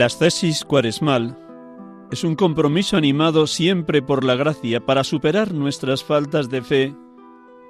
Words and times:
Las 0.00 0.18
tesis 0.18 0.64
cuaresmal 0.64 1.36
es 2.10 2.24
un 2.24 2.34
compromiso 2.34 2.96
animado 2.96 3.46
siempre 3.46 4.00
por 4.00 4.24
la 4.24 4.34
gracia 4.34 4.80
para 4.80 5.04
superar 5.04 5.52
nuestras 5.52 6.02
faltas 6.02 6.48
de 6.48 6.62
fe 6.62 6.94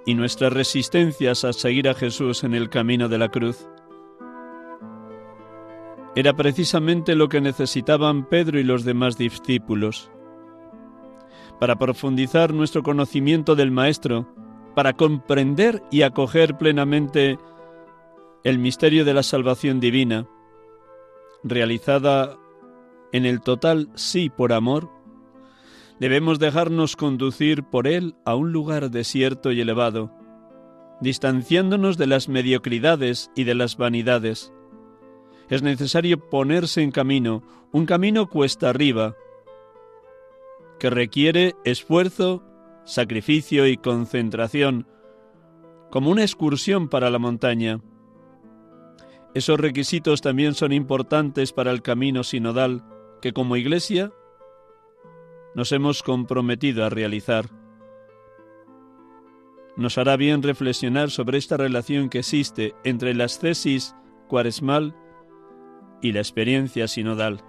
y 0.07 0.15
nuestras 0.15 0.53
resistencias 0.53 1.43
a 1.43 1.53
seguir 1.53 1.89
a 1.89 1.95
Jesús 1.95 2.45
en 2.45 2.55
el 2.55 2.71
camino 2.71 3.09
de 3.09 3.19
la 3.19 3.31
cruz. 3.31 3.67
Era 6.15 6.37
precisamente 6.37 7.17
lo 7.17 7.29
que 7.29 7.41
necesitaban 7.41 8.29
Pedro 8.29 8.61
y 8.61 8.63
los 8.63 8.85
demás 8.85 9.19
discípulos. 9.19 10.09
Para 11.59 11.81
profundizar 11.81 12.55
nuestro 12.55 12.85
conocimiento 12.85 13.57
del 13.57 13.73
Maestro, 13.73 14.33
para 14.77 14.93
comprender 14.93 15.83
y 15.91 16.03
acoger 16.03 16.57
plenamente 16.57 17.41
el 18.45 18.61
misterio 18.61 19.05
de 19.05 19.15
la 19.15 19.25
salvación 19.25 19.81
divina, 19.81 20.29
realizada 21.43 22.37
en 23.13 23.27
el 23.27 23.41
total 23.41 23.89
sí 23.95 24.31
por 24.31 24.53
amor, 24.53 24.91
debemos 25.99 26.39
dejarnos 26.39 26.97
conducir 26.97 27.63
por 27.65 27.87
él 27.87 28.15
a 28.25 28.35
un 28.35 28.53
lugar 28.53 28.91
desierto 28.91 29.53
y 29.53 29.61
elevado, 29.61 30.11
distanciándonos 31.01 31.99
de 31.99 32.07
las 32.07 32.29
mediocridades 32.29 33.31
y 33.35 33.45
de 33.45 33.55
las 33.55 33.77
vanidades. 33.77 34.53
Es 35.49 35.63
necesario 35.63 36.29
ponerse 36.31 36.83
en 36.83 36.91
camino, 36.91 37.43
un 37.73 37.87
camino 37.87 38.29
cuesta 38.29 38.71
arriba, 38.71 39.15
que 40.79 40.91
requiere 40.91 41.55
esfuerzo, 41.65 42.43
sacrificio 42.85 43.67
y 43.67 43.77
concentración, 43.77 44.87
como 45.91 46.11
una 46.11 46.23
excursión 46.23 46.89
para 46.89 47.11
la 47.11 47.19
montaña. 47.19 47.81
Esos 49.35 49.61
requisitos 49.61 50.23
también 50.23 50.55
son 50.55 50.73
importantes 50.73 51.53
para 51.53 51.71
el 51.71 51.83
camino 51.83 52.25
sinodal 52.25 52.85
que 53.23 53.33
como 53.33 53.57
Iglesia 53.57 54.13
nos 55.55 55.73
hemos 55.73 56.03
comprometido 56.03 56.85
a 56.85 56.91
realizar. 56.91 57.47
Nos 59.77 59.99
hará 59.99 60.17
bien 60.17 60.43
reflexionar 60.43 61.11
sobre 61.11 61.39
esta 61.39 61.57
relación 61.57 62.09
que 62.09 62.19
existe 62.19 62.75
entre 62.85 63.15
la 63.15 63.25
ascesis 63.25 63.95
cuaresmal 64.29 64.95
y 66.03 66.13
la 66.13 66.21
experiencia 66.21 66.89
sinodal. 66.89 67.43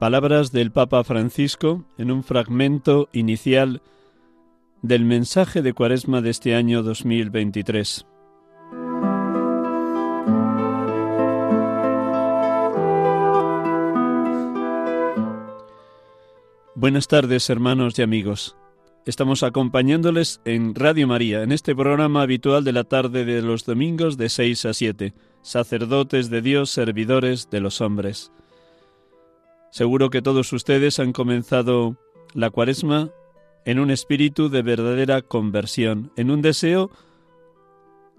Palabras 0.00 0.50
del 0.50 0.72
Papa 0.72 1.04
Francisco 1.04 1.84
en 1.98 2.10
un 2.10 2.24
fragmento 2.24 3.10
inicial 3.12 3.82
del 4.80 5.04
mensaje 5.04 5.60
de 5.60 5.74
Cuaresma 5.74 6.22
de 6.22 6.30
este 6.30 6.54
año 6.54 6.82
2023. 6.82 8.06
Buenas 16.74 17.06
tardes, 17.06 17.50
hermanos 17.50 17.98
y 17.98 18.02
amigos. 18.02 18.56
Estamos 19.04 19.42
acompañándoles 19.42 20.40
en 20.46 20.74
Radio 20.74 21.08
María, 21.08 21.42
en 21.42 21.52
este 21.52 21.76
programa 21.76 22.22
habitual 22.22 22.64
de 22.64 22.72
la 22.72 22.84
tarde 22.84 23.26
de 23.26 23.42
los 23.42 23.66
domingos 23.66 24.16
de 24.16 24.30
6 24.30 24.64
a 24.64 24.72
7, 24.72 25.12
sacerdotes 25.42 26.30
de 26.30 26.40
Dios, 26.40 26.70
servidores 26.70 27.50
de 27.50 27.60
los 27.60 27.82
hombres. 27.82 28.32
Seguro 29.70 30.10
que 30.10 30.22
todos 30.22 30.52
ustedes 30.52 30.98
han 30.98 31.12
comenzado 31.12 31.96
la 32.34 32.50
cuaresma 32.50 33.10
en 33.64 33.78
un 33.78 33.90
espíritu 33.90 34.48
de 34.48 34.62
verdadera 34.62 35.22
conversión, 35.22 36.12
en 36.16 36.30
un 36.30 36.42
deseo 36.42 36.90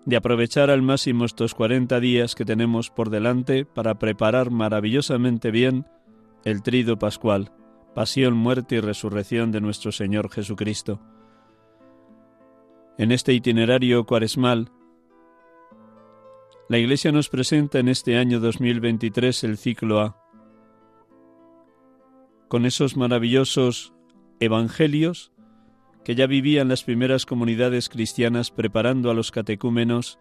de 0.06 0.16
aprovechar 0.16 0.70
al 0.70 0.82
máximo 0.82 1.26
estos 1.26 1.54
40 1.54 2.00
días 2.00 2.36
que 2.36 2.46
tenemos 2.46 2.90
por 2.90 3.10
delante 3.10 3.66
para 3.66 4.00
preparar 4.00 4.50
maravillosamente 4.50 5.52
bien 5.52 5.86
el 6.44 6.64
trido 6.64 6.98
pascual, 6.98 7.52
pasión, 7.94 8.34
muerte 8.36 8.76
y 8.76 8.80
resurrección 8.80 9.52
de 9.52 9.62
nuestro 9.62 9.92
Señor 9.92 10.32
Jesucristo. 10.32 11.00
En 12.98 13.12
este 13.12 13.34
itinerario 13.34 14.06
cuaresmal, 14.06 14.72
la 16.70 16.78
Iglesia 16.78 17.12
nos 17.12 17.30
presenta 17.30 17.80
en 17.80 17.90
este 17.90 18.18
año 18.18 18.40
2023 18.40 19.44
el 19.44 19.58
ciclo 19.58 20.00
A, 20.00 20.21
con 22.52 22.66
esos 22.66 22.98
maravillosos 22.98 23.94
evangelios 24.42 25.32
que 26.04 26.16
ya 26.16 26.28
vivían 26.28 26.68
las 26.68 26.84
primeras 26.84 27.26
comunidades 27.26 27.88
cristianas 27.88 28.52
preparando 28.52 29.10
a 29.10 29.14
los 29.14 29.32
catecúmenos 29.32 30.20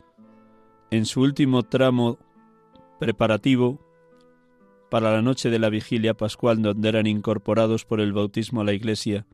en 0.92 1.06
su 1.06 1.22
último 1.22 1.64
tramo 1.64 2.20
preparativo 3.00 3.84
para 4.92 5.10
la 5.10 5.22
noche 5.22 5.50
de 5.50 5.58
la 5.58 5.70
vigilia 5.70 6.14
pascual 6.14 6.62
donde 6.62 6.88
eran 6.88 7.08
incorporados 7.08 7.84
por 7.84 8.00
el 8.00 8.12
bautismo 8.12 8.60
a 8.60 8.64
la 8.64 8.74
Iglesia. 8.74 9.26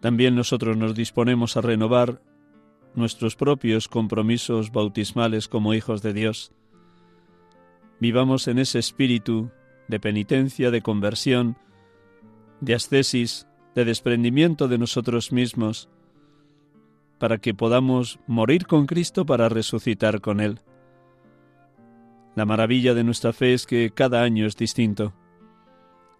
También 0.00 0.36
nosotros 0.36 0.76
nos 0.76 0.94
disponemos 0.94 1.56
a 1.56 1.62
renovar 1.62 2.20
nuestros 2.94 3.36
propios 3.36 3.88
compromisos 3.88 4.70
bautismales 4.70 5.48
como 5.48 5.72
hijos 5.72 6.02
de 6.02 6.12
Dios. 6.12 6.52
Vivamos 8.00 8.48
en 8.48 8.58
ese 8.58 8.78
espíritu 8.78 9.50
de 9.88 10.00
penitencia, 10.00 10.70
de 10.70 10.82
conversión, 10.82 11.56
de 12.60 12.74
ascesis, 12.74 13.46
de 13.74 13.84
desprendimiento 13.84 14.68
de 14.68 14.78
nosotros 14.78 15.32
mismos, 15.32 15.88
para 17.18 17.38
que 17.38 17.54
podamos 17.54 18.20
morir 18.26 18.66
con 18.66 18.86
Cristo 18.86 19.26
para 19.26 19.48
resucitar 19.48 20.20
con 20.20 20.40
Él. 20.40 20.60
La 22.36 22.44
maravilla 22.44 22.94
de 22.94 23.02
nuestra 23.02 23.32
fe 23.32 23.54
es 23.54 23.66
que 23.66 23.90
cada 23.90 24.22
año 24.22 24.46
es 24.46 24.56
distinto. 24.56 25.12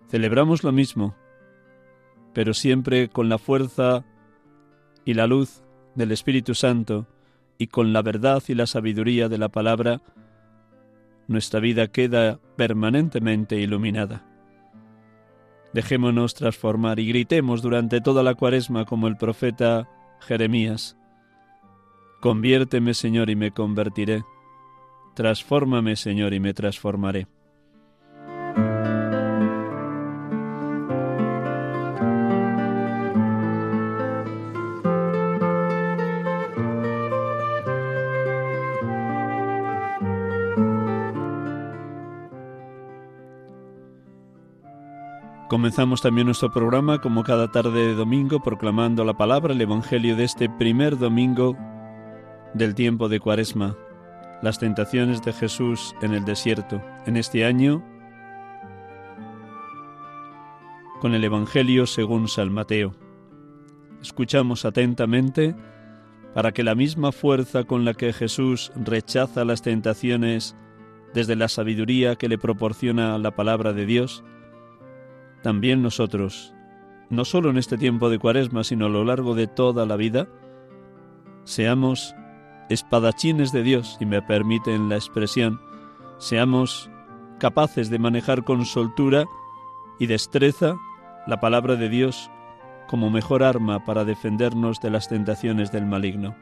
Celebramos 0.09 0.65
lo 0.65 0.73
mismo, 0.73 1.15
pero 2.33 2.55
siempre 2.55 3.09
con 3.09 3.29
la 3.29 3.39
fuerza 3.39 4.05
y 5.05 5.15
la 5.15 5.27
luz 5.27 5.63
del 5.95 6.13
Espíritu 6.13 6.55
Santo 6.55 7.07
y 7.59 7.69
con 7.69 7.93
la 7.93 8.03
verdad 8.03 8.43
y 8.49 8.55
la 8.55 8.67
sabiduría 8.67 9.29
de 9.29 9.39
la 9.39 9.49
palabra 9.49 10.01
nuestra 11.29 11.61
vida 11.61 11.89
queda 11.89 12.41
permanentemente 12.59 13.57
iluminada. 13.57 14.27
Dejémonos 15.73 16.35
transformar 16.35 16.99
y 16.99 17.07
gritemos 17.07 17.63
durante 17.63 18.01
toda 18.01 18.25
la 18.25 18.35
cuaresma 18.35 18.85
como 18.85 19.07
el 19.07 19.17
profeta 19.17 19.89
Jeremías. 20.21 20.99
Conviérteme, 22.21 22.95
Señor, 22.95 23.31
y 23.31 23.37
me 23.37 23.53
convertiré. 23.53 24.25
Transfórmame, 25.15 25.95
Señor, 25.95 26.35
y 26.35 26.41
me 26.41 26.53
transformaré. 26.53 27.29
Comenzamos 45.59 46.03
también 46.03 46.27
nuestro 46.27 46.53
programa 46.53 47.01
como 47.01 47.25
cada 47.25 47.51
tarde 47.51 47.89
de 47.89 47.95
domingo 47.97 48.39
proclamando 48.41 49.05
la 49.05 49.15
palabra, 49.15 49.53
el 49.53 49.61
Evangelio 49.61 50.15
de 50.15 50.23
este 50.23 50.49
primer 50.49 50.97
domingo 50.97 51.57
del 52.55 52.77
tiempo 52.77 53.09
de 53.09 53.19
Cuaresma, 53.19 53.77
las 54.41 54.61
tentaciones 54.61 55.21
de 55.25 55.33
Jesús 55.33 55.97
en 56.01 56.15
el 56.15 56.25
desierto. 56.25 56.81
En 57.07 57.17
este 57.17 57.45
año, 57.45 57.85
con 61.01 61.13
el 61.13 61.25
Evangelio 61.25 61.89
según 61.89 62.29
San 62.29 62.53
Mateo. 62.53 62.95
Escuchamos 64.01 64.65
atentamente 64.65 65.57
para 66.35 66.53
que 66.53 66.63
la 66.63 66.77
misma 66.77 67.11
fuerza 67.11 67.65
con 67.65 67.85
la 67.85 67.95
que 67.95 68.13
Jesús 68.13 68.71
rechaza 68.77 69.45
las 69.45 69.63
tentaciones 69.63 70.55
desde 71.15 71.35
la 71.35 71.49
sabiduría 71.49 72.15
que 72.15 72.29
le 72.29 72.39
proporciona 72.39 73.19
la 73.19 73.35
palabra 73.35 73.73
de 73.73 73.87
Dios, 73.87 74.23
también 75.43 75.83
nosotros, 75.83 76.55
no 77.11 77.25
solo 77.25 77.51
en 77.51 77.59
este 77.59 77.79
tiempo 77.79 78.11
de 78.11 78.19
cuaresma, 78.19 78.65
sino 78.65 78.87
a 78.87 78.91
lo 78.91 79.05
largo 79.05 79.35
de 79.35 79.47
toda 79.47 79.87
la 79.87 79.97
vida, 79.97 80.29
seamos 81.45 82.15
espadachines 82.69 83.53
de 83.53 83.63
Dios, 83.63 83.97
si 83.99 84.07
me 84.07 84.21
permiten 84.23 84.89
la 84.89 84.97
expresión, 84.97 85.61
seamos 86.19 86.91
capaces 87.39 87.89
de 87.91 87.99
manejar 87.99 88.45
con 88.45 88.65
soltura 88.67 89.25
y 89.99 90.07
destreza 90.07 90.77
la 91.27 91.41
palabra 91.41 91.77
de 91.77 91.89
Dios 91.89 92.31
como 92.89 93.11
mejor 93.11 93.43
arma 93.43 93.85
para 93.85 94.05
defendernos 94.05 94.81
de 94.81 94.91
las 94.91 95.09
tentaciones 95.09 95.71
del 95.73 95.87
maligno. 95.87 96.35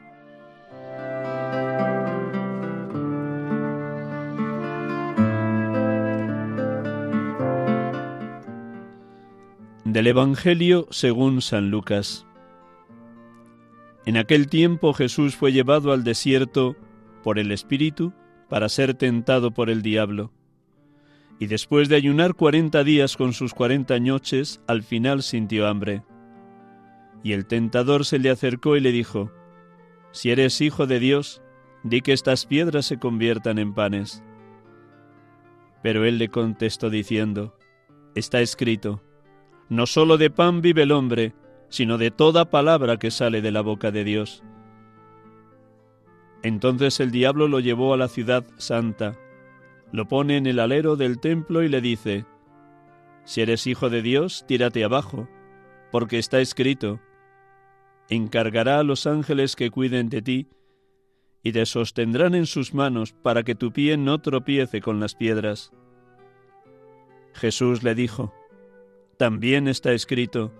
Del 9.87 10.07
Evangelio 10.07 10.85
según 10.89 11.41
San 11.41 11.71
Lucas. 11.71 12.27
En 14.05 14.17
aquel 14.17 14.49
tiempo 14.49 14.91
Jesús 14.91 15.37
fue 15.37 15.53
llevado 15.53 15.93
al 15.93 16.03
desierto 16.03 16.75
por 17.23 17.39
el 17.39 17.53
Espíritu 17.53 18.11
para 18.49 18.67
ser 18.67 18.95
tentado 18.95 19.51
por 19.51 19.69
el 19.69 19.81
diablo. 19.81 20.33
Y 21.39 21.45
después 21.45 21.87
de 21.87 21.95
ayunar 21.95 22.33
cuarenta 22.33 22.83
días 22.83 23.15
con 23.15 23.31
sus 23.31 23.53
cuarenta 23.53 23.97
noches, 23.97 24.59
al 24.67 24.83
final 24.83 25.23
sintió 25.23 25.67
hambre. 25.67 26.03
Y 27.23 27.31
el 27.31 27.45
tentador 27.45 28.03
se 28.03 28.19
le 28.19 28.29
acercó 28.29 28.75
y 28.75 28.81
le 28.81 28.91
dijo, 28.91 29.31
Si 30.11 30.31
eres 30.31 30.59
hijo 30.59 30.85
de 30.85 30.99
Dios, 30.99 31.41
di 31.83 32.01
que 32.01 32.11
estas 32.11 32.45
piedras 32.45 32.85
se 32.85 32.99
conviertan 32.99 33.57
en 33.57 33.73
panes. 33.73 34.21
Pero 35.81 36.03
él 36.03 36.17
le 36.17 36.27
contestó 36.27 36.89
diciendo, 36.89 37.57
Está 38.15 38.41
escrito, 38.41 39.01
no 39.69 39.85
sólo 39.85 40.17
de 40.17 40.29
pan 40.29 40.61
vive 40.61 40.83
el 40.83 40.91
hombre, 40.91 41.33
sino 41.69 41.97
de 41.97 42.11
toda 42.11 42.49
palabra 42.49 42.97
que 42.97 43.11
sale 43.11 43.41
de 43.41 43.51
la 43.51 43.61
boca 43.61 43.91
de 43.91 44.03
Dios. 44.03 44.43
Entonces 46.43 46.99
el 46.99 47.11
diablo 47.11 47.47
lo 47.47 47.59
llevó 47.59 47.93
a 47.93 47.97
la 47.97 48.07
ciudad 48.07 48.45
santa, 48.57 49.17
lo 49.91 50.07
pone 50.07 50.37
en 50.37 50.45
el 50.45 50.59
alero 50.59 50.95
del 50.95 51.19
templo 51.19 51.63
y 51.63 51.69
le 51.69 51.81
dice, 51.81 52.25
Si 53.25 53.41
eres 53.41 53.67
hijo 53.67 53.89
de 53.89 54.01
Dios, 54.01 54.45
tírate 54.47 54.83
abajo, 54.83 55.27
porque 55.91 56.19
está 56.19 56.39
escrito, 56.39 56.99
encargará 58.09 58.79
a 58.79 58.83
los 58.83 59.07
ángeles 59.07 59.55
que 59.55 59.71
cuiden 59.71 60.09
de 60.09 60.21
ti, 60.21 60.47
y 61.43 61.51
te 61.51 61.65
sostendrán 61.65 62.35
en 62.35 62.45
sus 62.45 62.73
manos 62.73 63.13
para 63.13 63.43
que 63.43 63.55
tu 63.55 63.71
pie 63.71 63.97
no 63.97 64.19
tropiece 64.19 64.81
con 64.81 64.99
las 64.99 65.15
piedras. 65.15 65.71
Jesús 67.33 67.83
le 67.83 67.95
dijo, 67.95 68.33
también 69.17 69.67
está 69.67 69.93
escrito, 69.93 70.51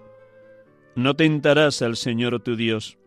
no 0.96 1.16
tentarás 1.16 1.84
al 1.84 1.96
Señor 1.96 2.40
tu 2.42 2.56
Dios. 2.56 2.98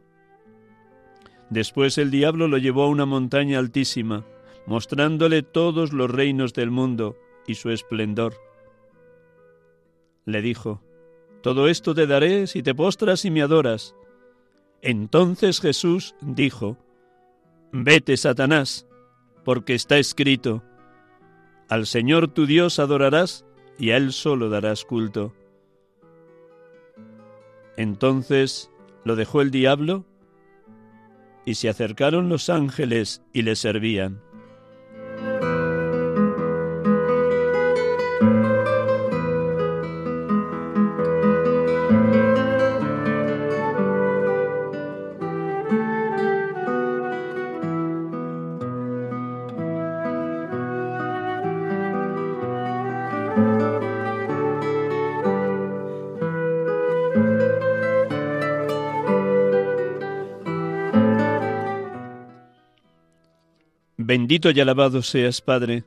Después 1.50 1.98
el 1.98 2.12
diablo 2.12 2.46
lo 2.46 2.56
llevó 2.58 2.84
a 2.84 2.88
una 2.88 3.04
montaña 3.04 3.58
altísima, 3.58 4.24
mostrándole 4.66 5.42
todos 5.42 5.92
los 5.92 6.08
reinos 6.08 6.52
del 6.54 6.70
mundo 6.70 7.16
y 7.48 7.56
su 7.56 7.70
esplendor. 7.70 8.34
Le 10.24 10.40
dijo, 10.40 10.80
Todo 11.42 11.66
esto 11.66 11.92
te 11.92 12.06
daré 12.06 12.46
si 12.46 12.62
te 12.62 12.74
postras 12.74 13.24
y 13.24 13.32
me 13.32 13.42
adoras. 13.42 13.96
Entonces 14.82 15.60
Jesús 15.60 16.14
dijo, 16.20 16.76
Vete, 17.72 18.16
Satanás, 18.16 18.86
porque 19.44 19.74
está 19.74 19.98
escrito, 19.98 20.62
Al 21.68 21.86
Señor 21.86 22.28
tu 22.28 22.46
Dios 22.46 22.78
adorarás 22.78 23.44
y 23.80 23.90
a 23.90 23.96
Él 23.96 24.12
solo 24.12 24.48
darás 24.48 24.84
culto. 24.84 25.32
Entonces 27.80 28.70
lo 29.04 29.16
dejó 29.16 29.40
el 29.40 29.50
diablo 29.50 30.04
y 31.46 31.54
se 31.54 31.70
acercaron 31.70 32.28
los 32.28 32.50
ángeles 32.50 33.22
y 33.32 33.40
le 33.40 33.56
servían. 33.56 34.20
Bendito 64.10 64.50
y 64.50 64.58
alabado 64.58 65.02
seas, 65.02 65.40
Padre, 65.40 65.84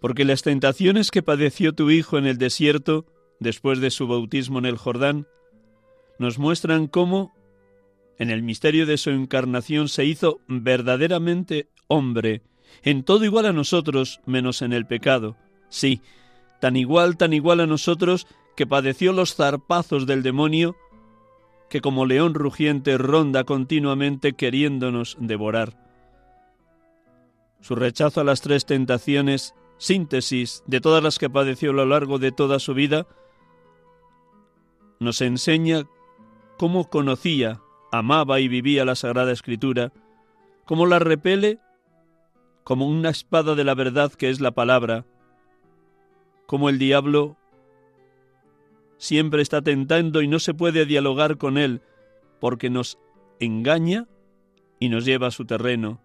porque 0.00 0.24
las 0.24 0.42
tentaciones 0.42 1.12
que 1.12 1.22
padeció 1.22 1.72
tu 1.72 1.88
Hijo 1.88 2.18
en 2.18 2.26
el 2.26 2.36
desierto, 2.36 3.06
después 3.38 3.78
de 3.78 3.92
su 3.92 4.08
bautismo 4.08 4.58
en 4.58 4.66
el 4.66 4.76
Jordán, 4.76 5.28
nos 6.18 6.40
muestran 6.40 6.88
cómo, 6.88 7.32
en 8.18 8.30
el 8.30 8.42
misterio 8.42 8.86
de 8.86 8.98
su 8.98 9.10
encarnación, 9.10 9.86
se 9.88 10.04
hizo 10.04 10.40
verdaderamente 10.48 11.68
hombre, 11.86 12.42
en 12.82 13.04
todo 13.04 13.24
igual 13.24 13.46
a 13.46 13.52
nosotros, 13.52 14.20
menos 14.26 14.60
en 14.60 14.72
el 14.72 14.84
pecado. 14.86 15.36
Sí, 15.68 16.00
tan 16.60 16.74
igual, 16.74 17.16
tan 17.18 17.32
igual 17.34 17.60
a 17.60 17.68
nosotros, 17.68 18.26
que 18.56 18.66
padeció 18.66 19.12
los 19.12 19.36
zarpazos 19.36 20.06
del 20.06 20.24
demonio, 20.24 20.74
que 21.70 21.82
como 21.82 22.04
león 22.04 22.34
rugiente 22.34 22.98
ronda 22.98 23.44
continuamente 23.44 24.32
queriéndonos 24.32 25.16
devorar. 25.20 25.91
Su 27.62 27.76
rechazo 27.76 28.20
a 28.20 28.24
las 28.24 28.40
tres 28.40 28.66
tentaciones, 28.66 29.54
síntesis 29.78 30.64
de 30.66 30.80
todas 30.80 31.00
las 31.02 31.20
que 31.20 31.30
padeció 31.30 31.70
a 31.70 31.74
lo 31.74 31.86
largo 31.86 32.18
de 32.18 32.32
toda 32.32 32.58
su 32.58 32.74
vida, 32.74 33.06
nos 34.98 35.20
enseña 35.20 35.84
cómo 36.58 36.90
conocía, 36.90 37.60
amaba 37.92 38.40
y 38.40 38.48
vivía 38.48 38.84
la 38.84 38.96
Sagrada 38.96 39.30
Escritura, 39.30 39.92
cómo 40.64 40.86
la 40.86 40.98
repele 40.98 41.60
como 42.64 42.88
una 42.88 43.10
espada 43.10 43.54
de 43.54 43.62
la 43.62 43.76
verdad 43.76 44.12
que 44.12 44.28
es 44.28 44.40
la 44.40 44.50
palabra, 44.50 45.06
como 46.46 46.68
el 46.68 46.80
diablo 46.80 47.36
siempre 48.98 49.40
está 49.40 49.62
tentando 49.62 50.20
y 50.20 50.26
no 50.26 50.40
se 50.40 50.52
puede 50.52 50.84
dialogar 50.84 51.38
con 51.38 51.58
él 51.58 51.80
porque 52.40 52.70
nos 52.70 52.98
engaña 53.38 54.08
y 54.80 54.88
nos 54.88 55.04
lleva 55.04 55.28
a 55.28 55.32
su 55.32 55.44
terreno 55.44 56.00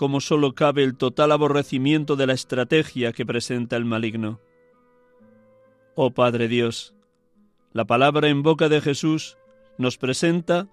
como 0.00 0.22
sólo 0.22 0.54
cabe 0.54 0.82
el 0.82 0.96
total 0.96 1.30
aborrecimiento 1.30 2.16
de 2.16 2.26
la 2.26 2.32
estrategia 2.32 3.12
que 3.12 3.26
presenta 3.26 3.76
el 3.76 3.84
maligno. 3.84 4.40
Oh 5.94 6.12
Padre 6.12 6.48
Dios, 6.48 6.94
la 7.74 7.84
palabra 7.84 8.28
en 8.30 8.42
boca 8.42 8.70
de 8.70 8.80
Jesús 8.80 9.36
nos 9.76 9.98
presenta 9.98 10.68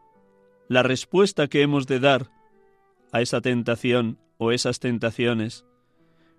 la 0.70 0.82
respuesta 0.82 1.48
que 1.48 1.62
hemos 1.62 1.88
de 1.88 2.00
dar 2.00 2.32
a 3.12 3.20
esa 3.20 3.42
tentación 3.42 4.18
o 4.38 4.54
esas 4.54 4.80
tentaciones. 4.80 5.66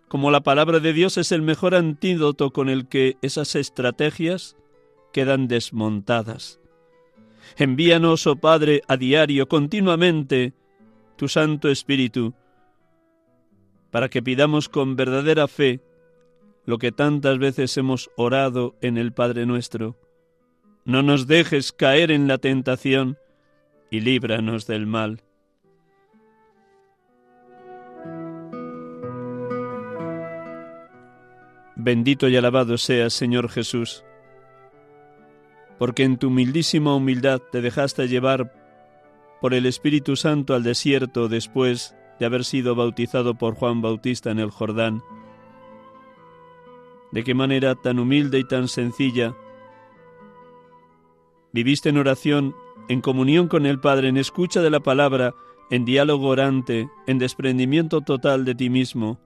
Como 0.08 0.30
la 0.30 0.40
palabra 0.40 0.80
de 0.80 0.94
Dios 0.94 1.18
es 1.18 1.30
el 1.30 1.42
mejor 1.42 1.74
antídoto 1.74 2.54
con 2.54 2.70
el 2.70 2.88
que 2.88 3.18
esas 3.20 3.54
estrategias 3.54 4.56
quedan 5.12 5.46
desmontadas. 5.46 6.58
Envíanos, 7.58 8.26
oh 8.26 8.36
Padre, 8.36 8.80
a 8.88 8.96
diario, 8.96 9.46
continuamente, 9.46 10.54
tu 11.16 11.28
Santo 11.28 11.68
Espíritu, 11.68 12.32
para 13.90 14.08
que 14.08 14.22
pidamos 14.22 14.68
con 14.68 14.96
verdadera 14.96 15.48
fe 15.48 15.80
lo 16.64 16.78
que 16.78 16.92
tantas 16.92 17.38
veces 17.38 17.76
hemos 17.78 18.10
orado 18.16 18.76
en 18.82 18.98
el 18.98 19.12
Padre 19.12 19.46
nuestro. 19.46 19.96
No 20.84 21.02
nos 21.02 21.26
dejes 21.26 21.72
caer 21.72 22.10
en 22.10 22.28
la 22.28 22.38
tentación 22.38 23.16
y 23.90 24.00
líbranos 24.00 24.66
del 24.66 24.86
mal. 24.86 25.22
Bendito 31.76 32.28
y 32.28 32.36
alabado 32.36 32.76
seas, 32.76 33.14
Señor 33.14 33.48
Jesús, 33.48 34.04
porque 35.78 36.02
en 36.02 36.18
tu 36.18 36.26
humildísima 36.26 36.94
humildad 36.94 37.40
te 37.52 37.62
dejaste 37.62 38.08
llevar 38.08 38.52
por 39.40 39.54
el 39.54 39.64
Espíritu 39.64 40.16
Santo 40.16 40.54
al 40.54 40.64
desierto 40.64 41.28
después 41.28 41.94
de 42.18 42.26
haber 42.26 42.44
sido 42.44 42.74
bautizado 42.74 43.34
por 43.34 43.54
Juan 43.54 43.82
Bautista 43.82 44.30
en 44.30 44.38
el 44.38 44.50
Jordán. 44.50 45.02
De 47.12 47.24
qué 47.24 47.34
manera 47.34 47.74
tan 47.74 47.98
humilde 47.98 48.38
y 48.38 48.44
tan 48.44 48.68
sencilla 48.68 49.34
viviste 51.52 51.88
en 51.88 51.98
oración, 51.98 52.54
en 52.88 53.00
comunión 53.00 53.48
con 53.48 53.66
el 53.66 53.80
Padre, 53.80 54.08
en 54.08 54.16
escucha 54.16 54.62
de 54.62 54.70
la 54.70 54.78
palabra, 54.78 55.34
en 55.70 55.84
diálogo 55.84 56.28
orante, 56.28 56.88
en 57.08 57.18
desprendimiento 57.18 58.00
total 58.00 58.44
de 58.44 58.54
ti 58.54 58.70
mismo. 58.70 59.18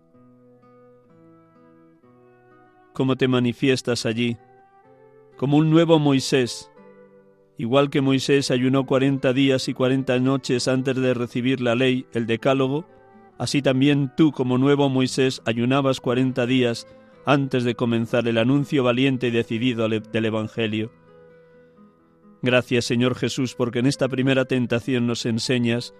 ¿Cómo 2.94 3.16
te 3.16 3.28
manifiestas 3.28 4.06
allí? 4.06 4.38
Como 5.37 5.58
un 5.58 5.68
nuevo 5.70 5.99
Moisés. 5.99 6.71
Igual 7.59 7.90
que 7.90 8.00
Moisés 8.00 8.50
ayunó 8.50 8.87
cuarenta 8.87 9.32
días 9.32 9.68
y 9.68 9.75
cuarenta 9.75 10.18
noches 10.18 10.68
antes 10.68 10.97
de 10.97 11.14
recibir 11.14 11.61
la 11.61 11.75
ley, 11.75 12.06
el 12.12 12.26
decálogo, 12.26 12.87
así 13.38 13.62
también 13.62 14.12
tú 14.16 14.32
como 14.32 14.59
nuevo 14.59 14.88
Moisés 14.88 15.42
ayunabas 15.44 16.00
cuarenta 16.00 16.47
días 16.47 16.87
antes 17.26 17.64
de 17.64 17.75
comenzar 17.75 18.26
el 18.26 18.38
anuncio 18.38 18.82
valiente 18.82 19.28
y 19.28 19.30
decidido 19.30 19.88
del 19.88 20.25
Evangelio. 20.25 20.92
Gracias 22.40 22.87
Señor 22.87 23.14
Jesús 23.14 23.54
porque 23.54 23.78
en 23.78 23.87
esta 23.87 24.09
primera 24.09 24.47
tentación 24.47 25.06
nos 25.06 25.26
enseñas 25.26 25.94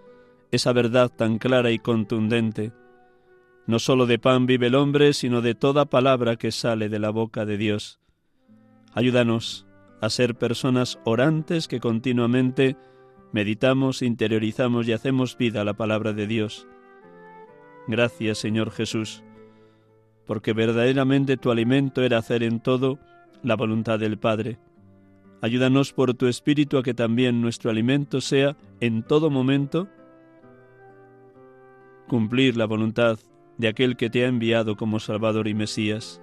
esa 0.51 0.73
verdad 0.73 1.11
tan 1.11 1.39
clara 1.39 1.71
y 1.71 1.79
contundente. 1.79 2.73
No 3.67 3.79
sólo 3.79 4.07
de 4.07 4.19
pan 4.19 4.47
vive 4.47 4.67
el 4.67 4.75
hombre, 4.75 5.13
sino 5.13 5.41
de 5.41 5.55
toda 5.55 5.85
palabra 5.85 6.35
que 6.37 6.51
sale 6.51 6.89
de 6.89 6.99
la 6.99 7.11
boca 7.11 7.45
de 7.45 7.57
Dios. 7.57 8.01
Ayúdanos 8.93 9.67
a 10.03 10.11
ser 10.11 10.35
personas 10.35 10.99
orantes 11.05 11.69
que 11.69 11.79
continuamente 11.79 12.77
meditamos, 13.33 14.03
interiorizamos 14.03 14.89
y 14.89 14.93
hacemos 14.93 15.39
vida 15.39 15.61
a 15.61 15.65
la 15.65 15.75
palabra 15.75 16.13
de 16.13 16.27
Dios. 16.27 16.67
Gracias, 17.87 18.39
Señor 18.39 18.73
Jesús, 18.73 19.23
porque 20.27 20.53
verdaderamente 20.53 21.37
tu 21.37 21.53
alimento 21.53 22.03
era 22.03 22.19
hacer 22.19 22.43
en 22.43 22.59
todo 22.59 22.99
la 23.45 23.55
voluntad 23.55 24.01
del 24.01 24.19
Padre. 24.19 24.59
Ayúdanos 25.41 25.93
por 25.93 26.15
tu 26.15 26.27
Espíritu 26.27 26.79
a 26.79 26.83
que 26.83 26.95
también 26.95 27.41
nuestro 27.41 27.71
alimento 27.71 28.21
sea 28.21 28.57
en 28.81 29.05
todo 29.05 29.31
momento 29.31 29.89
cumplir 32.09 32.57
la 32.57 32.67
voluntad 32.67 33.19
de 33.57 33.69
aquel 33.69 33.97
que 33.97 34.11
te 34.11 34.25
ha 34.25 34.29
enviado 34.29 34.77
como 34.77 34.99
Salvador 34.99 35.47
y 35.47 35.55
Mesías. 35.55 36.22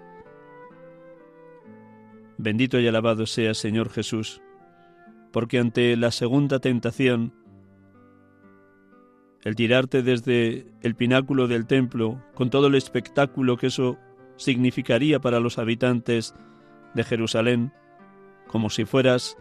Bendito 2.41 2.79
y 2.79 2.87
alabado 2.87 3.25
sea 3.25 3.53
Señor 3.53 3.89
Jesús, 3.89 4.41
porque 5.33 5.59
ante 5.59 5.97
la 5.97 6.09
segunda 6.09 6.59
tentación, 6.59 7.33
el 9.43 9.55
tirarte 9.55 10.03
desde 10.03 10.65
el 10.81 10.95
pináculo 10.95 11.49
del 11.49 11.67
templo, 11.67 12.23
con 12.35 12.49
todo 12.49 12.67
el 12.67 12.75
espectáculo 12.75 13.57
que 13.57 13.67
eso 13.67 13.97
significaría 14.37 15.19
para 15.19 15.41
los 15.41 15.57
habitantes 15.57 16.33
de 16.93 17.03
Jerusalén, 17.03 17.73
como 18.47 18.69
si 18.69 18.85
fueras 18.85 19.37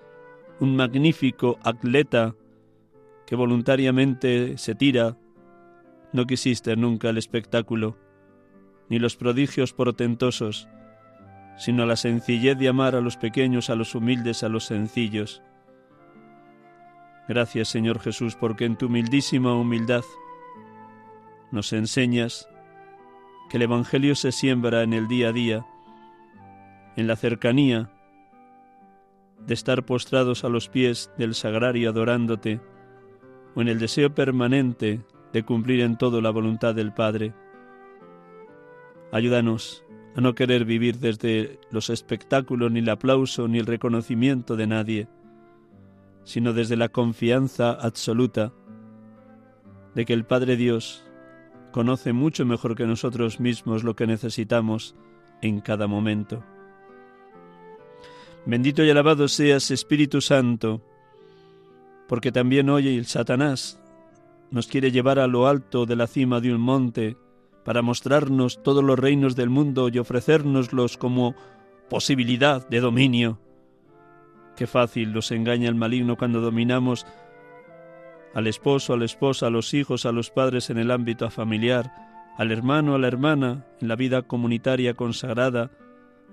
un 0.58 0.74
magnífico 0.74 1.56
atleta 1.62 2.34
que 3.28 3.36
voluntariamente 3.36 4.58
se 4.58 4.74
tira 4.74 5.16
no 6.12 6.26
quisiste 6.26 6.74
nunca 6.74 7.10
el 7.10 7.18
espectáculo, 7.18 7.96
ni 8.88 8.98
los 8.98 9.14
prodigios 9.14 9.72
portentosos, 9.72 10.68
sino 11.58 11.84
la 11.84 11.96
sencillez 11.96 12.56
de 12.56 12.68
amar 12.68 12.94
a 12.94 13.00
los 13.00 13.16
pequeños, 13.16 13.68
a 13.68 13.74
los 13.74 13.94
humildes, 13.94 14.42
a 14.42 14.48
los 14.48 14.64
sencillos. 14.64 15.42
Gracias 17.28 17.68
Señor 17.68 17.98
Jesús, 17.98 18.36
porque 18.36 18.64
en 18.64 18.76
tu 18.76 18.86
humildísima 18.86 19.54
humildad 19.54 20.04
nos 21.50 21.72
enseñas 21.72 22.48
que 23.50 23.56
el 23.56 23.64
Evangelio 23.64 24.14
se 24.14 24.32
siembra 24.32 24.82
en 24.82 24.92
el 24.92 25.08
día 25.08 25.28
a 25.28 25.32
día, 25.32 25.66
en 26.96 27.06
la 27.06 27.16
cercanía 27.16 27.90
de 29.46 29.54
estar 29.54 29.84
postrados 29.84 30.44
a 30.44 30.48
los 30.48 30.68
pies 30.68 31.10
del 31.18 31.34
sagrario 31.34 31.90
adorándote, 31.90 32.60
o 33.54 33.62
en 33.62 33.68
el 33.68 33.78
deseo 33.78 34.14
permanente 34.14 35.00
de 35.32 35.42
cumplir 35.42 35.80
en 35.80 35.96
todo 35.96 36.20
la 36.20 36.30
voluntad 36.30 36.74
del 36.74 36.92
Padre. 36.92 37.34
Ayúdanos 39.10 39.84
a 40.18 40.20
no 40.20 40.34
querer 40.34 40.64
vivir 40.64 40.98
desde 40.98 41.60
los 41.70 41.90
espectáculos, 41.90 42.72
ni 42.72 42.80
el 42.80 42.88
aplauso, 42.88 43.46
ni 43.46 43.60
el 43.60 43.66
reconocimiento 43.66 44.56
de 44.56 44.66
nadie, 44.66 45.08
sino 46.24 46.52
desde 46.52 46.76
la 46.76 46.88
confianza 46.88 47.70
absoluta 47.70 48.52
de 49.94 50.04
que 50.04 50.14
el 50.14 50.24
Padre 50.24 50.56
Dios 50.56 51.04
conoce 51.70 52.12
mucho 52.12 52.44
mejor 52.44 52.74
que 52.74 52.84
nosotros 52.84 53.38
mismos 53.38 53.84
lo 53.84 53.94
que 53.94 54.08
necesitamos 54.08 54.96
en 55.40 55.60
cada 55.60 55.86
momento. 55.86 56.42
Bendito 58.44 58.82
y 58.82 58.90
alabado 58.90 59.28
seas, 59.28 59.70
Espíritu 59.70 60.20
Santo, 60.20 60.82
porque 62.08 62.32
también 62.32 62.70
hoy 62.70 62.88
el 62.88 63.06
Satanás 63.06 63.80
nos 64.50 64.66
quiere 64.66 64.90
llevar 64.90 65.20
a 65.20 65.28
lo 65.28 65.46
alto 65.46 65.86
de 65.86 65.94
la 65.94 66.08
cima 66.08 66.40
de 66.40 66.52
un 66.52 66.60
monte 66.60 67.16
para 67.64 67.82
mostrarnos 67.82 68.62
todos 68.62 68.82
los 68.82 68.98
reinos 68.98 69.36
del 69.36 69.50
mundo 69.50 69.88
y 69.88 69.98
ofrecérnoslos 69.98 70.96
como 70.96 71.34
posibilidad 71.88 72.66
de 72.68 72.80
dominio. 72.80 73.38
Qué 74.56 74.66
fácil 74.66 75.12
nos 75.12 75.30
engaña 75.30 75.68
el 75.68 75.74
maligno 75.74 76.16
cuando 76.16 76.40
dominamos 76.40 77.06
al 78.34 78.46
esposo, 78.46 78.94
a 78.94 78.96
la 78.96 79.04
esposa, 79.04 79.46
a 79.46 79.50
los 79.50 79.74
hijos, 79.74 80.06
a 80.06 80.12
los 80.12 80.30
padres 80.30 80.70
en 80.70 80.78
el 80.78 80.90
ámbito 80.90 81.30
familiar, 81.30 81.92
al 82.36 82.52
hermano, 82.52 82.94
a 82.94 82.98
la 82.98 83.08
hermana 83.08 83.66
en 83.80 83.88
la 83.88 83.96
vida 83.96 84.22
comunitaria 84.22 84.94
consagrada, 84.94 85.70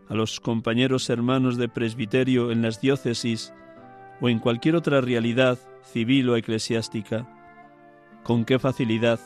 a 0.09 0.13
los 0.13 0.39
compañeros 0.39 1.09
hermanos 1.09 1.57
de 1.57 1.67
presbiterio 1.67 2.51
en 2.51 2.61
las 2.61 2.79
diócesis 2.81 3.53
o 4.21 4.29
en 4.29 4.39
cualquier 4.39 4.75
otra 4.75 5.01
realidad 5.01 5.57
civil 5.83 6.29
o 6.29 6.35
eclesiástica 6.35 7.27
con 8.23 8.43
qué 8.43 8.57
facilidad 8.59 9.19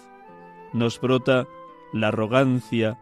nos 0.74 1.00
brota 1.00 1.48
la 1.94 2.10
arrogancia, 2.10 3.00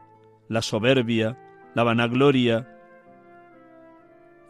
la 0.47 0.61
soberbia, 0.61 1.37
la 1.73 1.83
vanagloria, 1.83 2.73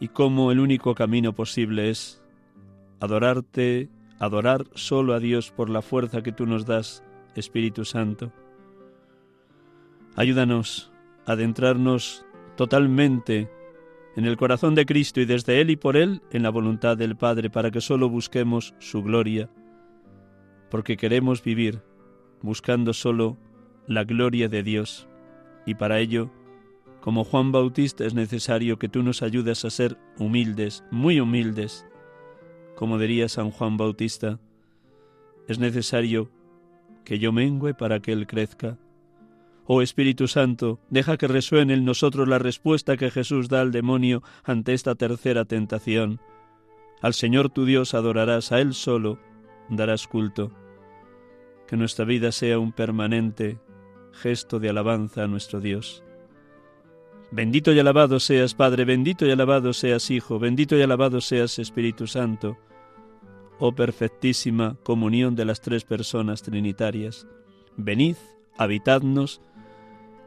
y 0.00 0.08
cómo 0.08 0.52
el 0.52 0.60
único 0.60 0.94
camino 0.94 1.34
posible 1.34 1.90
es 1.90 2.22
adorarte, 3.00 3.88
adorar 4.18 4.66
solo 4.74 5.14
a 5.14 5.18
Dios 5.18 5.50
por 5.50 5.70
la 5.70 5.82
fuerza 5.82 6.22
que 6.22 6.32
tú 6.32 6.46
nos 6.46 6.66
das, 6.66 7.02
Espíritu 7.34 7.84
Santo. 7.84 8.32
Ayúdanos 10.16 10.92
a 11.26 11.32
adentrarnos 11.32 12.24
totalmente 12.56 13.50
en 14.16 14.24
el 14.24 14.36
corazón 14.36 14.74
de 14.74 14.86
Cristo 14.86 15.20
y 15.20 15.24
desde 15.24 15.60
Él 15.60 15.70
y 15.70 15.76
por 15.76 15.96
Él 15.96 16.22
en 16.30 16.42
la 16.42 16.50
voluntad 16.50 16.96
del 16.96 17.16
Padre 17.16 17.50
para 17.50 17.70
que 17.70 17.80
solo 17.80 18.08
busquemos 18.08 18.74
su 18.78 19.02
gloria 19.02 19.48
porque 20.70 20.96
queremos 20.96 21.42
vivir 21.42 21.82
buscando 22.42 22.92
solo 22.92 23.36
la 23.88 24.04
gloria 24.04 24.48
de 24.48 24.62
Dios, 24.62 25.08
y 25.64 25.74
para 25.74 25.98
ello, 25.98 26.30
como 27.00 27.24
Juan 27.24 27.52
Bautista, 27.52 28.04
es 28.04 28.12
necesario 28.12 28.78
que 28.78 28.88
tú 28.88 29.02
nos 29.02 29.22
ayudes 29.22 29.64
a 29.64 29.70
ser 29.70 29.96
humildes, 30.18 30.84
muy 30.90 31.20
humildes. 31.20 31.86
Como 32.76 32.98
diría 32.98 33.28
San 33.28 33.50
Juan 33.50 33.78
Bautista, 33.78 34.38
es 35.48 35.58
necesario 35.58 36.30
que 37.04 37.18
yo 37.18 37.32
mengüe 37.32 37.72
para 37.72 38.00
que 38.00 38.12
Él 38.12 38.26
crezca. 38.26 38.78
Oh 39.64 39.80
Espíritu 39.80 40.28
Santo, 40.28 40.80
deja 40.90 41.16
que 41.16 41.28
resuene 41.28 41.74
en 41.74 41.86
nosotros 41.86 42.28
la 42.28 42.38
respuesta 42.38 42.98
que 42.98 43.10
Jesús 43.10 43.48
da 43.48 43.62
al 43.62 43.72
demonio 43.72 44.22
ante 44.44 44.74
esta 44.74 44.94
tercera 44.94 45.46
tentación. 45.46 46.20
Al 47.00 47.14
Señor 47.14 47.48
tu 47.48 47.64
Dios 47.64 47.94
adorarás 47.94 48.52
a 48.52 48.60
Él 48.60 48.74
solo, 48.74 49.18
darás 49.70 50.06
culto. 50.06 50.52
Que 51.66 51.76
nuestra 51.76 52.04
vida 52.04 52.32
sea 52.32 52.58
un 52.58 52.72
permanente 52.72 53.58
gesto 54.12 54.58
de 54.58 54.68
alabanza 54.68 55.24
a 55.24 55.26
nuestro 55.26 55.60
Dios. 55.60 56.02
Bendito 57.30 57.72
y 57.72 57.78
alabado 57.78 58.20
seas 58.20 58.54
Padre, 58.54 58.84
bendito 58.84 59.26
y 59.26 59.30
alabado 59.30 59.72
seas 59.72 60.10
Hijo, 60.10 60.38
bendito 60.38 60.76
y 60.76 60.82
alabado 60.82 61.20
seas 61.20 61.58
Espíritu 61.58 62.06
Santo, 62.06 62.56
oh 63.58 63.74
perfectísima 63.74 64.76
comunión 64.82 65.36
de 65.36 65.44
las 65.44 65.60
tres 65.60 65.84
personas 65.84 66.42
trinitarias. 66.42 67.26
Venid, 67.76 68.16
habitadnos 68.56 69.42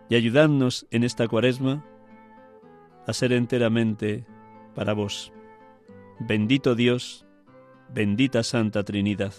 y 0.09 0.15
ayudadnos 0.15 0.85
en 0.91 1.03
esta 1.03 1.27
cuaresma 1.27 1.85
a 3.07 3.13
ser 3.13 3.33
enteramente 3.33 4.25
para 4.75 4.93
vos. 4.93 5.33
Bendito 6.19 6.75
Dios, 6.75 7.25
bendita 7.93 8.43
Santa 8.43 8.83
Trinidad. 8.83 9.33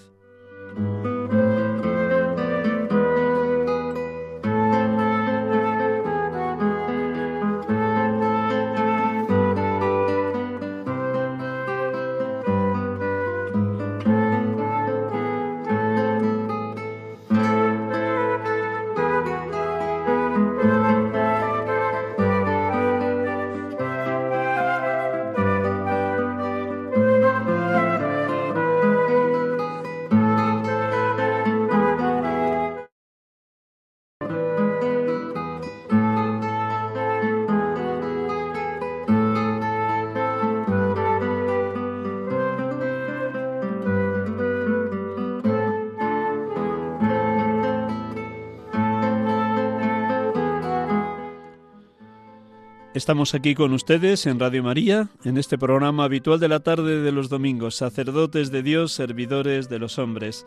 Estamos 53.02 53.34
aquí 53.34 53.56
con 53.56 53.72
ustedes 53.72 54.26
en 54.26 54.38
Radio 54.38 54.62
María, 54.62 55.08
en 55.24 55.36
este 55.36 55.58
programa 55.58 56.04
habitual 56.04 56.38
de 56.38 56.46
la 56.46 56.60
tarde 56.60 57.00
de 57.00 57.10
los 57.10 57.28
domingos, 57.28 57.74
sacerdotes 57.74 58.52
de 58.52 58.62
Dios, 58.62 58.92
servidores 58.92 59.68
de 59.68 59.80
los 59.80 59.98
hombres. 59.98 60.46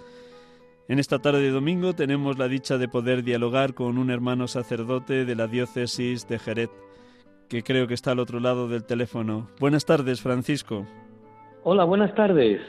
En 0.87 0.97
esta 0.97 1.19
tarde 1.19 1.41
de 1.41 1.49
domingo 1.49 1.95
tenemos 1.95 2.37
la 2.37 2.47
dicha 2.47 2.77
de 2.77 2.87
poder 2.87 3.25
dialogar 3.25 3.73
con 3.73 3.97
un 3.97 4.09
hermano 4.09 4.47
sacerdote 4.47 5.25
de 5.25 5.35
la 5.35 5.47
diócesis 5.47 6.29
de 6.29 6.39
Jerez, 6.39 6.69
que 7.49 7.61
creo 7.61 7.87
que 7.87 7.93
está 7.93 8.11
al 8.11 8.19
otro 8.19 8.39
lado 8.39 8.69
del 8.69 8.85
teléfono. 8.85 9.49
Buenas 9.59 9.83
tardes, 9.83 10.21
Francisco. 10.21 10.87
Hola, 11.63 11.83
buenas 11.83 12.15
tardes. 12.15 12.61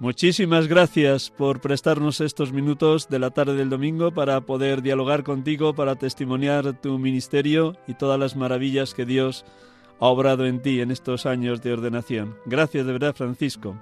Muchísimas 0.00 0.66
gracias 0.66 1.30
por 1.30 1.60
prestarnos 1.60 2.20
estos 2.20 2.52
minutos 2.52 3.08
de 3.08 3.20
la 3.20 3.30
tarde 3.30 3.54
del 3.54 3.70
domingo 3.70 4.10
para 4.10 4.40
poder 4.40 4.82
dialogar 4.82 5.22
contigo, 5.22 5.74
para 5.74 5.94
testimoniar 5.94 6.80
tu 6.80 6.98
ministerio 6.98 7.76
y 7.86 7.94
todas 7.94 8.18
las 8.18 8.34
maravillas 8.34 8.92
que 8.92 9.04
Dios 9.04 9.44
ha 10.00 10.06
obrado 10.06 10.46
en 10.46 10.60
ti 10.60 10.80
en 10.80 10.90
estos 10.90 11.26
años 11.26 11.62
de 11.62 11.72
ordenación. 11.72 12.34
Gracias 12.44 12.86
de 12.86 12.92
verdad, 12.92 13.14
Francisco. 13.14 13.76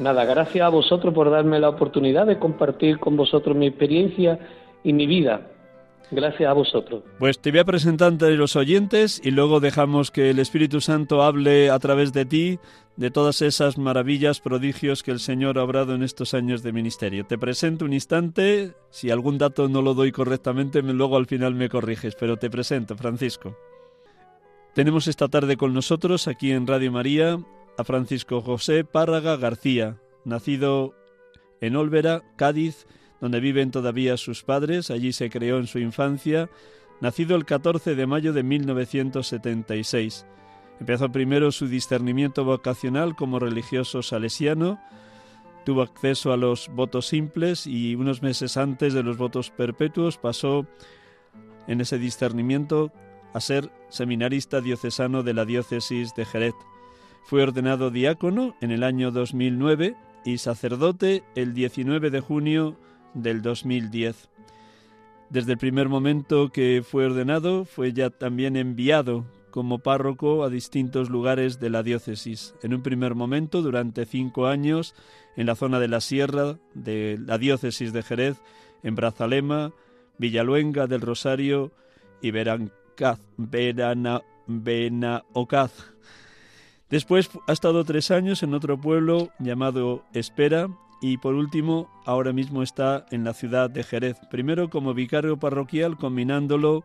Nada, 0.00 0.24
gracias 0.24 0.64
a 0.64 0.68
vosotros 0.68 1.14
por 1.14 1.30
darme 1.30 1.60
la 1.60 1.70
oportunidad 1.70 2.26
de 2.26 2.38
compartir 2.38 2.98
con 2.98 3.16
vosotros 3.16 3.56
mi 3.56 3.68
experiencia 3.68 4.38
y 4.82 4.92
mi 4.92 5.06
vida. 5.06 5.52
Gracias 6.10 6.48
a 6.48 6.52
vosotros. 6.52 7.02
Pues 7.18 7.40
te 7.40 7.50
voy 7.50 7.60
a 7.60 7.64
presentar 7.64 8.08
ante 8.08 8.30
los 8.36 8.54
oyentes 8.54 9.20
y 9.24 9.32
luego 9.32 9.58
dejamos 9.58 10.10
que 10.10 10.30
el 10.30 10.38
Espíritu 10.38 10.80
Santo 10.80 11.22
hable 11.22 11.70
a 11.70 11.78
través 11.78 12.12
de 12.12 12.24
ti 12.24 12.58
de 12.96 13.10
todas 13.10 13.42
esas 13.42 13.76
maravillas, 13.76 14.40
prodigios 14.40 15.02
que 15.02 15.10
el 15.10 15.20
Señor 15.20 15.58
ha 15.58 15.64
obrado 15.64 15.94
en 15.94 16.02
estos 16.02 16.32
años 16.32 16.62
de 16.62 16.72
ministerio. 16.72 17.26
Te 17.26 17.38
presento 17.38 17.84
un 17.84 17.92
instante, 17.92 18.74
si 18.90 19.10
algún 19.10 19.36
dato 19.36 19.68
no 19.68 19.82
lo 19.82 19.94
doy 19.94 20.12
correctamente, 20.12 20.80
luego 20.80 21.16
al 21.16 21.26
final 21.26 21.54
me 21.54 21.68
corriges, 21.68 22.14
pero 22.14 22.36
te 22.36 22.50
presento, 22.50 22.96
Francisco. 22.96 23.56
Tenemos 24.74 25.08
esta 25.08 25.28
tarde 25.28 25.56
con 25.56 25.74
nosotros, 25.74 26.28
aquí 26.28 26.52
en 26.52 26.66
Radio 26.66 26.92
María, 26.92 27.38
a 27.76 27.84
Francisco 27.84 28.40
José 28.40 28.84
Párraga 28.84 29.36
García, 29.36 29.96
nacido 30.24 30.94
en 31.60 31.76
Olvera, 31.76 32.22
Cádiz, 32.36 32.86
donde 33.20 33.40
viven 33.40 33.70
todavía 33.70 34.16
sus 34.16 34.42
padres, 34.42 34.90
allí 34.90 35.12
se 35.12 35.30
creó 35.30 35.58
en 35.58 35.66
su 35.66 35.78
infancia, 35.78 36.48
nacido 37.00 37.36
el 37.36 37.44
14 37.44 37.94
de 37.94 38.06
mayo 38.06 38.32
de 38.32 38.42
1976. 38.42 40.26
Empezó 40.80 41.10
primero 41.10 41.52
su 41.52 41.68
discernimiento 41.68 42.44
vocacional 42.44 43.16
como 43.16 43.38
religioso 43.38 44.02
salesiano, 44.02 44.78
tuvo 45.64 45.82
acceso 45.82 46.32
a 46.32 46.36
los 46.36 46.68
votos 46.68 47.06
simples 47.06 47.66
y 47.66 47.94
unos 47.94 48.22
meses 48.22 48.56
antes 48.56 48.94
de 48.94 49.02
los 49.02 49.16
votos 49.16 49.50
perpetuos 49.50 50.16
pasó 50.16 50.66
en 51.66 51.80
ese 51.80 51.98
discernimiento 51.98 52.92
a 53.32 53.40
ser 53.40 53.70
seminarista 53.88 54.60
diocesano 54.60 55.22
de 55.22 55.34
la 55.34 55.44
diócesis 55.44 56.14
de 56.14 56.24
Jerez. 56.24 56.54
Fue 57.24 57.42
ordenado 57.42 57.90
diácono 57.90 58.54
en 58.60 58.70
el 58.70 58.84
año 58.84 59.10
2009 59.10 59.96
y 60.24 60.38
sacerdote 60.38 61.24
el 61.34 61.54
19 61.54 62.10
de 62.10 62.20
junio 62.20 62.76
del 63.16 63.42
2010. 63.42 64.28
Desde 65.30 65.52
el 65.52 65.58
primer 65.58 65.88
momento 65.88 66.50
que 66.50 66.84
fue 66.88 67.06
ordenado, 67.06 67.64
fue 67.64 67.92
ya 67.92 68.10
también 68.10 68.56
enviado 68.56 69.24
como 69.50 69.78
párroco 69.78 70.44
a 70.44 70.50
distintos 70.50 71.10
lugares 71.10 71.58
de 71.58 71.70
la 71.70 71.82
diócesis. 71.82 72.54
En 72.62 72.74
un 72.74 72.82
primer 72.82 73.14
momento, 73.14 73.62
durante 73.62 74.04
cinco 74.04 74.46
años, 74.46 74.94
en 75.34 75.46
la 75.46 75.56
zona 75.56 75.80
de 75.80 75.88
la 75.88 76.00
sierra 76.00 76.58
de 76.74 77.18
la 77.24 77.38
diócesis 77.38 77.92
de 77.92 78.02
Jerez, 78.02 78.36
en 78.82 78.94
Brazalema, 78.94 79.72
Villaluenga 80.18 80.86
del 80.86 81.00
Rosario 81.00 81.72
y 82.20 82.30
Verancaz, 82.30 83.18
Verana, 83.36 84.22
Benaocaz. 84.46 85.72
Después 86.88 87.30
ha 87.48 87.52
estado 87.52 87.84
tres 87.84 88.10
años 88.10 88.42
en 88.42 88.54
otro 88.54 88.80
pueblo 88.80 89.30
llamado 89.38 90.04
Espera, 90.12 90.68
y 91.06 91.18
por 91.18 91.34
último, 91.34 91.88
ahora 92.04 92.32
mismo 92.32 92.64
está 92.64 93.06
en 93.12 93.22
la 93.22 93.32
ciudad 93.32 93.70
de 93.70 93.84
Jerez, 93.84 94.18
primero 94.28 94.70
como 94.70 94.92
vicario 94.92 95.36
parroquial 95.36 95.96
combinándolo 95.96 96.82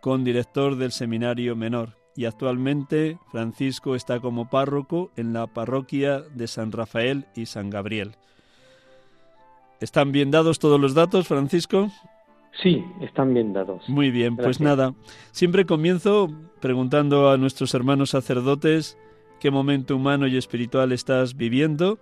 con 0.00 0.22
director 0.22 0.76
del 0.76 0.92
seminario 0.92 1.56
menor 1.56 1.96
y 2.14 2.26
actualmente 2.26 3.18
Francisco 3.32 3.96
está 3.96 4.20
como 4.20 4.48
párroco 4.48 5.10
en 5.16 5.32
la 5.32 5.48
parroquia 5.48 6.20
de 6.20 6.46
San 6.46 6.70
Rafael 6.70 7.26
y 7.34 7.46
San 7.46 7.68
Gabriel. 7.68 8.12
¿Están 9.80 10.12
bien 10.12 10.30
dados 10.30 10.60
todos 10.60 10.80
los 10.80 10.94
datos, 10.94 11.26
Francisco? 11.26 11.90
Sí, 12.62 12.84
están 13.00 13.34
bien 13.34 13.52
dados. 13.52 13.88
Muy 13.88 14.12
bien, 14.12 14.36
pues 14.36 14.60
nada, 14.60 14.94
siempre 15.32 15.66
comienzo 15.66 16.28
preguntando 16.60 17.28
a 17.28 17.38
nuestros 17.38 17.74
hermanos 17.74 18.10
sacerdotes 18.10 18.96
qué 19.40 19.50
momento 19.50 19.96
humano 19.96 20.28
y 20.28 20.36
espiritual 20.36 20.92
estás 20.92 21.36
viviendo 21.36 21.98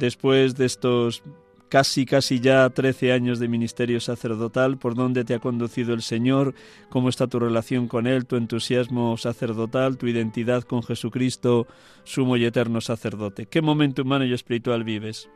después 0.00 0.56
de 0.56 0.66
estos 0.66 1.22
casi, 1.68 2.04
casi 2.04 2.40
ya 2.40 2.68
13 2.68 3.12
años 3.12 3.38
de 3.38 3.46
ministerio 3.46 4.00
sacerdotal, 4.00 4.78
por 4.78 4.94
dónde 4.94 5.24
te 5.24 5.34
ha 5.34 5.38
conducido 5.38 5.94
el 5.94 6.02
Señor, 6.02 6.54
cómo 6.88 7.08
está 7.08 7.28
tu 7.28 7.38
relación 7.38 7.86
con 7.86 8.06
Él, 8.08 8.26
tu 8.26 8.36
entusiasmo 8.36 9.16
sacerdotal, 9.16 9.96
tu 9.96 10.08
identidad 10.08 10.64
con 10.64 10.82
Jesucristo, 10.82 11.66
sumo 12.02 12.36
y 12.36 12.44
eterno 12.44 12.80
sacerdote. 12.80 13.46
¿Qué 13.46 13.62
momento 13.62 14.02
humano 14.02 14.24
y 14.24 14.32
espiritual 14.32 14.82
vives? 14.82 15.30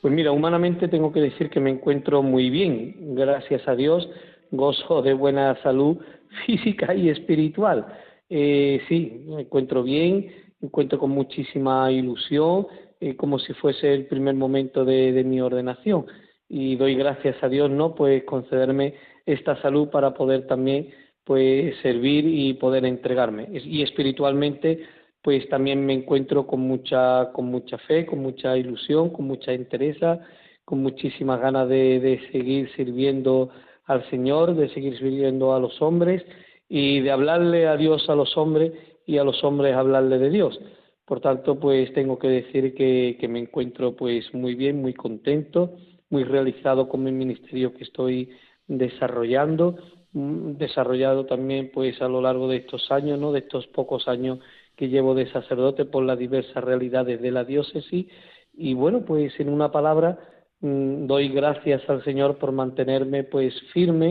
Pues 0.00 0.14
mira, 0.14 0.30
humanamente 0.30 0.86
tengo 0.86 1.12
que 1.12 1.20
decir 1.20 1.50
que 1.50 1.60
me 1.60 1.70
encuentro 1.70 2.22
muy 2.22 2.50
bien, 2.50 3.16
gracias 3.16 3.66
a 3.66 3.74
Dios, 3.74 4.08
gozo 4.50 5.02
de 5.02 5.14
buena 5.14 5.60
salud 5.62 5.96
física 6.46 6.94
y 6.94 7.08
espiritual. 7.08 7.86
Eh, 8.30 8.80
sí, 8.88 9.24
me 9.26 9.42
encuentro 9.42 9.82
bien, 9.82 10.26
me 10.60 10.68
encuentro 10.68 10.98
con 10.98 11.10
muchísima 11.10 11.90
ilusión, 11.90 12.66
eh, 13.04 13.16
como 13.16 13.38
si 13.38 13.52
fuese 13.52 13.92
el 13.92 14.06
primer 14.06 14.34
momento 14.34 14.82
de, 14.82 15.22
mi 15.24 15.38
ordenación. 15.38 16.06
Y 16.48 16.76
doy 16.76 16.94
gracias 16.94 17.36
a 17.42 17.50
Dios, 17.50 17.68
¿no? 17.70 17.94
Pues 17.94 18.24
concederme 18.24 18.94
esta 19.26 19.60
salud 19.60 19.90
para 19.90 20.14
poder 20.14 20.46
también 20.46 20.88
pues 21.22 21.76
servir 21.82 22.24
y 22.26 22.54
poder 22.54 22.86
entregarme. 22.86 23.46
Y 23.52 23.82
espiritualmente 23.82 24.86
pues 25.20 25.46
también 25.50 25.84
me 25.84 25.92
encuentro 25.92 26.46
con 26.46 26.60
mucha, 26.60 27.30
con 27.32 27.44
mucha 27.46 27.76
fe, 27.76 28.06
con 28.06 28.20
mucha 28.20 28.56
ilusión, 28.56 29.10
con 29.10 29.26
mucha 29.26 29.52
interés, 29.52 29.98
con 30.64 30.82
muchísimas 30.82 31.40
ganas 31.42 31.68
de, 31.68 32.00
de 32.00 32.26
seguir 32.32 32.70
sirviendo 32.74 33.50
al 33.84 34.08
Señor, 34.08 34.54
de 34.54 34.70
seguir 34.70 34.96
sirviendo 34.96 35.54
a 35.54 35.60
los 35.60 35.82
hombres 35.82 36.24
y 36.70 37.00
de 37.00 37.10
hablarle 37.10 37.66
a 37.66 37.76
Dios 37.76 38.08
a 38.08 38.14
los 38.14 38.34
hombres 38.38 38.72
y 39.04 39.18
a 39.18 39.24
los 39.24 39.44
hombres 39.44 39.76
hablarle 39.76 40.16
de 40.18 40.30
Dios. 40.30 40.58
Por 41.06 41.20
tanto, 41.20 41.60
pues 41.60 41.92
tengo 41.92 42.18
que 42.18 42.28
decir 42.28 42.74
que, 42.74 43.28
me 43.28 43.38
encuentro 43.38 43.94
pues 43.94 44.32
muy 44.32 44.54
bien, 44.54 44.80
muy 44.80 44.94
contento, 44.94 45.76
muy 46.08 46.24
realizado 46.24 46.88
con 46.88 47.04
mi 47.04 47.12
ministerio 47.12 47.74
que 47.74 47.84
estoy 47.84 48.30
desarrollando, 48.66 49.76
mm, 50.12 50.52
desarrollado 50.52 51.26
también 51.26 51.70
pues 51.74 52.00
a 52.00 52.08
lo 52.08 52.22
largo 52.22 52.48
de 52.48 52.56
estos 52.58 52.90
años, 52.90 53.18
¿no? 53.18 53.32
De 53.32 53.40
estos 53.40 53.66
pocos 53.68 54.08
años 54.08 54.38
que 54.76 54.88
llevo 54.88 55.14
de 55.14 55.30
sacerdote 55.30 55.84
por 55.84 56.04
las 56.04 56.18
diversas 56.18 56.64
realidades 56.64 57.20
de 57.20 57.30
la 57.30 57.44
diócesis 57.44 58.06
y 58.54 58.74
bueno, 58.74 59.04
pues 59.04 59.38
en 59.40 59.50
una 59.50 59.70
palabra 59.70 60.18
mm, 60.60 61.06
doy 61.06 61.28
gracias 61.28 61.82
al 61.90 62.02
Señor 62.04 62.38
por 62.38 62.52
mantenerme 62.52 63.24
pues 63.24 63.54
firme 63.72 64.08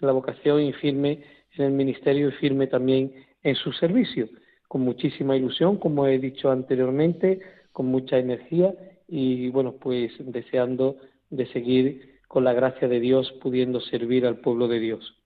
en 0.00 0.06
la 0.06 0.12
vocación 0.12 0.60
y 0.60 0.72
firme 0.74 1.22
en 1.56 1.64
el 1.64 1.72
ministerio 1.72 2.28
y 2.28 2.32
firme 2.32 2.66
también 2.66 3.14
en 3.42 3.54
su 3.56 3.72
servicio 3.72 4.28
con 4.68 4.82
muchísima 4.82 5.36
ilusión, 5.36 5.76
como 5.78 6.06
he 6.06 6.18
dicho 6.18 6.50
anteriormente, 6.50 7.40
con 7.72 7.86
mucha 7.86 8.18
energía 8.18 8.74
y 9.08 9.48
bueno, 9.50 9.72
pues 9.72 10.12
deseando 10.18 10.96
de 11.30 11.46
seguir 11.52 12.20
con 12.28 12.44
la 12.44 12.52
gracia 12.52 12.88
de 12.88 13.00
Dios 13.00 13.32
pudiendo 13.42 13.80
servir 13.80 14.26
al 14.26 14.38
pueblo 14.38 14.68
de 14.68 14.80
Dios. 14.80 15.16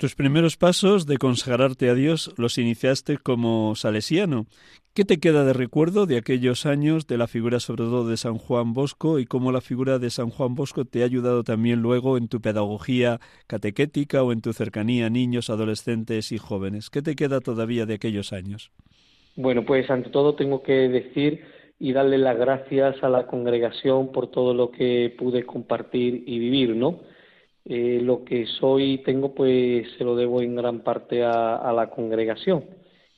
Tus 0.00 0.14
primeros 0.14 0.56
pasos 0.56 1.04
de 1.04 1.18
consagrarte 1.18 1.90
a 1.90 1.94
Dios 1.94 2.32
los 2.38 2.56
iniciaste 2.56 3.18
como 3.18 3.74
salesiano. 3.74 4.46
¿Qué 4.94 5.04
te 5.04 5.18
queda 5.20 5.44
de 5.44 5.52
recuerdo 5.52 6.06
de 6.06 6.16
aquellos 6.16 6.64
años 6.64 7.06
de 7.06 7.18
la 7.18 7.26
figura 7.26 7.60
sobre 7.60 7.84
todo 7.84 8.08
de 8.08 8.16
San 8.16 8.38
Juan 8.38 8.72
Bosco 8.72 9.18
y 9.18 9.26
cómo 9.26 9.52
la 9.52 9.60
figura 9.60 9.98
de 9.98 10.08
San 10.08 10.30
Juan 10.30 10.54
Bosco 10.54 10.86
te 10.86 11.02
ha 11.02 11.04
ayudado 11.04 11.44
también 11.44 11.82
luego 11.82 12.16
en 12.16 12.28
tu 12.28 12.40
pedagogía 12.40 13.20
catequética 13.46 14.22
o 14.22 14.32
en 14.32 14.40
tu 14.40 14.54
cercanía 14.54 15.04
a 15.04 15.10
niños, 15.10 15.50
adolescentes 15.50 16.32
y 16.32 16.38
jóvenes? 16.38 16.88
¿Qué 16.88 17.02
te 17.02 17.14
queda 17.14 17.40
todavía 17.40 17.84
de 17.84 17.92
aquellos 17.92 18.32
años? 18.32 18.72
Bueno, 19.36 19.66
pues 19.66 19.90
ante 19.90 20.08
todo 20.08 20.34
tengo 20.34 20.62
que 20.62 20.88
decir 20.88 21.44
y 21.78 21.92
darle 21.92 22.16
las 22.16 22.38
gracias 22.38 22.96
a 23.02 23.10
la 23.10 23.26
congregación 23.26 24.12
por 24.12 24.30
todo 24.30 24.54
lo 24.54 24.70
que 24.70 25.14
pude 25.18 25.44
compartir 25.44 26.24
y 26.26 26.38
vivir, 26.38 26.74
¿no? 26.74 27.00
Eh, 27.64 28.00
lo 28.02 28.24
que 28.24 28.46
soy 28.46 28.94
y 28.94 28.98
tengo 28.98 29.34
pues 29.34 29.86
se 29.98 30.04
lo 30.04 30.16
debo 30.16 30.40
en 30.40 30.56
gran 30.56 30.80
parte 30.80 31.22
a, 31.24 31.72
la 31.74 31.90
congregación. 31.90 32.64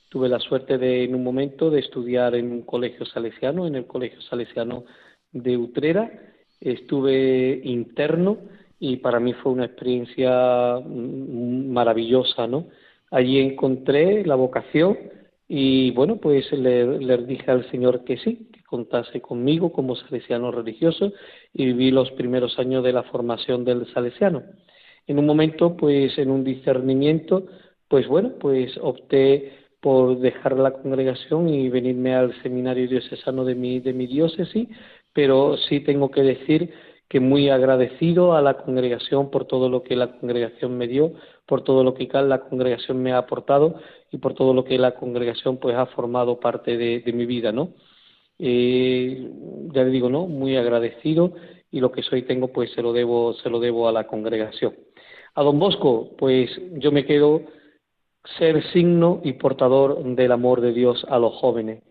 Tuve 0.09 0.29
la 0.29 0.41
suerte 0.41 0.79
de 0.79 1.05
en 1.05 1.15
un 1.15 1.25
momento 1.25 1.71
de 1.71 1.81
estudiar 1.81 2.35
en 2.35 2.53
un 2.53 2.63
colegio 2.63 3.07
salesiano, 3.07 3.67
en 3.67 3.77
el 3.77 3.87
colegio 3.87 4.21
salesiano 4.23 4.85
de 5.33 5.57
Utrera. 5.57 6.11
Estuve 6.61 7.61
interno 7.65 8.39
y 8.79 8.97
para 8.97 9.21
mí 9.21 9.33
fue 9.33 9.53
una 9.53 9.67
experiencia 9.67 10.79
mm, 10.85 11.73
maravillosa, 11.73 12.47
¿no? 12.47 12.67
Allí 13.11 13.39
encontré 13.39 14.25
la 14.25 14.35
vocación 14.35 14.99
y 15.55 15.91
bueno, 15.91 16.17
pues 16.17 16.51
le, 16.51 16.99
le, 16.99 17.19
dije 17.27 17.51
al 17.51 17.71
Señor 17.71 18.05
que 18.05 18.17
sí, 18.17 18.49
que 18.51 18.63
contase 18.63 19.21
conmigo 19.21 19.71
como 19.71 19.95
salesiano 19.97 20.51
religioso 20.51 21.13
y 21.53 21.67
viví 21.67 21.91
los 21.91 22.11
primeros 22.13 22.59
años 22.59 22.83
de 22.83 22.95
la 22.95 23.03
formación 23.03 23.63
del 23.63 23.85
salesiano. 23.93 24.43
En 25.07 25.19
un 25.19 25.27
momento, 25.27 25.77
pues 25.77 26.17
en 26.17 26.31
un 26.31 26.43
discernimiento, 26.43 27.45
pues 27.87 28.09
bueno, 28.09 28.33
pues 28.41 28.79
opté 28.81 29.53
por 29.83 30.21
dejar 30.21 30.57
la 30.57 30.73
congregación 30.73 31.51
y 31.51 31.69
venirme 31.69 32.15
al 32.15 32.33
seminario 32.43 32.89
diocesano 32.89 33.45
de 33.45 33.55
mi, 33.55 33.79
de 33.79 33.93
mi 33.93 34.07
diócesis, 34.07 34.69
pero 35.13 35.59
sí 35.69 35.81
tengo 35.81 36.11
que 36.11 36.23
decir 36.23 36.73
que 37.13 37.21
muy 37.21 37.51
agradecido 37.51 38.35
a 38.35 38.41
la 38.41 38.55
congregación 38.55 39.31
por 39.31 39.45
todo 39.45 39.69
lo 39.69 39.83
que 39.83 39.97
la 39.97 40.19
congregación 40.19 40.79
me 40.79 40.89
dio, 40.89 41.13
por 41.45 41.63
todo 41.63 41.85
lo 41.85 41.93
que 41.93 42.09
la 42.11 42.41
congregación 42.41 43.03
me 43.03 43.13
ha 43.13 43.19
aportado 43.19 43.75
y 44.11 44.17
por 44.17 44.33
todo 44.33 44.55
lo 44.55 44.65
que 44.65 44.79
la 44.79 44.95
congregación 44.95 45.59
pues 45.59 45.77
ha 45.77 45.85
formado 45.85 46.41
parte 46.41 46.79
de, 46.79 47.13
mi 47.13 47.27
vida, 47.27 47.53
¿no? 47.53 47.75
Eh, 48.39 49.31
ya 49.75 49.85
le 49.85 49.91
digo, 49.91 50.09
¿no? 50.09 50.27
Muy 50.27 50.57
agradecido 50.57 51.35
y 51.71 51.81
lo 51.81 51.93
que 51.93 52.03
soy 52.03 52.23
tengo 52.23 52.49
pues 52.49 52.73
se 52.73 52.81
lo 52.81 52.95
debo, 52.95 53.35
se 53.35 53.51
lo 53.51 53.61
debo 53.61 53.89
a 53.89 53.93
la 53.93 54.07
congregación. 54.07 54.75
A 55.35 55.43
don 55.43 55.59
Bosco, 55.59 56.17
pues 56.17 56.51
yo 56.79 56.93
me 56.93 57.05
quedo 57.05 57.43
ser 58.39 58.65
signo 58.73 59.21
y 59.23 59.35
portador 59.35 60.03
del 60.03 60.33
amor 60.33 60.63
de 60.63 60.73
Dios 60.73 61.05
a 61.11 61.19
los 61.19 61.35
jóvenes. 61.35 61.83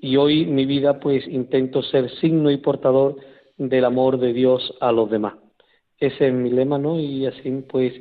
Y 0.00 0.16
hoy 0.16 0.46
mi 0.46 0.66
vida 0.66 0.98
pues 0.98 1.28
intento 1.28 1.80
ser 1.84 2.10
signo 2.16 2.50
y 2.50 2.56
portador 2.56 3.18
del 3.58 3.84
amor 3.84 4.18
de 4.18 4.32
Dios 4.32 4.74
a 4.80 4.92
los 4.92 5.10
demás. 5.10 5.34
Ese 5.98 6.28
es 6.28 6.32
mi 6.32 6.50
lema, 6.50 6.78
¿no? 6.78 6.98
Y 6.98 7.26
así, 7.26 7.50
pues, 7.68 7.92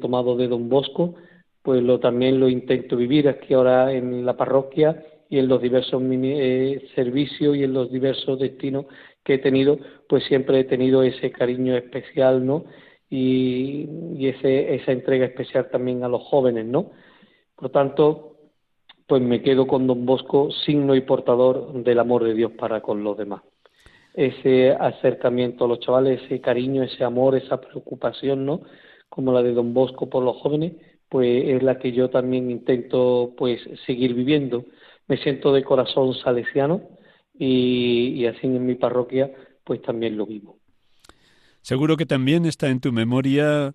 tomado 0.00 0.36
de 0.36 0.48
Don 0.48 0.68
Bosco, 0.68 1.14
pues 1.62 1.82
lo 1.82 1.98
también 2.00 2.40
lo 2.40 2.48
intento 2.48 2.96
vivir 2.96 3.28
aquí 3.28 3.54
ahora 3.54 3.92
en 3.92 4.26
la 4.26 4.36
parroquia 4.36 5.04
y 5.28 5.38
en 5.38 5.48
los 5.48 5.62
diversos 5.62 6.02
eh, 6.04 6.88
servicios 6.94 7.56
y 7.56 7.64
en 7.64 7.72
los 7.72 7.90
diversos 7.90 8.38
destinos 8.38 8.86
que 9.24 9.34
he 9.34 9.38
tenido, 9.38 9.78
pues 10.08 10.24
siempre 10.24 10.60
he 10.60 10.64
tenido 10.64 11.02
ese 11.02 11.30
cariño 11.30 11.76
especial, 11.76 12.44
¿no? 12.44 12.64
Y, 13.08 13.88
y 14.16 14.28
ese, 14.28 14.74
esa 14.74 14.92
entrega 14.92 15.26
especial 15.26 15.70
también 15.70 16.02
a 16.04 16.08
los 16.08 16.22
jóvenes, 16.22 16.66
¿no? 16.66 16.90
Por 17.56 17.70
tanto, 17.70 18.36
pues 19.06 19.22
me 19.22 19.42
quedo 19.42 19.66
con 19.66 19.86
Don 19.86 20.04
Bosco, 20.06 20.50
signo 20.50 20.94
y 20.96 21.02
portador 21.02 21.72
del 21.84 21.98
amor 21.98 22.24
de 22.24 22.34
Dios 22.34 22.52
para 22.52 22.80
con 22.82 23.04
los 23.04 23.16
demás 23.16 23.42
ese 24.14 24.72
acercamiento 24.72 25.64
a 25.64 25.68
los 25.68 25.80
chavales, 25.80 26.22
ese 26.24 26.40
cariño, 26.40 26.82
ese 26.82 27.04
amor, 27.04 27.36
esa 27.36 27.60
preocupación, 27.60 28.44
¿no? 28.44 28.62
Como 29.08 29.32
la 29.32 29.42
de 29.42 29.52
Don 29.52 29.74
Bosco 29.74 30.08
por 30.08 30.22
los 30.22 30.36
jóvenes, 30.36 30.74
pues 31.08 31.44
es 31.46 31.62
la 31.62 31.78
que 31.78 31.92
yo 31.92 32.10
también 32.10 32.50
intento 32.50 33.34
pues 33.36 33.60
seguir 33.86 34.14
viviendo. 34.14 34.64
Me 35.08 35.16
siento 35.18 35.52
de 35.52 35.64
corazón 35.64 36.14
salesiano 36.14 36.82
y, 37.38 38.14
y 38.14 38.26
así 38.26 38.46
en 38.46 38.64
mi 38.64 38.74
parroquia 38.74 39.30
pues 39.64 39.82
también 39.82 40.16
lo 40.16 40.26
vivo. 40.26 40.56
Seguro 41.60 41.96
que 41.96 42.06
también 42.06 42.44
está 42.46 42.68
en 42.68 42.80
tu 42.80 42.92
memoria 42.92 43.74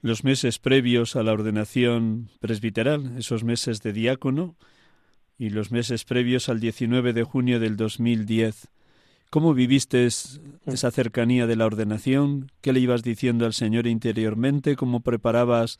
los 0.00 0.24
meses 0.24 0.58
previos 0.58 1.16
a 1.16 1.22
la 1.22 1.32
ordenación 1.32 2.28
presbiteral, 2.40 3.16
esos 3.16 3.42
meses 3.42 3.82
de 3.82 3.92
diácono 3.92 4.56
y 5.38 5.50
los 5.50 5.72
meses 5.72 6.04
previos 6.04 6.48
al 6.48 6.60
19 6.60 7.12
de 7.12 7.22
junio 7.22 7.58
del 7.58 7.76
2010. 7.76 8.68
¿Cómo 9.34 9.52
viviste 9.52 10.06
esa 10.06 10.90
cercanía 10.92 11.48
de 11.48 11.56
la 11.56 11.66
ordenación? 11.66 12.52
¿Qué 12.62 12.72
le 12.72 12.78
ibas 12.78 13.02
diciendo 13.02 13.46
al 13.46 13.52
Señor 13.52 13.88
interiormente? 13.88 14.76
¿Cómo 14.76 15.00
preparabas 15.00 15.78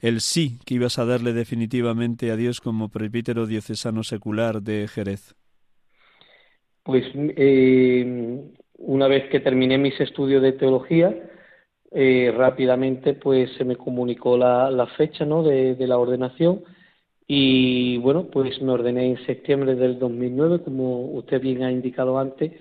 el 0.00 0.22
sí 0.22 0.58
que 0.64 0.76
ibas 0.76 0.98
a 0.98 1.04
darle 1.04 1.34
definitivamente 1.34 2.30
a 2.30 2.36
Dios 2.36 2.62
como 2.62 2.88
presbítero 2.88 3.44
diocesano 3.44 4.02
secular 4.02 4.62
de 4.62 4.88
Jerez? 4.88 5.34
Pues 6.84 7.04
eh, 7.14 8.50
una 8.78 9.08
vez 9.08 9.28
que 9.28 9.40
terminé 9.40 9.76
mis 9.76 10.00
estudios 10.00 10.40
de 10.42 10.52
teología, 10.52 11.14
eh, 11.92 12.32
rápidamente 12.34 13.12
pues 13.12 13.50
se 13.58 13.66
me 13.66 13.76
comunicó 13.76 14.38
la, 14.38 14.88
fecha 14.96 15.26
¿no? 15.26 15.42
de, 15.42 15.76
la 15.80 15.98
ordenación 15.98 16.64
y 17.28 17.98
bueno, 17.98 18.28
pues 18.32 18.58
me 18.62 18.72
ordené 18.72 19.04
en 19.04 19.26
septiembre 19.26 19.74
del 19.74 19.98
2009, 19.98 20.60
como 20.64 21.10
usted 21.10 21.42
bien 21.42 21.62
ha 21.62 21.70
indicado 21.70 22.18
antes, 22.18 22.52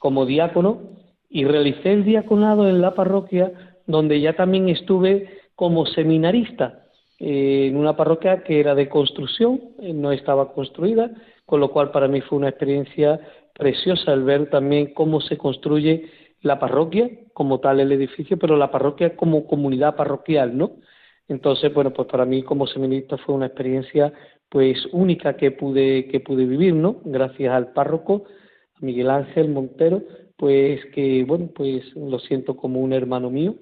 como 0.00 0.26
diácono 0.26 0.80
y 1.28 1.44
realicé 1.44 1.92
el 1.92 2.04
diaconado 2.04 2.68
en 2.68 2.80
la 2.80 2.94
parroquia 2.94 3.52
donde 3.86 4.20
ya 4.20 4.34
también 4.34 4.68
estuve 4.68 5.28
como 5.54 5.86
seminarista 5.86 6.86
eh, 7.18 7.66
en 7.68 7.76
una 7.76 7.96
parroquia 7.96 8.42
que 8.42 8.60
era 8.60 8.74
de 8.74 8.88
construcción, 8.88 9.60
eh, 9.80 9.92
no 9.92 10.10
estaba 10.10 10.54
construida, 10.54 11.10
con 11.44 11.60
lo 11.60 11.70
cual 11.70 11.90
para 11.90 12.08
mí 12.08 12.22
fue 12.22 12.38
una 12.38 12.48
experiencia 12.48 13.20
preciosa 13.52 14.14
el 14.14 14.24
ver 14.24 14.48
también 14.48 14.94
cómo 14.94 15.20
se 15.20 15.36
construye 15.36 16.10
la 16.40 16.58
parroquia, 16.58 17.10
como 17.34 17.60
tal 17.60 17.78
el 17.80 17.92
edificio, 17.92 18.38
pero 18.38 18.56
la 18.56 18.70
parroquia 18.70 19.16
como 19.16 19.46
comunidad 19.46 19.96
parroquial, 19.96 20.56
¿no? 20.56 20.72
Entonces, 21.28 21.72
bueno, 21.74 21.92
pues 21.92 22.08
para 22.08 22.24
mí 22.24 22.42
como 22.42 22.66
seminarista 22.66 23.18
fue 23.18 23.34
una 23.34 23.46
experiencia 23.46 24.12
pues 24.48 24.88
única 24.92 25.36
que 25.36 25.50
pude 25.50 26.08
que 26.08 26.20
pude 26.20 26.46
vivir, 26.46 26.74
¿no? 26.74 27.02
Gracias 27.04 27.52
al 27.52 27.72
párroco 27.72 28.24
Miguel 28.80 29.10
Ángel 29.10 29.48
Montero, 29.48 30.02
pues 30.36 30.84
que, 30.94 31.24
bueno, 31.24 31.50
pues 31.54 31.94
lo 31.94 32.18
siento 32.18 32.56
como 32.56 32.80
un 32.80 32.92
hermano 32.92 33.30
mío 33.30 33.56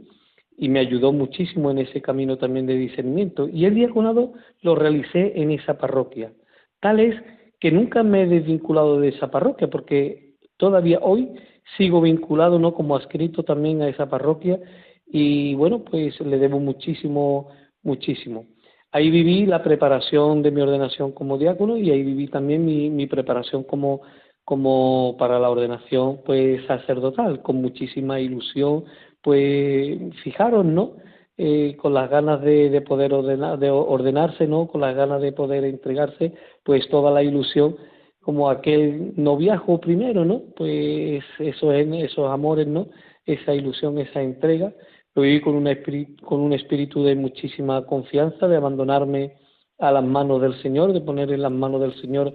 y 0.57 0.69
me 0.69 0.81
ayudó 0.81 1.13
muchísimo 1.13 1.71
en 1.71 1.79
ese 1.79 2.03
camino 2.03 2.37
también 2.37 2.67
de 2.67 2.75
discernimiento. 2.75 3.49
Y 3.49 3.65
el 3.65 3.75
diaconado 3.75 4.33
lo 4.63 4.75
realicé 4.75 5.33
en 5.41 5.53
esa 5.53 5.79
parroquia. 5.79 6.33
Tal 6.81 7.01
es 7.01 7.15
que 7.61 7.71
nunca 7.71 8.03
me 8.03 8.23
he 8.23 8.27
desvinculado 8.27 9.01
de 9.01 9.09
esa 9.09 9.31
parroquia, 9.31 9.69
porque 9.69 10.35
todavía 10.57 10.99
hoy 11.01 11.29
sigo 11.77 12.01
vinculado, 12.01 12.59
¿no? 12.59 12.75
Como 12.75 12.97
adscrito 12.97 13.43
también 13.43 13.83
a 13.83 13.89
esa 13.89 14.09
parroquia 14.09 14.59
y, 15.07 15.55
bueno, 15.55 15.85
pues 15.85 16.21
le 16.21 16.39
debo 16.39 16.59
muchísimo, 16.61 17.49
muchísimo. 17.83 18.47
Ahí 18.91 19.11
viví 19.11 19.47
la 19.47 19.63
preparación 19.63 20.43
de 20.43 20.51
mi 20.51 20.61
ordenación 20.61 21.13
como 21.13 21.39
diácono 21.39 21.77
y 21.77 21.91
ahí 21.91 22.03
viví 22.03 22.29
también 22.29 22.65
mi, 22.65 22.89
mi 22.91 23.07
preparación 23.07 23.65
como 23.65 24.01
como 24.49 25.15
para 25.19 25.39
la 25.39 25.51
ordenación 25.51 26.21
pues 26.25 26.65
sacerdotal, 26.65 27.43
con 27.43 27.61
muchísima 27.61 28.19
ilusión, 28.19 28.85
pues 29.21 29.99
fijaros, 30.25 30.65
¿no? 30.65 30.93
Eh, 31.37 31.77
con 31.77 31.93
las 31.93 32.09
ganas 32.09 32.41
de, 32.41 32.71
de 32.71 32.81
poder 32.81 33.13
ordenar, 33.13 33.59
de 33.59 33.69
ordenarse, 33.69 34.47
¿no? 34.47 34.67
Con 34.67 34.81
las 34.81 34.97
ganas 34.97 35.21
de 35.21 35.33
poder 35.33 35.65
entregarse, 35.65 36.33
pues 36.63 36.89
toda 36.89 37.11
la 37.11 37.23
ilusión, 37.23 37.77
como 38.23 38.49
aquel 38.49 39.13
noviazgo 39.17 39.83
primero, 39.83 40.25
¿no? 40.25 40.41
Pues 40.57 41.23
esos, 41.41 41.75
esos 41.75 42.31
amores, 42.31 42.67
¿no? 42.67 42.87
Esa 43.27 43.55
ilusión, 43.55 43.99
esa 43.99 44.23
entrega, 44.23 44.73
lo 45.15 45.23
viví 45.25 45.43
con, 45.43 45.57
un 45.57 45.67
espíritu, 45.67 46.25
con 46.25 46.41
un 46.41 46.55
espíritu 46.55 47.05
de 47.05 47.15
muchísima 47.17 47.85
confianza, 47.85 48.49
de 48.49 48.57
abandonarme 48.57 49.35
a 49.79 49.93
las 49.93 50.05
manos 50.05 50.41
del 50.41 50.59
Señor, 50.63 50.95
de 50.95 51.03
poner 51.03 51.31
en 51.33 51.43
las 51.43 51.53
manos 51.53 51.83
del 51.83 51.95
Señor 52.01 52.33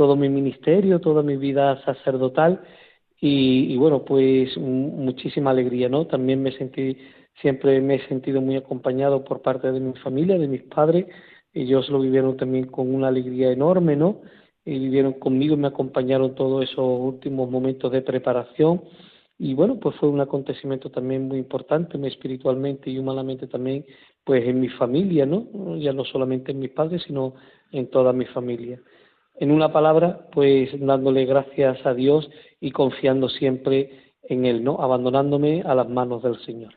todo 0.00 0.16
mi 0.16 0.30
ministerio, 0.30 0.98
toda 0.98 1.22
mi 1.22 1.36
vida 1.36 1.78
sacerdotal 1.84 2.62
y, 3.20 3.76
bueno, 3.76 4.02
pues 4.02 4.56
muchísima 4.56 5.50
alegría, 5.50 5.90
¿no? 5.90 6.06
También 6.06 6.42
me 6.42 6.52
sentí, 6.52 6.96
siempre 7.42 7.82
me 7.82 7.96
he 7.96 8.08
sentido 8.08 8.40
muy 8.40 8.56
acompañado 8.56 9.22
por 9.22 9.42
parte 9.42 9.70
de 9.70 9.78
mi 9.78 9.92
familia, 9.98 10.38
de 10.38 10.48
mis 10.48 10.62
padres, 10.62 11.04
ellos 11.52 11.90
lo 11.90 12.00
vivieron 12.00 12.38
también 12.38 12.68
con 12.68 12.94
una 12.94 13.08
alegría 13.08 13.52
enorme, 13.52 13.94
¿no? 13.94 14.22
Y 14.64 14.78
vivieron 14.78 15.12
conmigo 15.12 15.54
me 15.58 15.68
acompañaron 15.68 16.34
todos 16.34 16.64
esos 16.64 16.98
últimos 16.98 17.50
momentos 17.50 17.92
de 17.92 18.00
preparación 18.00 18.80
y 19.38 19.52
bueno, 19.52 19.78
pues 19.78 19.96
fue 19.96 20.08
un 20.08 20.22
acontecimiento 20.22 20.90
también 20.90 21.28
muy 21.28 21.36
importante, 21.36 21.98
espiritualmente 22.08 22.88
y 22.88 22.98
humanamente 22.98 23.48
también, 23.48 23.84
pues 24.24 24.46
en 24.46 24.60
mi 24.60 24.70
familia, 24.70 25.26
¿no? 25.26 25.76
Ya 25.76 25.92
no 25.92 26.06
solamente 26.06 26.52
en 26.52 26.60
mis 26.60 26.70
padres, 26.70 27.02
sino 27.06 27.34
en 27.70 27.88
toda 27.90 28.14
mi 28.14 28.24
familia 28.24 28.80
en 29.40 29.50
una 29.50 29.72
palabra, 29.72 30.26
pues 30.32 30.68
dándole 30.78 31.24
gracias 31.24 31.84
a 31.86 31.94
Dios 31.94 32.30
y 32.60 32.70
confiando 32.70 33.28
siempre 33.30 34.12
en 34.22 34.44
Él, 34.44 34.62
¿no? 34.62 34.80
Abandonándome 34.80 35.62
a 35.62 35.74
las 35.74 35.88
manos 35.88 36.22
del 36.22 36.38
Señor. 36.44 36.74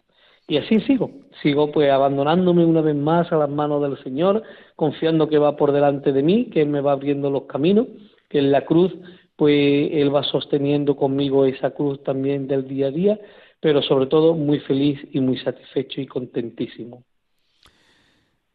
Y 0.47 0.57
así 0.57 0.79
sigo, 0.81 1.11
sigo 1.41 1.71
pues 1.71 1.91
abandonándome 1.91 2.65
una 2.65 2.81
vez 2.81 2.95
más 2.95 3.31
a 3.31 3.37
las 3.37 3.49
manos 3.49 3.81
del 3.81 4.01
Señor, 4.01 4.43
confiando 4.77 5.27
que 5.27 5.37
va 5.37 5.57
por 5.57 5.73
delante 5.73 6.13
de 6.13 6.23
mí, 6.23 6.45
que 6.45 6.61
Él 6.61 6.69
me 6.69 6.81
va 6.81 6.93
abriendo 6.93 7.29
los 7.29 7.43
caminos, 7.43 7.87
que 8.29 8.39
en 8.39 8.51
la 8.51 8.65
cruz 8.65 8.93
pues 9.35 9.89
Él 9.91 10.13
va 10.15 10.23
sosteniendo 10.23 10.95
conmigo 10.95 11.45
esa 11.45 11.71
cruz 11.71 12.01
también 12.03 12.47
del 12.47 12.67
día 12.67 12.87
a 12.87 12.91
día, 12.91 13.19
pero 13.59 13.81
sobre 13.81 14.07
todo 14.07 14.35
muy 14.35 14.59
feliz 14.59 14.99
y 15.11 15.19
muy 15.19 15.37
satisfecho 15.37 15.99
y 15.99 16.07
contentísimo. 16.07 17.03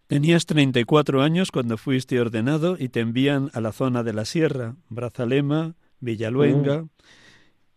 Tenías 0.08 0.46
34 0.46 1.20
años 1.20 1.50
cuando 1.50 1.76
fuiste 1.76 2.18
ordenado 2.18 2.78
y 2.78 2.88
te 2.88 3.00
envían 3.00 3.50
a 3.52 3.60
la 3.60 3.72
zona 3.72 4.02
de 4.02 4.14
la 4.14 4.24
sierra, 4.24 4.74
Brazalema, 4.88 5.74
Villaluenga. 6.00 6.84
Mm. 6.84 6.88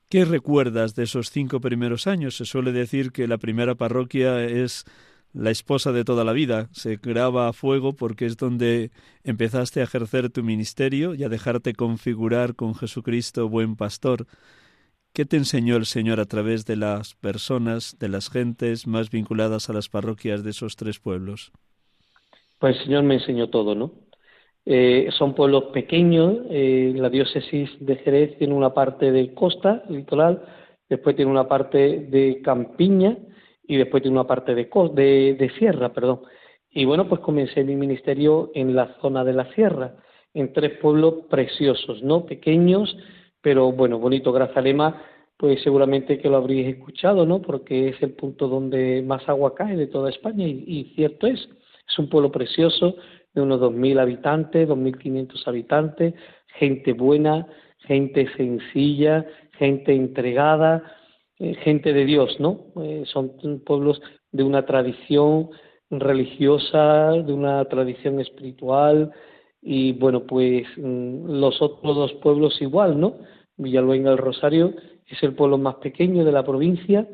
¿Qué 0.08 0.24
recuerdas 0.24 0.96
de 0.96 1.04
esos 1.04 1.30
cinco 1.30 1.60
primeros 1.60 2.08
años? 2.08 2.38
Se 2.38 2.46
suele 2.46 2.72
decir 2.72 3.12
que 3.12 3.28
la 3.28 3.38
primera 3.38 3.76
parroquia 3.76 4.46
es 4.46 4.86
la 5.34 5.52
esposa 5.52 5.92
de 5.92 6.06
toda 6.06 6.24
la 6.24 6.32
vida. 6.32 6.70
Se 6.72 6.96
graba 6.96 7.50
a 7.50 7.54
fuego 7.54 7.98
porque 7.98 8.28
es 8.28 8.38
donde 8.38 8.92
empezaste 9.26 9.82
a 9.82 9.84
ejercer 9.84 10.30
tu 10.30 10.42
ministerio 10.42 11.14
y 11.16 11.26
a 11.26 11.30
dejarte 11.30 11.74
configurar 11.74 12.56
con 12.56 12.76
Jesucristo, 12.76 13.50
buen 13.50 13.76
pastor. 13.76 14.26
¿Qué 15.12 15.26
te 15.26 15.36
enseñó 15.36 15.76
el 15.76 15.86
Señor 15.86 16.22
a 16.22 16.26
través 16.26 16.64
de 16.64 16.78
las 16.78 17.14
personas, 17.16 17.98
de 18.00 18.08
las 18.08 18.30
gentes 18.30 18.88
más 18.88 19.10
vinculadas 19.10 19.70
a 19.70 19.74
las 19.74 19.90
parroquias 19.90 20.46
de 20.46 20.52
esos 20.52 20.78
tres 20.78 21.00
pueblos? 21.00 21.52
Pues 22.62 22.78
el 22.78 22.84
Señor 22.86 23.04
me 23.04 23.16
enseñó 23.16 23.50
todo, 23.50 23.74
¿no? 23.74 23.92
Eh, 24.68 25.10
son 25.18 25.34
pueblos 25.34 25.66
pequeños, 25.74 26.46
eh, 26.52 26.94
la 26.96 27.10
diócesis 27.10 27.72
de 27.80 27.96
Jerez 27.96 28.38
tiene 28.38 28.54
una 28.54 28.72
parte 28.72 29.12
de 29.12 29.34
costa, 29.34 29.84
litoral, 29.90 30.44
después 30.88 31.16
tiene 31.16 31.32
una 31.32 31.48
parte 31.48 32.02
de 32.02 32.40
campiña, 32.44 33.18
y 33.64 33.78
después 33.78 34.04
de 34.04 34.10
una 34.10 34.28
parte 34.28 34.54
de, 34.54 34.70
de, 34.94 35.36
de 35.40 35.50
sierra, 35.58 35.92
perdón. 35.92 36.22
Y 36.70 36.86
bueno, 36.86 37.10
pues 37.10 37.22
comencé 37.22 37.64
mi 37.64 37.76
ministerio 37.76 38.52
en 38.54 38.76
la 38.76 38.96
zona 39.02 39.24
de 39.24 39.34
la 39.34 39.52
sierra, 39.56 39.96
en 40.36 40.54
tres 40.54 40.78
pueblos 40.78 41.26
preciosos, 41.32 42.04
¿no? 42.04 42.28
Pequeños, 42.28 42.96
pero 43.42 43.72
bueno, 43.72 43.98
bonito. 43.98 44.32
Grazalema, 44.32 45.02
pues 45.36 45.64
seguramente 45.64 46.20
que 46.20 46.30
lo 46.30 46.38
habréis 46.38 46.68
escuchado, 46.68 47.26
¿no? 47.26 47.42
Porque 47.42 47.90
es 47.90 48.04
el 48.04 48.12
punto 48.12 48.48
donde 48.48 49.02
más 49.02 49.28
agua 49.28 49.56
cae 49.56 49.76
de 49.76 49.88
toda 49.88 50.12
España 50.12 50.48
y 50.48 50.94
cierto 50.96 51.26
es. 51.26 51.50
Es 51.92 52.00
un 52.00 52.10
pueblo 52.10 52.32
precioso 52.32 52.96
de 53.34 53.42
unos 53.42 53.60
2.000 53.60 54.00
habitantes, 54.00 54.68
2.500 54.68 55.48
habitantes, 55.48 56.14
gente 56.58 56.94
buena, 56.94 57.48
gente 57.80 58.28
sencilla, 58.38 59.26
gente 59.58 59.94
entregada, 59.94 60.84
eh, 61.40 61.56
gente 61.56 61.94
de 61.94 62.06
Dios, 62.06 62.40
¿no? 62.40 62.68
Eh, 62.82 63.04
son 63.06 63.32
pueblos 63.66 64.02
de 64.32 64.44
una 64.44 64.66
tradición 64.66 65.50
religiosa, 65.90 67.12
de 67.12 67.34
una 67.34 67.66
tradición 67.66 68.20
espiritual 68.20 69.12
y 69.62 69.92
bueno, 69.94 70.26
pues 70.26 70.66
mm, 70.78 71.40
los 71.40 71.62
otros 71.62 71.96
dos 71.96 72.14
pueblos 72.22 72.62
igual, 72.62 73.00
¿no? 73.00 73.18
Villaluenga 73.58 74.12
del 74.12 74.20
Rosario 74.20 74.74
es 75.08 75.22
el 75.24 75.36
pueblo 75.36 75.58
más 75.58 75.76
pequeño 75.76 76.24
de 76.24 76.32
la 76.32 76.44
provincia, 76.44 77.08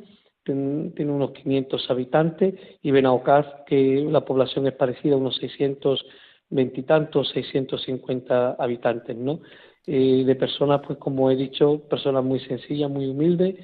tiene 0.54 1.12
unos 1.12 1.32
500 1.32 1.90
habitantes 1.90 2.56
y 2.82 2.92
Benaocaz, 2.92 3.46
que 3.66 4.06
la 4.10 4.22
población 4.22 4.68
es 4.68 4.74
parecida 4.74 5.16
a 5.16 5.18
unos 5.18 5.36
620 5.38 6.80
y 6.80 6.84
tantos, 6.84 7.30
650 7.30 8.56
habitantes, 8.60 9.16
¿no? 9.16 9.42
Eh, 9.86 10.24
de 10.26 10.36
personas, 10.36 10.82
pues 10.86 11.00
como 11.00 11.32
he 11.32 11.36
dicho, 11.36 11.82
personas 11.90 12.24
muy 12.24 12.40
sencillas, 12.42 12.90
muy 12.90 13.08
humildes, 13.08 13.56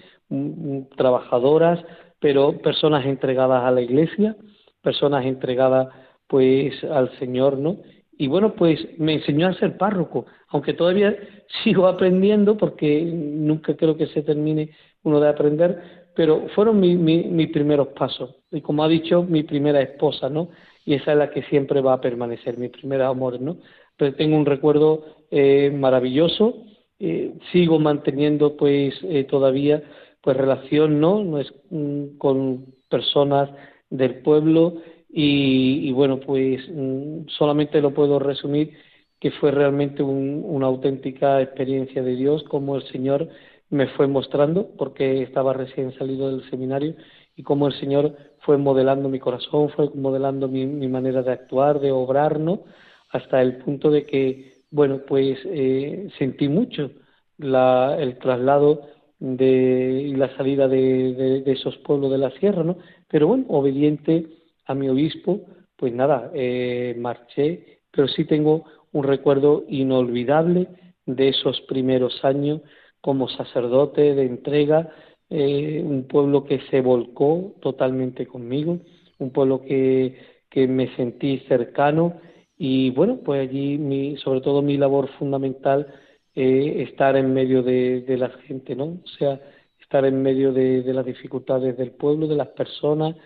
trabajadoras, 0.96 1.84
pero 2.20 2.58
personas 2.62 3.06
entregadas 3.06 3.64
a 3.64 3.72
la 3.72 3.82
iglesia, 3.82 4.36
personas 4.82 5.26
entregadas 5.26 5.90
pues 6.28 6.82
al 6.86 7.12
Señor, 7.20 7.58
¿no? 7.58 7.80
Y 8.18 8.28
bueno, 8.28 8.56
pues 8.56 8.80
me 8.98 9.16
enseñó 9.16 9.48
a 9.48 9.54
ser 9.56 9.78
párroco, 9.78 10.26
aunque 10.48 10.74
todavía 10.74 11.16
sigo 11.64 11.88
aprendiendo 11.88 12.58
porque 12.58 13.02
nunca 13.04 13.76
creo 13.76 13.98
que 13.98 14.08
se 14.08 14.22
termine 14.22 14.70
uno 15.04 15.20
de 15.20 15.28
aprender, 15.28 16.03
pero 16.16 16.48
fueron 16.56 16.80
mis 16.80 17.50
primeros 17.50 17.90
pasos. 17.90 18.36
Y 18.52 18.62
como 18.62 18.84
ha 18.84 18.88
dicho, 18.88 19.24
mi 19.24 19.44
primera 19.44 19.82
esposa, 19.82 20.30
¿no? 20.30 20.50
Y 20.86 20.96
esa 20.96 21.14
es 21.14 21.18
la 21.18 21.30
que 21.32 21.44
siempre 21.44 21.82
va 21.82 21.94
a 21.94 22.02
permanecer, 22.02 22.58
mi 22.58 22.70
primer 22.70 23.02
amor, 23.02 23.40
¿no? 23.42 23.58
Pero 23.98 24.14
tengo 24.16 24.38
un 24.38 24.46
recuerdo 24.46 25.04
eh, 25.32 25.72
maravilloso, 25.72 26.66
eh, 27.00 27.34
sigo 27.52 27.80
manteniendo 27.80 28.56
pues 28.56 28.94
eh, 29.04 29.26
todavía 29.26 29.84
pues 30.22 30.38
relación 30.38 31.02
no 31.02 31.24
no 31.24 31.40
es 31.40 31.54
mm, 31.70 32.18
con 32.18 32.68
personas 32.90 33.50
del 33.90 34.22
pueblo 34.22 34.76
y, 35.10 35.92
bueno 35.92 36.20
pues 36.20 36.62
mm, 36.70 37.28
solamente 37.28 37.82
lo 37.82 37.94
puedo 37.94 38.20
resumir 38.20 38.78
que 39.20 39.32
fue 39.32 39.52
realmente 39.52 40.02
una 40.04 40.68
auténtica 40.68 41.42
experiencia 41.42 42.04
de 42.04 42.16
Dios 42.16 42.44
como 42.44 42.76
el 42.78 42.84
Señor 42.84 43.28
me 43.74 43.88
fue 43.88 44.08
mostrando 44.08 44.70
porque 44.78 45.24
estaba 45.24 45.52
recién 45.54 45.94
salido 45.98 46.30
del 46.30 46.48
seminario 46.50 46.96
y 47.36 47.42
como 47.42 47.68
el 47.68 47.74
Señor 47.74 48.16
fue 48.42 48.58
modelando 48.58 49.10
mi 49.10 49.20
corazón 49.20 49.70
fue 49.70 49.90
modelando 49.96 50.48
mi, 50.48 50.88
manera 50.88 51.24
de 51.24 51.32
actuar 51.32 51.80
de 51.80 51.92
obrar 51.92 52.40
no 52.40 52.62
hasta 53.10 53.42
el 53.42 53.58
punto 53.58 53.90
de 53.90 54.06
que 54.06 54.62
bueno 54.70 55.02
pues 55.08 55.40
eh, 55.46 56.08
sentí 56.20 56.48
mucho 56.48 56.92
la, 57.40 57.98
el 58.00 58.20
traslado 58.20 58.82
de, 59.20 60.06
y 60.08 60.16
la 60.16 60.36
salida 60.38 60.68
de, 60.68 61.42
de, 61.44 61.52
esos 61.52 61.78
pueblos 61.78 62.12
de 62.12 62.18
la 62.18 62.32
sierra, 62.32 62.64
¿no? 62.64 62.78
Pero 63.08 63.28
bueno, 63.28 63.46
obediente 63.48 64.28
a 64.66 64.76
mi 64.76 64.90
obispo, 64.90 65.42
pues 65.78 65.94
nada, 65.94 66.30
eh, 66.34 66.96
marché, 67.00 67.80
pero 67.90 68.08
sí 68.08 68.26
tengo 68.26 68.66
un 68.92 69.04
recuerdo 69.06 69.64
inolvidable 69.70 70.68
de 71.06 71.30
esos 71.30 71.62
primeros 71.62 72.24
años 72.24 72.62
como 73.04 73.28
sacerdote 73.28 74.16
de 74.16 74.26
entrega, 74.26 74.90
eh, 75.30 75.84
un 75.84 76.08
pueblo 76.08 76.46
que 76.46 76.62
se 76.72 76.80
volcó 76.80 77.54
totalmente 77.62 78.26
conmigo, 78.26 78.80
un 79.20 79.32
pueblo 79.32 79.62
que, 79.62 80.18
que 80.50 80.70
me 80.70 80.96
sentí 80.96 81.40
cercano 81.50 82.22
y 82.58 82.92
bueno, 82.92 83.20
pues 83.26 83.42
allí 83.42 83.78
mi, 83.78 84.16
sobre 84.16 84.40
todo 84.40 84.62
mi 84.62 84.78
labor 84.78 85.10
fundamental 85.20 85.86
eh, 86.34 86.86
estar 86.88 87.18
en 87.18 87.34
medio 87.34 87.62
de, 87.62 88.04
de, 88.04 88.18
la 88.18 88.30
gente, 88.30 88.74
¿no? 88.74 88.86
O 88.86 89.08
sea, 89.20 89.38
estar 89.82 90.06
en 90.06 90.22
medio 90.24 90.54
de, 90.54 90.82
las 90.94 91.06
dificultades 91.06 91.76
del 91.78 91.92
pueblo, 91.92 92.28
de 92.28 92.38
las 92.38 92.50
personas, 92.50 93.18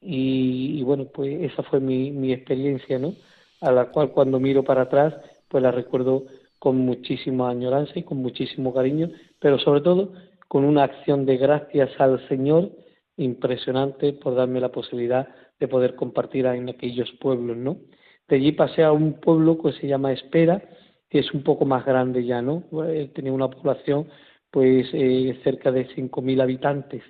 y, 0.00 0.82
bueno, 0.82 1.04
pues 1.04 1.52
esa 1.52 1.62
fue 1.62 1.78
mi, 1.78 2.10
mi 2.10 2.32
experiencia, 2.32 2.98
¿no? 2.98 3.14
A 3.60 3.70
la 3.70 3.90
cual 3.92 4.10
cuando 4.10 4.40
miro 4.40 4.64
para 4.64 4.82
atrás, 4.82 5.14
pues 5.48 5.62
la 5.62 5.70
recuerdo 5.70 6.24
con 6.60 6.76
muchísima 6.76 7.50
añoranza 7.50 7.92
y 7.96 8.04
con 8.04 8.18
muchísimo 8.18 8.72
cariño, 8.72 9.10
pero 9.40 9.58
sobre 9.58 9.80
todo 9.80 10.12
con 10.46 10.64
una 10.64 10.84
acción 10.84 11.26
de 11.26 11.38
gracias 11.38 11.90
al 11.98 12.28
Señor 12.28 12.70
impresionante 13.16 14.12
por 14.12 14.36
darme 14.36 14.60
la 14.60 14.70
posibilidad 14.70 15.28
de 15.58 15.68
poder 15.68 15.96
compartir 15.96 16.46
en 16.46 16.68
aquellos 16.68 17.10
pueblos, 17.20 17.56
¿no? 17.56 17.78
De 18.28 18.36
allí 18.36 18.52
pasé 18.52 18.84
a 18.84 18.92
un 18.92 19.14
pueblo 19.14 19.58
que 19.60 19.72
se 19.72 19.88
llama 19.88 20.12
Espera, 20.12 20.62
que 21.08 21.18
es 21.18 21.32
un 21.34 21.42
poco 21.42 21.64
más 21.64 21.84
grande 21.84 22.24
ya, 22.24 22.40
¿no? 22.40 22.62
Eh, 22.86 23.10
tenía 23.14 23.32
una 23.32 23.48
población 23.48 24.06
pues 24.50 24.88
eh, 24.92 25.38
cerca 25.42 25.72
de 25.72 25.88
5.000 25.88 26.42
habitantes 26.42 27.02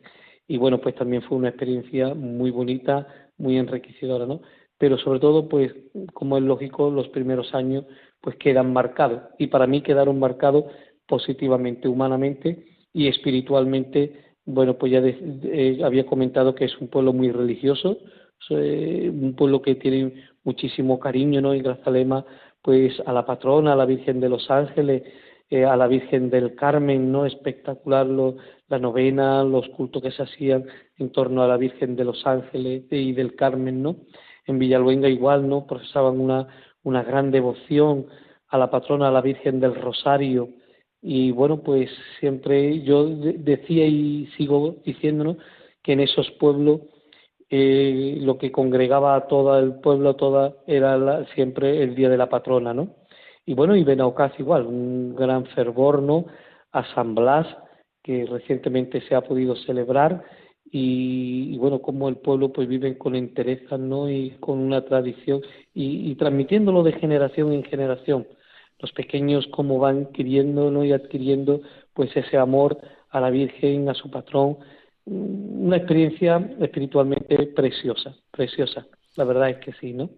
y 0.47 0.59
bueno, 0.59 0.81
pues 0.81 0.95
también 0.95 1.23
fue 1.23 1.39
una 1.39 1.49
experiencia 1.49 2.15
muy 2.15 2.51
bonita, 2.51 3.07
muy 3.39 3.57
enriquecedora, 3.57 4.27
¿no? 4.27 4.43
Pero 4.79 4.97
sobre 4.99 5.21
todo, 5.21 5.49
pues 5.49 5.73
como 6.13 6.39
es 6.39 6.43
lógico, 6.43 6.91
los 6.91 7.09
primeros 7.09 7.55
años 7.55 7.85
pues 8.21 8.37
quedan 8.37 8.73
marcados 8.73 9.23
y 9.39 9.47
para 9.49 9.67
mí 9.67 9.83
quedaron 9.83 10.19
marcados 10.19 10.65
positivamente, 11.07 11.89
humanamente 11.89 12.65
y 12.93 13.09
espiritualmente. 13.09 14.35
Bueno, 14.45 14.79
pues 14.79 14.93
ya 14.93 15.01
eh, 15.05 15.81
había 15.85 16.07
comentado 16.07 16.55
que 16.55 16.65
es 16.65 16.79
un 16.79 16.89
pueblo 16.89 17.13
muy 17.13 17.31
religioso, 17.31 17.99
un 18.49 19.35
pueblo 19.37 19.61
que 19.63 19.75
tiene 19.75 20.15
muchísimo 20.45 20.99
cariño, 20.99 21.41
¿no? 21.41 21.53
En 21.53 21.63
Grazalema 21.63 22.25
pues 22.63 23.01
a 23.07 23.13
la 23.13 23.25
patrona, 23.25 23.73
a 23.73 23.77
la 23.77 23.87
Virgen 23.87 24.21
de 24.21 24.29
los 24.29 24.51
Ángeles, 24.51 25.03
eh, 25.49 25.65
a 25.65 25.77
la 25.77 25.87
Virgen 25.87 26.31
del 26.31 26.55
Carmen, 26.55 27.11
¿no? 27.11 27.27
Espectacular 27.27 28.07
lo, 28.07 28.37
la 28.69 28.79
novena, 28.79 29.43
los 29.45 29.69
cultos 29.71 30.03
que 30.03 30.11
se 30.11 30.23
hacían 30.23 30.67
en 30.99 31.11
torno 31.11 31.43
a 31.43 31.49
la 31.49 31.57
Virgen 31.57 31.97
de 31.97 32.05
los 32.05 32.27
Ángeles 32.27 32.85
y 32.91 33.13
del 33.13 33.35
Carmen, 33.35 33.83
¿no? 33.83 33.97
En 34.47 34.59
Villaluenga 34.59 35.09
igual, 35.09 35.49
¿no? 35.49 35.67
Profesaban 35.67 36.21
una, 36.21 36.47
una 36.83 37.03
gran 37.03 37.31
devoción 37.31 38.07
a 38.49 38.59
la 38.59 38.71
patrona, 38.71 39.09
a 39.09 39.13
la 39.13 39.21
Virgen 39.21 39.61
del 39.61 39.75
Rosario. 39.75 40.49
Y 41.03 41.31
bueno, 41.31 41.63
pues 41.63 41.91
siempre 42.19 42.83
yo 42.83 43.07
decía 43.07 43.87
y 43.87 44.27
sigo 44.37 44.77
diciéndonos 44.85 45.37
que 45.83 45.93
en 45.93 46.01
esos 46.01 46.31
pueblos 46.33 46.81
eh, 47.49 48.19
lo 48.21 48.39
que 48.39 48.53
congregaba 48.53 49.17
a 49.17 49.27
todo 49.27 49.59
el 49.59 49.75
pueblo 49.81 50.15
toda 50.15 50.55
era 50.67 51.25
siempre 51.35 51.83
el 51.83 51.95
día 51.95 52.09
de 52.09 52.17
la 52.17 52.29
patrona, 52.29 52.73
¿no? 52.73 52.95
Y 53.45 53.55
bueno, 53.55 53.75
y 53.75 53.83
Benaucaz 53.83 54.39
igual, 54.39 54.67
un 54.67 55.17
gran 55.17 55.47
fervor, 55.47 56.03
¿no? 56.03 56.27
A 56.73 56.85
San 56.95 57.15
Blas, 57.15 57.47
que 58.03 58.25
recientemente 58.27 59.01
se 59.03 59.15
ha 59.15 59.23
podido 59.23 59.57
celebrar, 59.57 60.23
y, 60.73 61.57
bueno, 61.59 61.81
como 61.81 62.09
el 62.09 62.17
pueblo 62.17 62.53
pues 62.53 62.69
vive 62.69 62.97
con 62.97 63.17
entereza, 63.17 63.77
¿no? 63.77 64.09
Y 64.09 64.37
con 64.41 64.59
una 64.59 64.85
tradición, 64.85 65.43
y, 65.75 66.15
transmitiéndolo 66.15 66.83
de 66.83 66.93
generación 66.93 67.53
en 67.53 67.65
generación. 67.65 68.27
Los 68.79 68.93
pequeños 68.93 69.47
como 69.49 69.79
van 69.79 70.07
queriendo, 70.07 70.71
¿no? 70.71 70.85
Y 70.85 70.93
adquiriendo 70.93 71.61
pues 71.93 72.17
ese 72.17 72.37
amor 72.37 72.79
a 73.11 73.21
la 73.21 73.31
Virgen, 73.31 73.89
a 73.89 73.95
su 73.95 74.11
patrón, 74.11 74.59
una 75.05 75.77
experiencia 75.77 76.55
espiritualmente 76.61 77.37
preciosa, 77.49 78.15
preciosa. 78.31 78.87
La 79.17 79.25
verdad 79.25 79.51
es 79.51 79.59
que 79.59 79.73
sí, 79.81 79.93
¿no? 79.93 80.11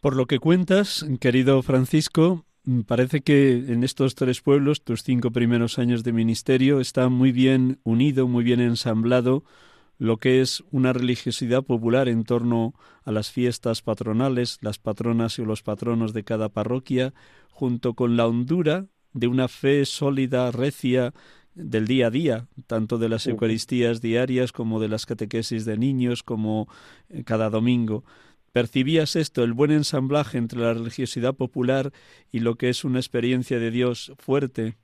Por 0.00 0.16
lo 0.16 0.26
que 0.26 0.40
cuentas, 0.40 1.06
querido 1.20 1.62
Francisco, 1.62 2.44
parece 2.86 3.20
que 3.20 3.52
en 3.52 3.84
estos 3.84 4.14
tres 4.14 4.40
pueblos, 4.40 4.82
tus 4.82 5.02
cinco 5.02 5.30
primeros 5.30 5.78
años 5.78 6.04
de 6.04 6.12
ministerio, 6.12 6.80
está 6.80 7.08
muy 7.08 7.32
bien 7.32 7.80
unido, 7.84 8.28
muy 8.28 8.44
bien 8.44 8.60
ensamblado 8.60 9.44
lo 9.98 10.16
que 10.16 10.40
es 10.40 10.64
una 10.72 10.92
religiosidad 10.92 11.62
popular 11.62 12.08
en 12.08 12.24
torno 12.24 12.74
a 13.04 13.12
las 13.12 13.30
fiestas 13.30 13.82
patronales, 13.82 14.58
las 14.60 14.78
patronas 14.78 15.38
y 15.38 15.44
los 15.44 15.62
patronos 15.62 16.12
de 16.12 16.24
cada 16.24 16.48
parroquia, 16.48 17.14
junto 17.50 17.94
con 17.94 18.16
la 18.16 18.26
hondura 18.26 18.86
de 19.12 19.28
una 19.28 19.46
fe 19.46 19.84
sólida, 19.84 20.50
recia, 20.50 21.12
del 21.54 21.86
día 21.86 22.06
a 22.06 22.10
día, 22.10 22.48
tanto 22.66 22.98
de 22.98 23.08
las 23.08 23.26
Eucaristías 23.26 24.00
diarias 24.00 24.52
como 24.52 24.80
de 24.80 24.88
las 24.88 25.06
catequesis 25.06 25.64
de 25.64 25.76
niños, 25.76 26.22
como 26.22 26.68
eh, 27.08 27.24
cada 27.24 27.50
domingo. 27.50 28.04
¿Percibías 28.52 29.16
esto, 29.16 29.44
el 29.44 29.54
buen 29.54 29.70
ensamblaje 29.70 30.36
entre 30.36 30.60
la 30.60 30.74
religiosidad 30.74 31.34
popular 31.34 31.90
y 32.30 32.40
lo 32.40 32.56
que 32.56 32.68
es 32.68 32.84
una 32.84 32.98
experiencia 32.98 33.58
de 33.58 33.70
Dios 33.70 34.12
fuerte? 34.18 34.74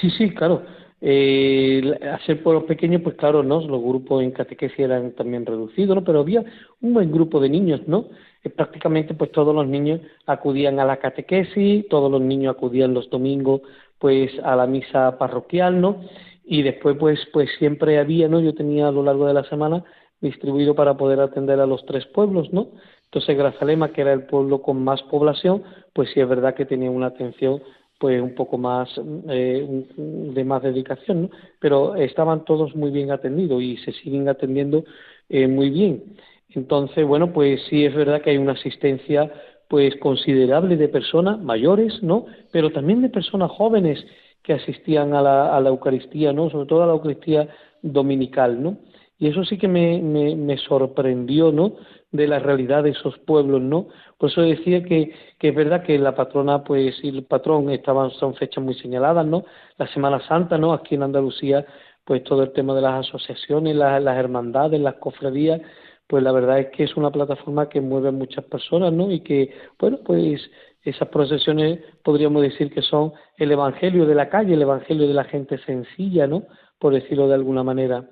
Sí, 0.00 0.10
sí, 0.16 0.30
claro. 0.30 0.64
Eh, 1.02 1.82
hacer 2.12 2.42
pueblos 2.42 2.64
pequeños, 2.64 3.02
pues 3.02 3.16
claro, 3.16 3.42
¿no? 3.42 3.60
Los 3.66 3.82
grupos 3.82 4.22
en 4.22 4.32
catequesis 4.32 4.78
eran 4.78 5.12
también 5.12 5.44
reducidos, 5.44 5.94
¿no? 5.96 6.04
Pero 6.04 6.20
había 6.20 6.44
un 6.80 6.94
buen 6.94 7.10
grupo 7.10 7.40
de 7.40 7.50
niños, 7.50 7.80
¿no? 7.86 8.08
Eh, 8.44 8.50
prácticamente, 8.50 9.14
pues 9.14 9.30
todos 9.32 9.54
los 9.54 9.66
niños 9.66 10.00
acudían 10.26 10.78
a 10.80 10.86
la 10.86 10.98
catequesis, 10.98 11.86
todos 11.88 12.10
los 12.10 12.20
niños 12.22 12.56
acudían 12.56 12.94
los 12.94 13.10
domingos, 13.10 13.62
pues 13.98 14.30
a 14.42 14.56
la 14.56 14.66
misa 14.66 15.18
parroquial, 15.18 15.80
¿no? 15.80 16.02
Y 16.44 16.62
después, 16.62 16.96
pues, 16.98 17.20
pues 17.32 17.50
siempre 17.58 17.98
había, 17.98 18.28
¿no? 18.28 18.40
Yo 18.40 18.54
tenía 18.54 18.88
a 18.88 18.92
lo 18.92 19.02
largo 19.02 19.26
de 19.26 19.34
la 19.34 19.44
semana 19.44 19.84
distribuido 20.20 20.74
para 20.74 20.96
poder 20.96 21.20
atender 21.20 21.60
a 21.60 21.66
los 21.66 21.84
tres 21.86 22.06
pueblos, 22.06 22.52
¿no? 22.52 22.68
Entonces, 23.04 23.36
Grazalema, 23.36 23.92
que 23.92 24.02
era 24.02 24.12
el 24.12 24.24
pueblo 24.24 24.62
con 24.62 24.84
más 24.84 25.02
población, 25.04 25.64
pues 25.92 26.10
sí 26.14 26.20
es 26.20 26.28
verdad 26.28 26.54
que 26.54 26.66
tenía 26.66 26.90
una 26.90 27.06
atención 27.06 27.60
pues 27.98 28.22
un 28.22 28.34
poco 28.34 28.56
más 28.56 28.88
eh, 29.28 29.84
de 29.96 30.44
más 30.44 30.62
dedicación, 30.62 31.22
¿no? 31.22 31.30
pero 31.58 31.96
estaban 31.96 32.46
todos 32.46 32.74
muy 32.74 32.90
bien 32.90 33.10
atendidos 33.10 33.62
y 33.62 33.76
se 33.76 33.92
siguen 33.92 34.26
atendiendo 34.28 34.84
eh, 35.28 35.46
muy 35.46 35.68
bien. 35.68 36.16
Entonces, 36.48 37.06
bueno, 37.06 37.32
pues 37.32 37.60
sí 37.68 37.84
es 37.84 37.94
verdad 37.94 38.22
que 38.22 38.30
hay 38.30 38.38
una 38.38 38.52
asistencia 38.52 39.30
pues 39.68 39.96
considerable 39.96 40.76
de 40.78 40.88
personas 40.88 41.40
mayores, 41.40 42.02
¿no? 42.02 42.26
Pero 42.50 42.70
también 42.72 43.02
de 43.02 43.10
personas 43.10 43.50
jóvenes 43.50 44.04
que 44.42 44.54
asistían 44.54 45.12
a 45.14 45.20
la, 45.20 45.54
a 45.56 45.60
la 45.60 45.68
Eucaristía, 45.68 46.32
¿no? 46.32 46.48
Sobre 46.48 46.66
todo 46.66 46.82
a 46.82 46.86
la 46.86 46.94
Eucaristía 46.94 47.48
dominical, 47.82 48.62
¿no? 48.62 48.78
Y 49.20 49.28
eso 49.28 49.44
sí 49.44 49.56
que 49.58 49.68
me, 49.68 50.00
me, 50.02 50.34
me 50.34 50.56
sorprendió, 50.56 51.52
¿no? 51.52 51.74
de 52.12 52.26
la 52.26 52.38
realidad 52.40 52.82
de 52.82 52.90
esos 52.90 53.18
pueblos, 53.18 53.60
¿no? 53.60 53.88
Por 54.18 54.30
eso 54.30 54.42
decía 54.42 54.82
que, 54.82 55.12
que 55.38 55.48
es 55.48 55.54
verdad 55.54 55.82
que 55.82 55.98
la 55.98 56.14
patrona, 56.14 56.64
pues, 56.64 56.96
y 57.02 57.08
el 57.08 57.24
patrón 57.24 57.70
estaban, 57.70 58.10
son 58.10 58.34
fechas 58.34 58.62
muy 58.64 58.74
señaladas, 58.74 59.26
¿no? 59.26 59.44
La 59.78 59.86
Semana 59.88 60.20
Santa, 60.26 60.58
¿no? 60.58 60.72
Aquí 60.72 60.96
en 60.96 61.04
Andalucía, 61.04 61.64
pues 62.04 62.24
todo 62.24 62.42
el 62.42 62.52
tema 62.52 62.74
de 62.74 62.82
las 62.82 63.06
asociaciones, 63.06 63.76
las, 63.76 64.02
las 64.02 64.16
hermandades, 64.18 64.80
las 64.80 64.94
cofradías, 64.94 65.60
pues 66.08 66.22
la 66.24 66.32
verdad 66.32 66.58
es 66.58 66.68
que 66.70 66.84
es 66.84 66.96
una 66.96 67.10
plataforma 67.12 67.68
que 67.68 67.80
mueve 67.80 68.08
a 68.08 68.12
muchas 68.12 68.44
personas, 68.46 68.92
¿no? 68.92 69.12
Y 69.12 69.20
que, 69.20 69.54
bueno, 69.78 69.98
pues 70.04 70.50
esas 70.82 71.08
procesiones 71.08 71.78
podríamos 72.02 72.42
decir 72.42 72.72
que 72.72 72.82
son 72.82 73.12
el 73.36 73.52
evangelio 73.52 74.06
de 74.06 74.14
la 74.16 74.28
calle, 74.28 74.54
el 74.54 74.62
evangelio 74.62 75.06
de 75.06 75.14
la 75.14 75.24
gente 75.24 75.58
sencilla, 75.58 76.26
¿no? 76.26 76.44
Por 76.80 76.94
decirlo 76.94 77.28
de 77.28 77.34
alguna 77.34 77.62
manera. 77.62 78.08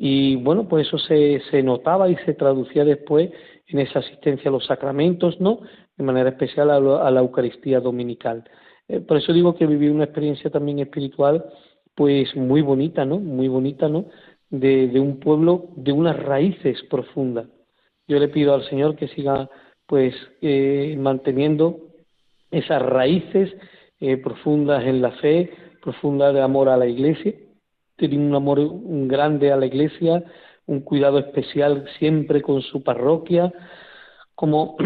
Y 0.00 0.36
bueno, 0.36 0.68
pues 0.68 0.86
eso 0.86 0.96
se, 0.96 1.42
se 1.50 1.60
notaba 1.60 2.08
y 2.08 2.14
se 2.18 2.32
traducía 2.32 2.84
después 2.84 3.30
en 3.66 3.80
esa 3.80 3.98
asistencia 3.98 4.48
a 4.48 4.52
los 4.52 4.64
sacramentos, 4.64 5.40
¿no? 5.40 5.60
De 5.96 6.04
manera 6.04 6.30
especial 6.30 6.70
a, 6.70 7.10
la 7.10 7.20
Eucaristía 7.20 7.80
dominical. 7.80 8.44
Eh, 8.86 9.00
por 9.00 9.16
eso 9.16 9.32
digo 9.32 9.56
que 9.56 9.66
viví 9.66 9.88
una 9.88 10.04
experiencia 10.04 10.50
también 10.50 10.78
espiritual, 10.78 11.44
pues 11.96 12.34
muy 12.36 12.62
bonita, 12.62 13.04
¿no? 13.04 13.18
Muy 13.18 13.48
bonita, 13.48 13.88
¿no? 13.88 14.04
De, 14.50 14.86
de 14.86 15.00
un 15.00 15.18
pueblo 15.18 15.66
de 15.74 15.90
unas 15.90 16.16
raíces 16.16 16.80
profundas. 16.84 17.46
Yo 18.06 18.20
le 18.20 18.28
pido 18.28 18.54
al 18.54 18.64
Señor 18.70 18.94
que 18.94 19.08
siga, 19.08 19.50
pues, 19.84 20.14
eh, 20.40 20.96
manteniendo 20.96 21.80
esas 22.52 22.80
raíces 22.82 23.52
eh, 23.98 24.16
profundas 24.16 24.84
en 24.84 25.02
la 25.02 25.10
fe, 25.10 25.50
profundas 25.82 26.32
de 26.34 26.40
amor 26.40 26.68
a 26.68 26.76
la 26.76 26.86
Iglesia 26.86 27.34
tenía 27.98 28.18
un 28.18 28.34
amor 28.34 28.60
grande 29.08 29.52
a 29.52 29.56
la 29.56 29.66
iglesia, 29.66 30.24
un 30.66 30.80
cuidado 30.80 31.18
especial 31.18 31.84
siempre 31.98 32.40
con 32.40 32.62
su 32.62 32.82
parroquia, 32.82 33.52
como 34.34 34.76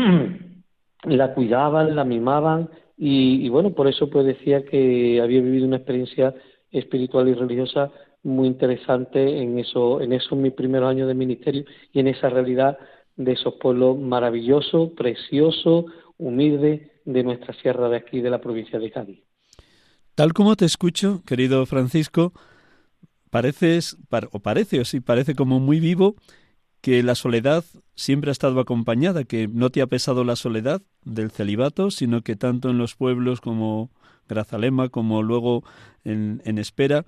la 1.05 1.35
cuidaban, 1.35 1.95
la 1.95 2.05
mimaban 2.05 2.71
y, 2.97 3.49
bueno, 3.49 3.71
por 3.71 3.89
eso 3.89 4.09
pues 4.09 4.25
decía 4.27 4.65
que 4.65 5.21
había 5.21 5.41
vivido 5.41 5.67
una 5.67 5.77
experiencia 5.77 6.35
espiritual 6.71 7.29
y 7.29 7.35
religiosa 7.35 7.91
muy 8.23 8.47
interesante 8.47 9.43
en 9.43 9.59
eso, 9.59 10.01
en 10.01 10.13
esos 10.13 10.39
mis 10.39 10.53
primeros 10.53 10.89
años 10.89 11.09
de 11.09 11.15
ministerio 11.15 11.65
y 11.93 12.01
en 12.01 12.07
esa 12.07 12.29
realidad 12.29 12.79
de 13.17 13.33
esos 13.33 13.55
pueblos 13.55 13.99
maravillosos, 13.99 14.91
preciosos, 14.93 15.87
humildes 16.17 16.89
de 17.05 17.25
nuestra 17.25 17.53
sierra 17.55 17.89
de 17.89 17.97
aquí, 17.97 18.21
de 18.21 18.31
la 18.31 18.41
provincia 18.41 18.79
de 18.79 18.91
Cádiz. 18.91 19.21
Tal 20.15 20.33
como 20.33 20.55
te 20.57 20.65
escucho, 20.65 21.23
querido 21.27 21.67
Francisco, 21.67 22.33
pareces, 23.33 23.97
o 24.31 24.41
parece, 24.41 24.79
o 24.79 24.85
sí, 24.85 25.01
parece 25.01 25.35
como 25.35 25.59
muy 25.59 25.81
vivo 25.81 26.17
que 26.83 27.03
la 27.03 27.15
soledad 27.15 27.65
siempre 27.95 28.31
ha 28.31 28.33
estado 28.33 28.61
acompañada, 28.61 29.25
que 29.25 29.49
no 29.49 29.71
te 29.71 29.81
ha 29.81 29.87
pesado 29.87 30.23
la 30.23 30.37
soledad 30.37 30.83
del 31.03 31.31
celibato, 31.31 31.91
sino 31.91 32.21
que 32.21 32.37
tanto 32.37 32.69
en 32.69 32.77
los 32.77 32.95
pueblos 32.95 33.41
como 33.41 33.91
Grazalema, 34.29 34.91
como 34.91 35.23
luego 35.23 35.65
en, 36.05 36.43
en 36.45 36.59
Espera, 36.59 37.07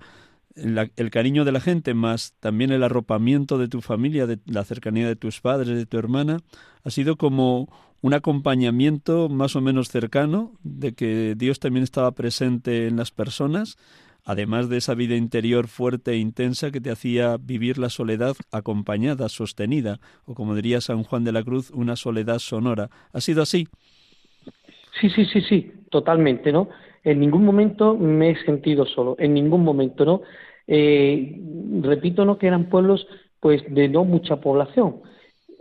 el 0.55 1.11
cariño 1.11 1.45
de 1.45 1.51
la 1.51 1.59
gente, 1.59 1.93
más 1.93 2.33
también 2.39 2.71
el 2.71 2.81
arropamiento 2.81 3.59
de 3.59 3.67
tu 3.67 3.81
familia, 3.81 4.25
de 4.25 4.39
la 4.47 4.63
cercanía 4.63 5.07
de 5.07 5.15
tus 5.15 5.41
padres, 5.41 5.77
de 5.77 5.85
tu 5.85 5.99
hermana, 5.99 6.39
ha 6.83 6.89
sido 6.89 7.17
como 7.17 7.69
un 8.01 8.15
acompañamiento 8.15 9.29
más 9.29 9.55
o 9.55 9.61
menos 9.61 9.89
cercano 9.89 10.53
de 10.63 10.93
que 10.93 11.35
Dios 11.37 11.59
también 11.59 11.83
estaba 11.83 12.13
presente 12.13 12.87
en 12.87 12.95
las 12.95 13.11
personas 13.11 13.77
además 14.25 14.67
de 14.69 14.77
esa 14.77 14.95
vida 14.95 15.15
interior 15.15 15.67
fuerte 15.67 16.11
e 16.11 16.17
intensa 16.17 16.71
que 16.71 16.81
te 16.81 16.91
hacía 16.91 17.37
vivir 17.39 17.77
la 17.77 17.89
soledad 17.89 18.35
acompañada, 18.51 19.29
sostenida, 19.29 19.99
o 20.25 20.33
como 20.33 20.55
diría 20.55 20.81
San 20.81 21.03
Juan 21.03 21.23
de 21.23 21.31
la 21.31 21.43
Cruz, 21.43 21.71
una 21.71 21.95
soledad 21.95 22.39
sonora. 22.39 22.89
¿Ha 23.13 23.21
sido 23.21 23.43
así? 23.43 23.67
Sí, 24.99 25.09
sí, 25.09 25.25
sí, 25.25 25.41
sí, 25.41 25.71
totalmente, 25.89 26.51
¿no? 26.51 26.69
En 27.03 27.19
ningún 27.19 27.45
momento 27.45 27.95
me 27.95 28.31
he 28.31 28.45
sentido 28.45 28.85
solo, 28.85 29.15
en 29.19 29.33
ningún 29.33 29.63
momento, 29.63 30.05
¿no? 30.05 30.21
Eh, 30.67 31.39
repito, 31.81 32.25
¿no? 32.25 32.37
Que 32.39 32.47
eran 32.47 32.69
pueblos, 32.69 33.07
pues, 33.39 33.61
de 33.69 33.87
no 33.89 34.05
mucha 34.05 34.37
población. 34.37 35.01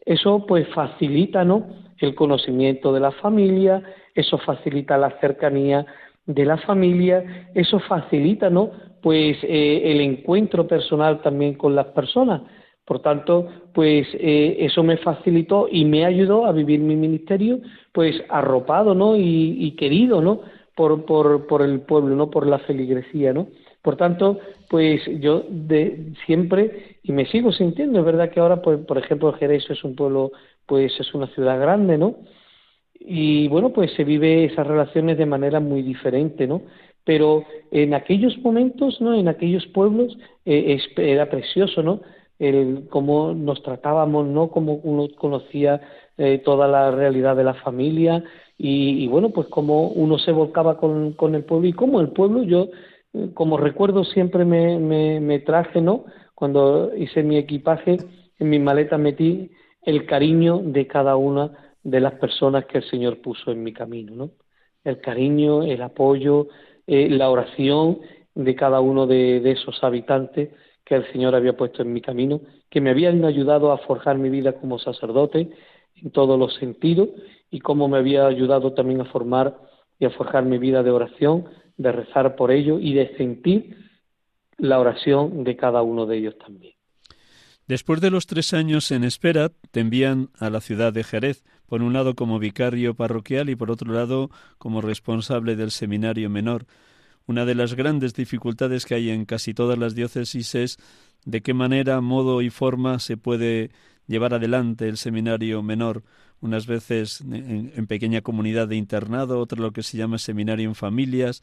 Eso, 0.07 0.47
pues, 0.47 0.67
facilita, 0.75 1.45
¿no? 1.45 1.67
El 1.99 2.15
conocimiento 2.15 2.93
de 2.93 3.01
la 3.01 3.13
familia, 3.13 3.83
eso 4.15 4.39
facilita 4.39 4.97
la 4.97 5.19
cercanía 5.21 5.85
de 6.27 6.45
la 6.45 6.57
familia, 6.59 7.51
eso 7.55 7.79
facilita, 7.81 8.51
¿no? 8.51 8.71
Pues 9.03 9.37
eh, 9.43 9.83
el 9.85 10.01
encuentro 10.01 10.67
personal 10.67 11.21
también 11.23 11.55
con 11.55 11.75
las 11.75 11.87
personas. 11.89 12.43
Por 12.85 13.01
tanto, 13.01 13.49
pues 13.73 14.07
eh, 14.15 14.57
eso 14.61 14.83
me 14.83 14.99
facilitó 14.99 15.69
y 15.71 15.85
me 15.85 16.05
ayudó 16.05 16.45
a 16.47 16.53
vivir 16.53 16.81
mi 16.81 16.97
ministerio, 16.97 17.61
pues 17.93 18.23
arropado, 18.29 18.95
¿no? 18.95 19.17
Y, 19.17 19.75
querido, 19.79 20.21
¿no? 20.21 20.41
Por, 20.77 21.05
por, 21.07 21.47
por 21.47 21.63
el 21.63 21.81
pueblo, 21.81 22.15
¿no? 22.15 22.31
Por 22.31 22.47
la 22.47 22.59
feligresía, 22.59 23.33
¿no? 23.33 23.49
Por 23.81 23.97
tanto, 23.97 24.39
pues 24.69 25.03
yo 25.21 25.45
de 25.49 26.13
siempre 26.27 26.97
y 27.03 27.13
me 27.13 27.27
sigo 27.27 27.53
sintiendo, 27.53 27.99
es 28.01 28.05
verdad 28.05 28.31
que 28.31 28.41
ahora, 28.41 28.63
pues, 28.63 28.79
por 28.81 28.99
ejemplo, 28.99 29.33
Jerez 29.35 29.69
es 29.71 29.85
un 29.85 29.95
pueblo, 29.95 30.33
pues 30.67 30.99
es 30.99 31.15
una 31.15 31.27
ciudad 31.29 31.61
grande, 31.61 31.99
¿no? 31.99 32.17
Y 33.05 33.49
bueno, 33.49 33.71
pues 33.71 33.93
se 33.93 34.03
vive 34.03 34.45
esas 34.45 34.67
relaciones 34.67 35.19
de 35.19 35.27
manera 35.27 35.61
muy 35.61 35.83
diferente, 35.83 36.47
¿no? 36.47 36.63
Pero 37.05 37.45
en 37.71 37.93
aquellos 37.93 38.39
momentos, 38.39 38.99
¿no? 39.03 39.13
En 39.13 39.29
aquellos 39.29 39.67
pueblos 39.67 40.17
eh, 40.47 40.79
era 40.97 41.29
precioso, 41.29 41.83
¿no? 41.83 42.01
El 42.39 42.87
cómo 42.89 43.35
nos 43.35 43.63
tratábamos, 43.63 44.27
¿no? 44.27 44.49
Cómo 44.49 44.81
uno 44.83 45.09
conocía 45.17 45.83
eh, 46.17 46.41
toda 46.43 46.67
la 46.67 46.91
realidad 46.91 47.37
de 47.37 47.45
la 47.45 47.55
familia 47.55 48.25
y, 48.57 49.07
bueno, 49.09 49.31
pues 49.31 49.49
cómo 49.49 49.89
uno 49.89 50.17
se 50.19 50.33
volcaba 50.33 50.79
con, 50.79 51.13
con 51.13 51.35
el 51.35 51.45
pueblo 51.45 51.67
y 51.69 51.73
cómo 51.73 52.01
el 52.01 52.09
pueblo, 52.09 52.43
yo 52.45 52.69
eh, 53.13 53.31
como 53.35 53.59
recuerdo 53.59 54.05
siempre 54.05 54.45
me, 54.47 54.79
me, 54.79 55.21
me 55.21 55.41
traje, 55.41 55.83
¿no? 55.83 56.05
Cuando 56.35 56.97
hice 56.97 57.23
mi 57.23 57.37
equipaje, 57.37 57.99
en 58.39 58.49
mi 58.49 58.59
maleta 58.59 58.97
metí 58.97 59.51
el 59.83 60.07
cariño 60.07 60.61
de 60.65 60.87
cada 60.87 61.17
una 61.17 61.64
de 61.85 62.01
las 62.01 62.15
personas 62.15 62.65
que 62.65 62.79
el 62.79 62.91
Señor 62.91 63.21
puso 63.21 63.53
en 63.53 63.63
mi 63.63 63.73
camino, 63.73 64.15
¿no? 64.15 64.31
El 64.83 65.01
cariño, 65.01 65.63
el 65.63 65.81
apoyo, 65.83 66.49
eh, 66.87 67.09
la 67.09 67.31
oración 67.31 68.01
de 68.35 68.55
cada 68.55 68.81
uno 68.81 69.07
de, 69.07 69.51
esos 69.51 69.83
habitantes 69.85 70.51
que 70.85 70.97
el 70.97 71.11
Señor 71.13 71.35
había 71.35 71.57
puesto 71.57 71.83
en 71.83 71.93
mi 71.93 72.01
camino, 72.01 72.41
que 72.69 72.81
me 72.81 72.91
habían 72.91 73.25
ayudado 73.25 73.71
a 73.73 73.79
forjar 73.79 74.19
mi 74.19 74.29
vida 74.29 74.55
como 74.55 74.79
sacerdote 74.79 75.51
en 75.95 76.11
todos 76.11 76.39
los 76.39 76.55
sentidos 76.57 77.09
y 77.51 77.61
cómo 77.61 77.89
me 77.89 77.99
había 77.99 78.27
ayudado 78.27 78.73
también 78.73 79.01
a 79.01 79.07
formar 79.07 79.57
y 79.99 80.07
a 80.07 80.11
forjar 80.11 80.45
mi 80.45 80.59
vida 80.59 80.83
de 80.83 80.91
oración, 80.91 81.47
de 81.77 81.93
rezar 81.93 82.35
por 82.35 82.51
ellos 82.51 82.81
y 82.83 82.95
de 82.95 83.17
sentir 83.17 83.77
la 84.59 84.79
oración 84.79 85.45
de 85.45 85.57
cada 85.57 85.83
uno 85.83 86.07
de 86.07 86.19
ellos 86.19 86.37
también. 86.39 86.75
Después 87.67 88.01
de 88.03 88.11
los 88.11 88.27
tres 88.27 88.53
años 88.53 88.91
en 88.91 89.05
espera, 89.05 89.51
te 89.71 89.81
envían 89.81 90.29
a 90.39 90.51
la 90.51 90.61
ciudad 90.61 90.93
de 90.93 91.03
Jerez, 91.03 91.45
por 91.67 91.83
un 91.83 91.93
lado 91.93 92.15
como 92.15 92.39
vicario 92.39 92.95
parroquial 92.95 93.51
y 93.51 93.57
por 93.57 93.71
otro 93.71 93.93
lado 93.93 94.31
como 94.59 94.81
responsable 94.81 95.57
del 95.57 95.71
seminario 95.71 96.31
menor. 96.31 96.67
Una 97.27 97.45
de 97.45 97.55
las 97.55 97.75
grandes 97.75 98.15
dificultades 98.15 98.85
que 98.85 98.95
hay 98.95 99.11
en 99.11 99.25
casi 99.25 99.55
todas 99.55 99.79
las 99.79 99.95
diócesis 99.95 100.55
es 100.55 100.79
de 101.25 101.41
qué 101.41 101.55
manera, 101.55 102.01
modo 102.01 102.43
y 102.43 102.51
forma 102.51 102.99
se 102.99 103.17
puede 103.17 103.71
llevar 104.07 104.35
adelante 104.35 104.89
el 104.89 104.99
seminario 104.99 105.63
menor, 105.63 106.03
unas 106.41 106.67
veces 106.67 107.23
en, 107.23 107.87
pequeña 107.87 108.21
comunidad 108.21 108.69
de 108.69 108.77
internado, 108.77 109.41
otra 109.41 109.61
lo 109.61 109.73
que 109.73 109.83
se 109.83 109.97
llama 109.97 110.19
seminario 110.19 110.69
en 110.69 110.75
familias. 110.75 111.43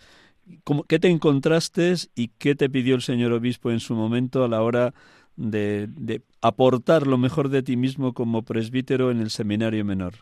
¿Qué 0.88 1.00
te 1.00 1.10
encontraste 1.10 1.96
y 2.16 2.28
qué 2.38 2.54
te 2.54 2.70
pidió 2.70 2.94
el 2.94 3.02
señor 3.02 3.32
obispo 3.32 3.72
en 3.72 3.80
su 3.80 3.96
momento 3.96 4.44
a 4.44 4.48
la 4.48 4.62
hora 4.62 4.94
de, 5.36 6.22
aportar 6.42 7.08
lo 7.08 7.18
mejor 7.18 7.50
de 7.50 7.64
ti 7.64 7.78
mismo 7.78 8.14
como 8.14 8.44
presbítero 8.44 9.12
en 9.12 9.20
el 9.20 9.30
seminario 9.30 9.86
menor? 9.86 10.14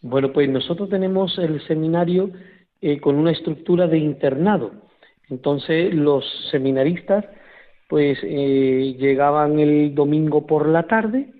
Bueno, 0.00 0.32
pues 0.32 0.48
nosotros 0.48 0.88
tenemos 0.88 1.38
el 1.38 1.64
seminario 1.66 2.30
eh, 2.80 3.00
con 3.00 3.16
una 3.16 3.30
estructura 3.30 3.86
de 3.86 3.98
internado. 3.98 4.72
Entonces 5.30 5.94
los 5.94 6.24
seminaristas 6.50 7.24
pues 7.88 8.18
eh, 8.22 8.96
llegaban 8.98 9.58
el 9.58 9.94
domingo 9.94 10.46
por 10.46 10.68
la 10.68 10.84
tarde, 10.84 11.32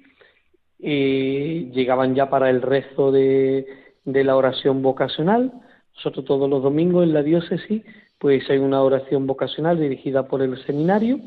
eh, 0.81 1.71
llegaban 1.73 2.15
ya 2.15 2.29
para 2.31 2.51
el 2.51 2.63
resto 2.63 3.11
de, 3.11 3.67
de 4.05 4.25
la 4.25 4.37
oración 4.37 4.83
vocacional. 4.83 5.53
Nosotros 5.97 6.25
todos 6.25 6.49
los 6.49 6.63
domingos 6.63 7.05
en 7.05 7.15
la 7.15 7.23
diócesis 7.23 7.83
pues 8.19 8.49
hay 8.49 8.59
una 8.59 8.81
oración 8.83 9.27
vocacional 9.27 9.81
dirigida 9.81 10.29
por 10.29 10.43
el 10.43 10.65
seminario 10.65 11.19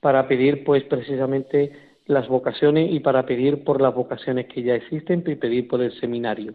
para 0.00 0.26
pedir 0.26 0.64
pues 0.64 0.84
precisamente 0.84 1.72
las 2.06 2.28
vocaciones 2.28 2.92
y 2.92 3.00
para 3.00 3.24
pedir 3.24 3.64
por 3.64 3.80
las 3.80 3.94
vocaciones 3.94 4.46
que 4.46 4.62
ya 4.62 4.74
existen 4.74 5.22
y 5.26 5.36
pedir 5.36 5.68
por 5.68 5.82
el 5.82 5.92
seminario. 6.00 6.54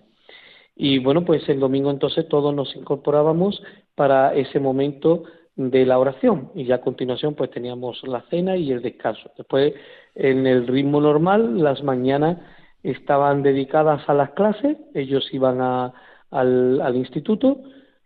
Y 0.75 0.99
bueno, 0.99 1.23
pues 1.23 1.47
el 1.47 1.59
domingo 1.59 1.89
entonces 1.89 2.27
todos 2.27 2.53
nos 2.53 2.75
incorporábamos 2.75 3.63
para 3.95 4.33
ese 4.33 4.59
momento 4.59 5.23
de 5.55 5.85
la 5.85 5.97
oración 5.97 6.51
y 6.53 6.65
ya 6.65 6.75
a 6.75 6.81
continuación 6.81 7.33
pues 7.33 7.49
teníamos 7.51 8.05
la 8.05 8.21
cena 8.29 8.57
y 8.57 8.71
el 8.71 8.81
descanso. 8.81 9.31
Después 9.37 9.73
en 10.15 10.45
el 10.45 10.67
ritmo 10.67 10.99
normal 10.99 11.63
las 11.63 11.81
mañanas 11.81 12.39
estaban 12.83 13.41
dedicadas 13.41 14.07
a 14.09 14.13
las 14.13 14.31
clases, 14.31 14.77
ellos 14.93 15.27
iban 15.31 15.61
a, 15.61 15.93
al, 16.29 16.95
instituto, 16.95 17.61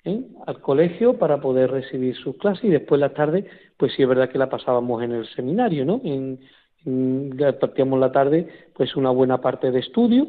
¿eh? 0.05 0.21
al 0.45 0.61
colegio 0.61 1.17
para 1.17 1.41
poder 1.41 1.71
recibir 1.71 2.15
sus 2.15 2.37
clases 2.37 2.65
y 2.65 2.69
después 2.69 3.01
la 3.01 3.13
tarde 3.13 3.45
pues 3.79 3.93
sí 3.93 4.03
es 4.03 4.09
verdad 4.09 4.29
que 4.29 4.37
la 4.37 4.49
pasábamos 4.49 5.01
en 5.01 5.13
el 5.13 5.25
seminario, 5.29 5.85
¿no? 5.85 6.01
En, 6.03 6.37
en, 6.85 7.37
partíamos 7.59 7.97
la 7.97 8.11
tarde 8.11 8.45
pues 8.75 8.95
una 8.97 9.09
buena 9.09 9.39
parte 9.39 9.71
de 9.71 9.79
estudio 9.79 10.27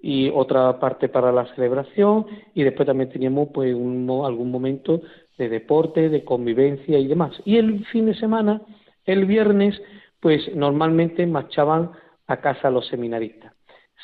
y 0.00 0.28
otra 0.30 0.80
parte 0.80 1.08
para 1.08 1.30
la 1.30 1.46
celebración 1.54 2.26
y 2.54 2.64
después 2.64 2.88
también 2.88 3.08
teníamos 3.08 3.50
pues 3.54 3.72
un, 3.72 4.10
algún 4.24 4.50
momento 4.50 5.00
de 5.38 5.48
deporte, 5.48 6.08
de 6.08 6.24
convivencia 6.24 6.98
y 6.98 7.06
demás. 7.06 7.40
Y 7.44 7.56
el 7.56 7.86
fin 7.86 8.06
de 8.06 8.14
semana, 8.14 8.62
el 9.04 9.26
viernes, 9.26 9.80
pues 10.18 10.52
normalmente 10.56 11.24
marchaban 11.24 11.92
a 12.26 12.38
casa 12.38 12.68
los 12.68 12.88
seminaristas. 12.88 13.54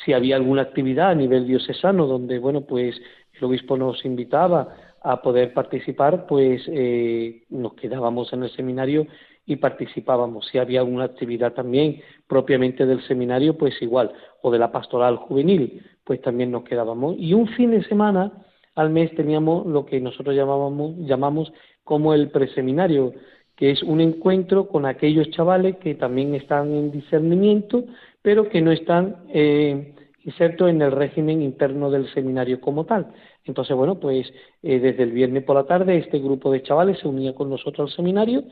Si 0.05 0.13
había 0.13 0.37
alguna 0.37 0.63
actividad 0.63 1.11
a 1.11 1.15
nivel 1.17 1.49
diocesano 1.49 2.07
donde, 2.07 2.39
bueno, 2.39 2.61
pues 2.61 3.01
el 3.33 3.45
obispo 3.45 3.77
nos 3.77 4.05
invitaba 4.05 4.77
a 5.05 5.21
poder 5.21 5.53
participar, 5.53 6.27
pues 6.27 6.63
eh, 6.67 7.45
nos 7.51 7.75
quedábamos 7.75 8.33
en 8.33 8.43
el 8.43 8.51
seminario 8.51 9.07
y 9.47 9.57
participábamos. 9.57 10.49
Si 10.49 10.57
había 10.57 10.81
alguna 10.81 11.05
actividad 11.05 11.53
también 11.53 12.01
propiamente 12.27 12.87
del 12.87 13.07
seminario, 13.07 13.57
pues 13.59 13.81
igual, 13.83 14.13
o 14.41 14.51
de 14.51 14.59
la 14.59 14.73
pastoral 14.73 15.17
juvenil, 15.17 15.83
pues 16.05 16.23
también 16.23 16.51
nos 16.51 16.65
quedábamos. 16.65 17.17
Y 17.19 17.35
un 17.35 17.47
fin 17.49 17.71
de 17.73 17.85
semana 17.85 18.33
al 18.75 18.89
mes 18.89 19.15
teníamos 19.15 19.67
lo 19.67 19.85
que 19.85 20.01
nosotros 20.01 20.35
llamábamos, 20.35 20.97
llamamos 20.97 21.53
como 21.85 22.15
el 22.15 22.31
preseminario, 22.31 23.13
que 23.57 23.73
es 23.73 23.83
un 23.83 24.01
encuentro 24.01 24.69
con 24.69 24.87
aquellos 24.87 25.29
chavales 25.31 25.77
que 25.77 25.95
también 25.95 26.35
están 26.35 26.75
en 26.75 26.91
discernimiento, 26.91 27.85
pero 28.23 28.49
que 28.49 28.63
no 28.63 28.73
están 28.73 29.17
eh, 29.29 29.95
insertos 30.25 30.71
en 30.71 30.81
el 30.81 30.93
régimen 30.93 31.43
interno 31.43 31.91
del 31.91 32.11
seminario 32.15 32.59
como 32.61 32.87
tal. 32.87 33.13
Entonces, 33.45 33.77
bueno, 33.77 34.01
pues 34.01 34.33
eh, 34.63 34.79
desde 34.79 35.03
el 35.03 35.13
viernes 35.13 35.45
por 35.45 35.57
la 35.57 35.65
tarde 35.65 35.99
este 35.99 36.19
grupo 36.19 36.51
de 36.51 36.63
chavales 36.63 36.99
se 36.99 37.09
unía 37.09 37.35
con 37.35 37.51
nosotros 37.51 37.91
al 37.91 37.97
seminario 37.97 38.45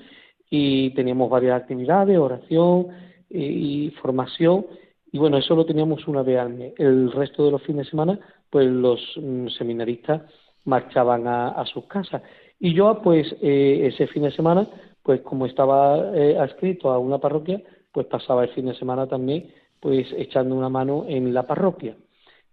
y 0.51 0.90
teníamos 0.90 1.30
varias 1.30 1.62
actividades, 1.62 2.18
oración 2.18 2.88
eh, 3.30 3.38
y 3.38 3.90
formación. 4.03 4.66
Y 5.11 5.18
bueno, 5.18 5.38
eso 5.38 5.55
lo 5.55 5.64
teníamos 5.64 6.07
una 6.09 6.22
vez 6.22 6.38
al 6.38 6.51
mes. 6.51 6.74
El 6.78 7.11
resto 7.12 7.45
de 7.45 7.53
los 7.53 7.62
fines 7.62 7.86
de 7.86 7.90
semana, 7.90 8.20
pues 8.51 8.66
los 8.66 9.01
mm, 9.16 9.49
seminaristas 9.49 10.22
marchaban 10.64 11.26
a, 11.26 11.64
sus 11.66 11.86
casas. 11.86 12.22
Y 12.61 12.74
yo, 12.74 13.01
pues 13.03 13.34
eh, 13.43 13.88
ese 13.93 14.07
fin 14.07 14.22
de 14.24 14.30
semana, 14.30 14.68
pues 15.03 15.22
como 15.22 15.47
estaba 15.47 16.12
adscrito 16.38 16.90
a 16.90 16.99
una 16.99 17.18
parroquia, 17.18 17.61
pues 17.90 18.07
pasaba 18.07 18.45
el 18.45 18.51
fin 18.51 18.66
de 18.66 18.74
semana 18.74 19.07
también, 19.07 19.53
pues 19.80 20.07
echando 20.16 20.55
una 20.55 20.68
mano 20.68 21.05
en 21.09 21.34
la 21.34 21.47
parroquia. 21.47 21.97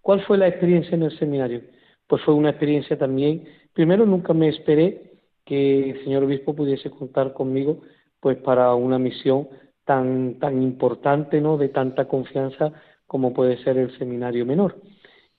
¿Cuál 0.01 0.21
fue 0.21 0.37
la 0.37 0.47
experiencia 0.47 0.95
en 0.95 1.03
el 1.03 1.17
seminario? 1.19 1.61
Pues 2.09 2.23
fue 2.23 2.33
una 2.33 2.49
experiencia 2.49 2.97
también. 2.97 3.45
Primero, 3.71 4.03
nunca 4.05 4.33
me 4.33 4.49
esperé 4.49 5.11
que 5.45 5.91
el 5.91 6.03
señor 6.03 6.23
obispo 6.23 6.55
pudiese 6.55 6.89
contar 6.89 7.33
conmigo, 7.33 7.81
pues 8.19 8.37
para 8.37 8.73
una 8.73 8.97
misión 8.97 9.47
tan 9.85 10.39
tan 10.39 10.61
importante, 10.63 11.39
¿no? 11.39 11.55
De 11.57 11.69
tanta 11.69 12.05
confianza 12.05 12.73
como 13.05 13.31
puede 13.31 13.63
ser 13.63 13.77
el 13.77 13.95
seminario 13.99 14.43
menor. 14.45 14.81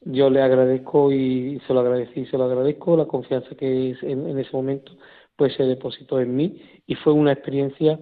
Yo 0.01 0.31
le 0.31 0.43
agradezco 0.43 1.13
y 1.13 1.61
se 1.67 1.75
lo 1.75 1.81
agradecí, 1.81 2.25
se 2.27 2.39
lo 2.39 2.45
agradezco 2.45 2.97
la 2.97 3.07
confianza 3.07 3.55
que 3.57 3.97
en, 4.03 4.29
en 4.29 4.39
ese 4.39 4.51
momento 4.53 4.93
pues 5.37 5.55
se 5.55 5.65
depositó 5.65 6.21
en 6.21 6.37
mí 6.37 6.63
y 6.87 6.95
fue 6.95 7.13
una 7.13 7.33
experiencia 7.33 7.99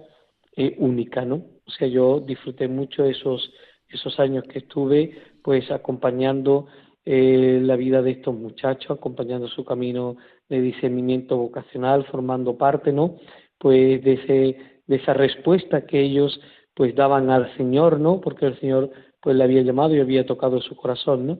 eh, 0.55 0.75
única, 0.77 1.25
¿no? 1.25 1.37
O 1.65 1.71
sea, 1.71 1.87
yo 1.87 2.19
disfruté 2.19 2.67
mucho 2.67 3.03
esos 3.03 3.51
esos 3.89 4.19
años 4.19 4.43
que 4.43 4.59
estuve 4.59 5.17
pues 5.43 5.71
acompañando 5.71 6.67
eh, 7.05 7.59
la 7.61 7.75
vida 7.75 8.01
de 8.01 8.11
estos 8.11 8.35
muchachos, 8.35 8.97
acompañando 8.97 9.47
su 9.47 9.63
camino 9.63 10.17
de 10.49 10.61
discernimiento 10.61 11.37
vocacional, 11.37 12.05
formando 12.05 12.57
parte, 12.57 12.91
¿no? 12.91 13.17
Pues 13.57 14.03
de, 14.03 14.13
ese, 14.13 14.57
de 14.87 14.95
esa 14.95 15.13
respuesta 15.13 15.85
que 15.85 15.99
ellos 16.01 16.39
pues 16.73 16.95
daban 16.95 17.29
al 17.29 17.55
Señor, 17.57 17.99
¿no? 17.99 18.21
Porque 18.21 18.45
el 18.45 18.59
Señor 18.59 18.91
pues 19.21 19.35
le 19.35 19.43
había 19.43 19.61
llamado 19.61 19.95
y 19.95 19.99
había 19.99 20.25
tocado 20.25 20.61
su 20.61 20.75
corazón, 20.75 21.27
¿no? 21.27 21.39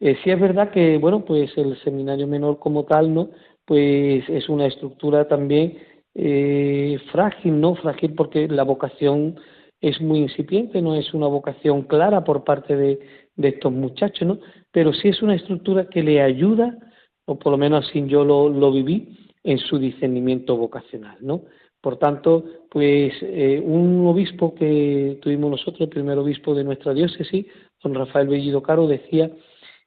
Eh, 0.00 0.16
sí 0.22 0.30
es 0.30 0.40
verdad 0.40 0.70
que, 0.70 0.98
bueno, 0.98 1.24
pues 1.24 1.50
el 1.56 1.76
seminario 1.82 2.26
menor 2.26 2.58
como 2.58 2.84
tal, 2.84 3.12
¿no? 3.12 3.30
Pues 3.64 4.28
es 4.28 4.48
una 4.48 4.66
estructura 4.66 5.26
también 5.26 5.78
eh, 6.14 6.98
frágil, 7.12 7.60
¿no? 7.60 7.74
Frágil 7.74 8.14
porque 8.14 8.48
la 8.48 8.62
vocación 8.62 9.38
es 9.80 10.00
muy 10.00 10.18
incipiente, 10.18 10.82
no 10.82 10.94
es 10.94 11.14
una 11.14 11.26
vocación 11.26 11.82
clara 11.82 12.24
por 12.24 12.44
parte 12.44 12.76
de, 12.76 13.00
de 13.38 13.48
estos 13.48 13.72
muchachos, 13.72 14.28
¿no? 14.28 14.38
Pero 14.70 14.92
sí 14.92 15.08
es 15.08 15.22
una 15.22 15.36
estructura 15.36 15.88
que 15.88 16.02
le 16.02 16.20
ayuda, 16.20 16.76
o 17.24 17.38
por 17.38 17.52
lo 17.52 17.58
menos 17.58 17.88
así 17.88 18.04
yo 18.06 18.24
lo, 18.24 18.50
lo 18.50 18.70
viví, 18.70 19.16
en 19.44 19.58
su 19.58 19.78
discernimiento 19.78 20.56
vocacional, 20.56 21.16
¿no? 21.20 21.44
Por 21.80 21.96
tanto, 21.98 22.44
pues 22.70 23.14
eh, 23.22 23.62
un 23.64 24.04
obispo 24.06 24.54
que 24.54 25.18
tuvimos 25.22 25.52
nosotros, 25.52 25.80
el 25.82 25.88
primer 25.88 26.18
obispo 26.18 26.54
de 26.54 26.64
nuestra 26.64 26.92
diócesis, 26.92 27.46
don 27.82 27.94
Rafael 27.94 28.26
Bellido 28.28 28.62
Caro, 28.62 28.88
decía 28.88 29.30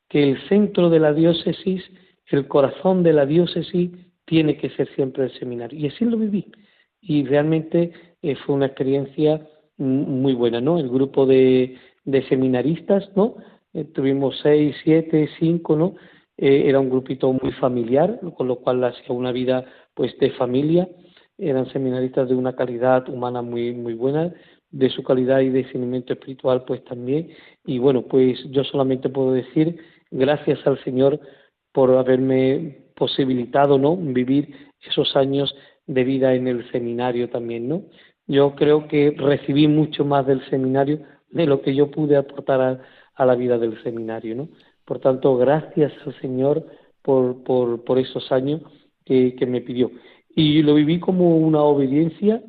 que 0.07 0.23
el 0.23 0.41
centro 0.47 0.89
de 0.89 0.99
la 0.99 1.13
diócesis, 1.13 1.83
el 2.27 2.47
corazón 2.47 3.03
de 3.03 3.13
la 3.13 3.25
diócesis, 3.25 3.91
tiene 4.25 4.57
que 4.57 4.69
ser 4.69 4.87
siempre 4.95 5.25
el 5.25 5.37
seminario. 5.37 5.77
Y 5.77 5.87
así 5.87 6.05
lo 6.05 6.17
viví. 6.17 6.47
Y 7.01 7.25
realmente 7.25 7.91
eh, 8.21 8.35
fue 8.35 8.55
una 8.55 8.67
experiencia 8.67 9.45
muy 9.77 10.33
buena, 10.33 10.61
¿no? 10.61 10.77
El 10.77 10.89
grupo 10.89 11.25
de, 11.25 11.77
de 12.03 12.27
seminaristas, 12.27 13.09
¿no? 13.15 13.35
Eh, 13.73 13.85
tuvimos 13.85 14.39
seis, 14.41 14.75
siete, 14.83 15.29
cinco, 15.39 15.75
¿no? 15.75 15.95
Eh, 16.37 16.63
era 16.67 16.79
un 16.79 16.89
grupito 16.89 17.31
muy 17.31 17.51
familiar, 17.53 18.19
con 18.35 18.47
lo 18.47 18.57
cual 18.57 18.83
hacía 18.83 19.15
una 19.15 19.31
vida 19.31 19.65
pues 19.93 20.17
de 20.19 20.31
familia. 20.31 20.89
Eran 21.37 21.71
seminaristas 21.71 22.29
de 22.29 22.35
una 22.35 22.55
calidad 22.55 23.07
humana 23.09 23.41
muy 23.41 23.73
muy 23.73 23.93
buena, 23.93 24.33
de 24.71 24.89
su 24.89 25.03
calidad 25.03 25.41
y 25.41 25.49
de 25.49 25.59
discernimiento 25.63 26.13
espiritual 26.13 26.63
pues 26.65 26.83
también. 26.85 27.29
Y 27.65 27.79
bueno, 27.79 28.03
pues 28.03 28.43
yo 28.51 28.63
solamente 28.63 29.09
puedo 29.09 29.33
decir 29.33 29.77
gracias 30.09 30.65
al 30.65 30.81
Señor 30.83 31.19
por 31.71 31.91
haberme 31.95 32.77
posibilitado, 32.95 33.77
¿no? 33.77 33.95
Vivir 33.95 34.53
esos 34.81 35.15
años 35.15 35.55
de 35.87 36.03
vida 36.03 36.33
en 36.33 36.47
el 36.47 36.69
seminario 36.71 37.29
también, 37.29 37.67
¿no? 37.67 37.83
Yo 38.27 38.55
creo 38.55 38.87
que 38.87 39.11
recibí 39.17 39.67
mucho 39.67 40.05
más 40.05 40.25
del 40.25 40.41
seminario 40.49 40.99
de 41.31 41.45
lo 41.45 41.61
que 41.61 41.75
yo 41.75 41.91
pude 41.91 42.17
aportar 42.17 42.61
a, 43.15 43.25
la 43.25 43.35
vida 43.35 43.59
del 43.59 43.81
seminario, 43.83 44.35
¿no? 44.35 44.49
Por 44.83 44.99
tanto, 44.99 45.37
gracias 45.37 45.93
al 46.05 46.19
Señor 46.19 46.65
por, 47.03 47.43
por, 47.43 47.83
por 47.83 47.99
esos 47.99 48.31
años 48.31 48.61
que, 49.05 49.35
me 49.47 49.61
pidió. 49.61 49.91
Y 50.35 50.63
lo 50.63 50.73
viví 50.73 50.99
como 50.99 51.37
una 51.37 51.61
obediencia 51.61 52.41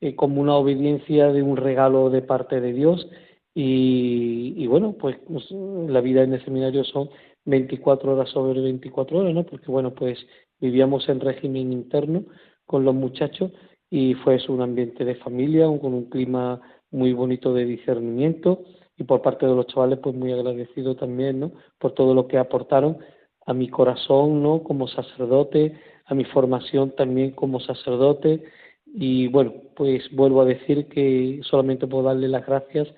eh, 0.00 0.14
como 0.14 0.42
una 0.42 0.56
obediencia 0.56 1.32
de 1.32 1.42
un 1.42 1.56
regalo 1.56 2.10
de 2.10 2.20
parte 2.20 2.60
de 2.60 2.74
Dios 2.74 3.08
y, 3.54 4.66
bueno, 4.66 4.92
pues, 5.00 5.16
pues, 5.26 5.50
la 5.50 6.02
vida 6.02 6.22
en 6.22 6.34
el 6.34 6.44
seminario 6.44 6.84
son 6.84 7.08
24 7.46 8.12
horas 8.12 8.28
sobre 8.28 8.60
24 8.60 9.18
horas, 9.18 9.32
¿no? 9.32 9.44
Porque 9.44 9.70
bueno, 9.70 9.94
pues 9.94 10.18
vivíamos 10.60 11.08
en 11.08 11.20
régimen 11.20 11.72
interno 11.72 12.24
con 12.66 12.84
los 12.84 12.94
muchachos 12.94 13.52
y 13.88 14.12
fue 14.14 14.38
un 14.48 14.60
ambiente 14.60 15.06
de 15.06 15.14
familia, 15.14 15.64
con 15.80 15.94
un 15.94 16.10
clima 16.10 16.60
muy 16.96 17.12
bonito 17.12 17.52
de 17.52 17.64
discernimiento 17.64 18.62
y 18.96 19.04
por 19.04 19.20
parte 19.20 19.46
de 19.46 19.54
los 19.54 19.66
chavales 19.66 19.98
pues 19.98 20.14
muy 20.14 20.32
agradecido 20.32 20.96
también, 20.96 21.38
¿no? 21.38 21.52
Por 21.78 21.92
todo 21.92 22.14
lo 22.14 22.26
que 22.26 22.38
aportaron 22.38 22.98
a 23.44 23.52
mi 23.52 23.68
corazón, 23.68 24.42
¿no? 24.42 24.62
Como 24.62 24.88
sacerdote, 24.88 25.78
a 26.06 26.14
mi 26.14 26.24
formación 26.24 26.92
también 26.96 27.32
como 27.32 27.60
sacerdote 27.60 28.42
y 28.86 29.28
bueno, 29.28 29.52
pues 29.74 30.10
vuelvo 30.12 30.40
a 30.40 30.46
decir 30.46 30.88
que 30.88 31.40
solamente 31.42 31.86
puedo 31.86 32.04
darle 32.04 32.28
las 32.28 32.46
gracias 32.46 32.88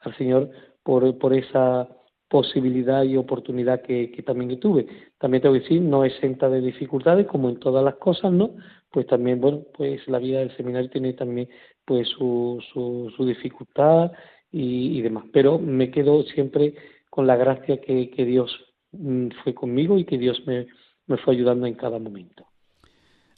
al 0.00 0.16
Señor 0.16 0.50
por, 0.84 1.18
por 1.18 1.34
esa 1.34 1.88
posibilidad 2.28 3.02
y 3.02 3.16
oportunidad 3.16 3.82
que, 3.82 4.12
que 4.12 4.22
también 4.22 4.60
tuve. 4.60 4.86
También 5.18 5.42
tengo 5.42 5.54
que 5.54 5.60
decir, 5.60 5.80
no 5.80 6.04
exenta 6.04 6.48
de 6.48 6.60
dificultades, 6.60 7.26
como 7.26 7.48
en 7.48 7.58
todas 7.58 7.82
las 7.84 7.96
cosas, 7.96 8.30
¿no? 8.32 8.50
Pues 8.90 9.06
también, 9.06 9.40
bueno, 9.40 9.64
pues 9.76 10.06
la 10.08 10.18
vida 10.18 10.40
del 10.40 10.56
seminario 10.56 10.90
tiene 10.90 11.12
también 11.12 11.48
pues 11.84 12.08
su, 12.08 12.62
su, 12.72 13.12
su 13.16 13.26
dificultad 13.26 14.12
y, 14.50 15.00
demás. 15.02 15.24
Pero 15.32 15.58
me 15.58 15.90
quedo 15.90 16.22
siempre 16.24 16.74
con 17.10 17.26
la 17.26 17.36
gracia 17.36 17.80
que, 17.80 18.10
que 18.10 18.24
Dios 18.24 18.50
mm, 18.92 19.28
fue 19.42 19.54
conmigo 19.54 19.98
y 19.98 20.04
que 20.04 20.18
Dios 20.18 20.42
me, 20.46 20.66
me 21.06 21.16
fue 21.18 21.34
ayudando 21.34 21.66
en 21.66 21.74
cada 21.74 21.98
momento. 21.98 22.46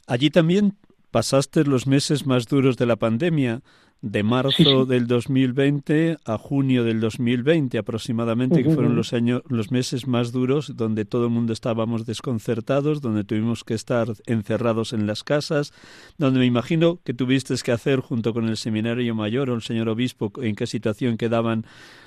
Allí 0.07 0.29
también 0.29 0.73
pasaste 1.11 1.63
los 1.65 1.87
meses 1.87 2.25
más 2.25 2.47
duros 2.47 2.77
de 2.77 2.85
la 2.85 2.95
pandemia, 2.95 3.61
de 4.01 4.23
marzo 4.23 4.85
del 4.87 5.05
2020 5.05 6.17
a 6.25 6.37
junio 6.39 6.83
del 6.83 6.99
2020 6.99 7.77
aproximadamente, 7.77 8.63
que 8.63 8.71
fueron 8.71 8.95
los 8.95 9.13
años, 9.13 9.43
los 9.47 9.71
meses 9.71 10.07
más 10.07 10.31
duros 10.31 10.75
donde 10.75 11.05
todo 11.05 11.25
el 11.25 11.29
mundo 11.31 11.53
estábamos 11.53 12.07
desconcertados, 12.07 13.01
donde 13.01 13.23
tuvimos 13.23 13.63
que 13.63 13.75
estar 13.75 14.07
encerrados 14.25 14.93
en 14.93 15.05
las 15.05 15.23
casas, 15.23 15.71
donde 16.17 16.39
me 16.39 16.47
imagino 16.47 16.99
que 17.03 17.13
tuviste 17.13 17.53
que 17.63 17.71
hacer 17.71 17.99
junto 17.99 18.33
con 18.33 18.47
el 18.47 18.57
seminario 18.57 19.13
mayor 19.13 19.49
o 19.49 19.55
el 19.55 19.61
señor 19.61 19.87
obispo 19.89 20.31
en 20.41 20.55
qué 20.55 20.65
situación 20.65 21.17
quedaban 21.17 21.65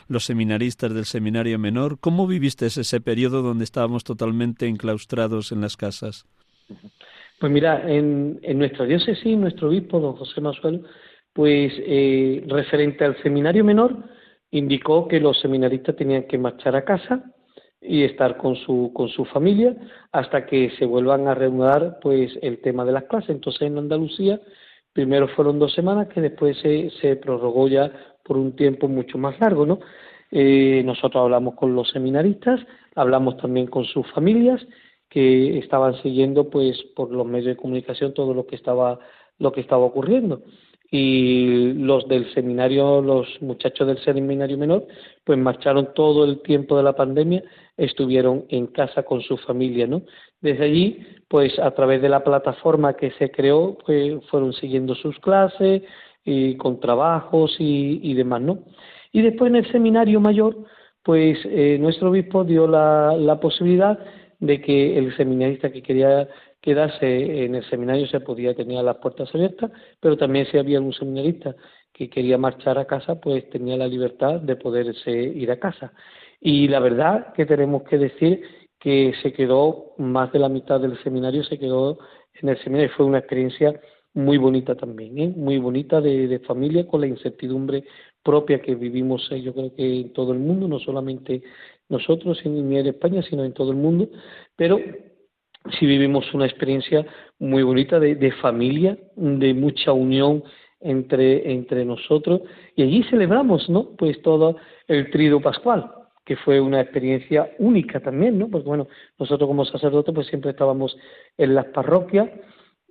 los 0.09 0.25
seminaristas 0.25 0.93
del 0.93 1.05
seminario 1.05 1.59
menor. 1.61 1.99
¿Cómo 2.01 2.27
viviste 2.27 2.67
ese 2.67 3.01
periodo 3.01 3.43
donde 3.43 3.65
estábamos 3.65 4.03
totalmente 4.03 4.67
enclaustrados 4.67 5.53
en 5.53 5.61
las 5.61 5.77
casas? 5.77 6.27
Pues 7.39 7.53
mira, 7.53 7.89
en, 7.89 8.41
en 8.43 8.59
nuestra 8.59 8.85
diócesis, 8.85 9.37
nuestro 9.37 9.69
obispo, 9.69 10.01
don 10.01 10.15
José 10.15 10.41
Masuelo, 10.41 10.83
pues 11.35 11.73
eh, 11.79 12.45
referente 12.47 13.05
al 13.05 13.21
seminario 13.23 13.65
menor, 13.65 13.97
indicó 14.53 15.09
que 15.09 15.21
los 15.21 15.39
seminaristas 15.41 15.97
tenían 15.97 16.29
que 16.29 16.39
marchar 16.39 16.77
a 16.77 16.85
casa 16.85 17.25
y 17.81 18.05
estar 18.05 18.37
con 18.39 18.55
su, 18.57 18.93
con 18.95 19.09
su 19.09 19.25
familia 19.27 19.77
hasta 20.13 20.47
que 20.47 20.71
se 20.79 20.87
vuelvan 20.87 21.27
a 21.27 21.35
reanudar 21.35 21.99
pues 22.01 22.39
el 22.41 22.61
tema 22.63 22.85
de 22.85 22.93
las 22.93 23.05
clases. 23.05 23.31
Entonces 23.31 23.63
en 23.63 23.77
Andalucía 23.77 24.41
primero 24.93 25.27
fueron 25.29 25.59
dos 25.59 25.75
semanas 25.75 26.07
que 26.09 26.21
después 26.21 26.57
se, 26.59 26.91
se 27.01 27.17
prorrogó 27.17 27.67
ya 27.67 27.91
por 28.23 28.39
un 28.39 28.55
tiempo 28.55 28.87
mucho 28.87 29.19
más 29.19 29.39
largo, 29.41 29.67
¿no? 29.67 29.81
Eh, 30.31 30.83
nosotros 30.85 31.21
hablamos 31.21 31.57
con 31.57 31.75
los 31.75 31.91
seminaristas, 31.91 32.61
hablamos 32.95 33.37
también 33.39 33.67
con 33.67 33.85
sus 33.85 34.11
familias 34.13 34.65
que 35.09 35.59
estaban 35.59 36.01
siguiendo 36.01 36.49
pues 36.49 36.81
por 36.95 37.11
los 37.11 37.27
medios 37.27 37.47
de 37.47 37.57
comunicación 37.57 38.15
todo 38.15 38.35
lo 38.35 38.47
que 38.47 38.57
estaba 38.57 39.01
lo 39.39 39.53
que 39.53 39.61
estaba 39.61 39.85
ocurriendo 39.85 40.43
y 40.91 41.73
los 41.75 42.07
del 42.09 42.33
seminario, 42.35 43.01
los 43.03 43.27
muchachos 43.41 43.87
del 43.87 43.99
seminario 44.05 44.57
menor, 44.57 44.87
pues 45.25 45.39
marcharon 45.39 45.93
todo 45.95 46.25
el 46.25 46.41
tiempo 46.43 46.77
de 46.77 46.83
la 46.83 46.95
pandemia, 46.95 47.43
estuvieron 47.77 48.45
en 48.49 48.69
casa 48.69 49.03
con 49.03 49.21
su 49.23 49.37
familia, 49.39 49.87
¿no? 49.87 50.03
Desde 50.41 50.65
allí, 50.65 50.99
pues 51.29 51.59
a 51.59 51.71
través 51.73 52.01
de 52.01 52.09
la 52.09 52.23
plataforma 52.23 52.95
que 52.95 53.11
se 53.13 53.31
creó, 53.31 53.77
pues 53.85 54.25
fueron 54.31 54.53
siguiendo 54.53 54.95
sus 54.95 55.19
clases 55.19 55.83
y 56.25 56.57
con 56.57 56.81
trabajos 56.81 57.57
y, 57.59 58.01
y 58.03 58.15
demás, 58.15 58.43
¿no? 58.43 58.61
Y 59.13 59.23
después 59.23 59.51
en 59.51 59.57
el 59.57 59.73
seminario 59.73 60.21
mayor, 60.21 60.57
pues 61.03 61.39
eh, 61.45 61.77
nuestro 61.81 62.11
obispo 62.11 62.45
dio 62.45 62.67
la, 62.67 63.17
la 63.17 63.39
posibilidad 63.41 63.99
de 64.41 64.61
que 64.61 64.99
el 64.99 65.17
seminarista 65.17 65.71
que 65.71 65.83
quería 65.83 66.29
quedarse 66.65 67.45
en 67.45 67.57
el 67.57 67.65
seminario 67.69 68.07
se 68.07 68.21
podía 68.21 68.55
tener 68.55 68.83
las 68.83 68.97
puertas 68.97 69.29
abiertas, 69.35 69.71
pero 70.01 70.17
también 70.17 70.47
si 70.47 70.57
había 70.57 70.81
un 70.81 70.95
seminarista 70.95 71.55
que 71.93 72.09
quería 72.09 72.39
marchar 72.39 72.79
a 72.79 72.87
casa, 72.87 73.21
pues 73.21 73.51
tenía 73.51 73.77
la 73.77 73.87
libertad 73.87 74.41
de 74.41 74.57
poderse 74.57 75.11
ir 75.11 75.51
a 75.51 75.59
casa. 75.59 75.93
Y 76.41 76.67
la 76.69 76.81
verdad 76.81 77.35
que 77.35 77.45
tenemos 77.45 77.83
que 77.83 77.99
decir 77.99 78.41
que 78.81 79.13
se 79.23 79.35
quedó, 79.35 79.93
más 79.99 80.33
de 80.33 80.39
la 80.39 80.49
mitad 80.49 80.81
del 80.81 80.97
seminario 81.03 81.45
se 81.45 81.59
quedó 81.59 81.99
en 82.41 82.49
el 82.49 82.59
seminario. 82.63 82.95
Fue 82.97 83.05
una 83.05 83.19
experiencia 83.19 83.79
muy 84.15 84.39
bonita 84.39 84.75
también, 84.75 85.19
¿eh? 85.19 85.35
muy 85.37 85.59
bonita 85.59 86.01
de, 86.01 86.39
familia 86.47 86.87
con 86.87 87.03
la 87.03 87.09
incertidumbre 87.09 87.85
propia 88.23 88.63
que 88.63 88.75
vivimos, 88.75 89.31
eh, 89.31 89.43
yo 89.43 89.53
creo 89.53 89.75
que 89.77 90.01
en 90.01 90.13
todo 90.15 90.33
el 90.33 90.39
mundo, 90.39 90.67
no 90.67 90.79
solamente 90.79 91.43
nosotros 91.91 92.41
en, 92.47 92.73
en 92.73 92.87
España, 92.87 93.23
sino 93.23 93.45
en 93.45 93.53
todo 93.53 93.71
el 93.71 93.77
mundo, 93.77 94.09
pero 94.57 94.79
sí 95.71 95.87
vivimos 95.87 96.33
una 96.35 96.47
experiencia 96.47 97.07
muy 97.39 97.63
bonita 97.63 97.99
de, 97.99 98.15
de 98.15 98.33
familia, 98.33 98.99
de 99.17 99.55
mucha 99.55 99.93
unión 99.93 100.43
entre, 100.81 101.51
entre 101.51 101.85
nosotros 101.85 102.43
y 102.77 102.83
allí 102.83 103.03
celebramos, 103.05 103.69
¿no? 103.71 103.91
Pues 103.97 104.21
todo 104.23 104.57
el 104.87 105.11
trido 105.11 105.41
pascual, 105.41 105.91
que 106.25 106.37
fue 106.37 106.61
una 106.61 106.81
experiencia 106.81 107.51
única 107.59 108.01
también, 108.01 108.39
¿no? 108.39 108.49
Porque 108.49 108.69
bueno, 108.69 108.89
nosotros 109.19 109.49
como 109.49 109.65
sacerdotes 109.65 110.15
pues 110.15 110.27
siempre 110.27 110.51
estábamos 110.51 110.97
en 111.39 111.55
las 111.55 111.67
parroquias 111.67 112.29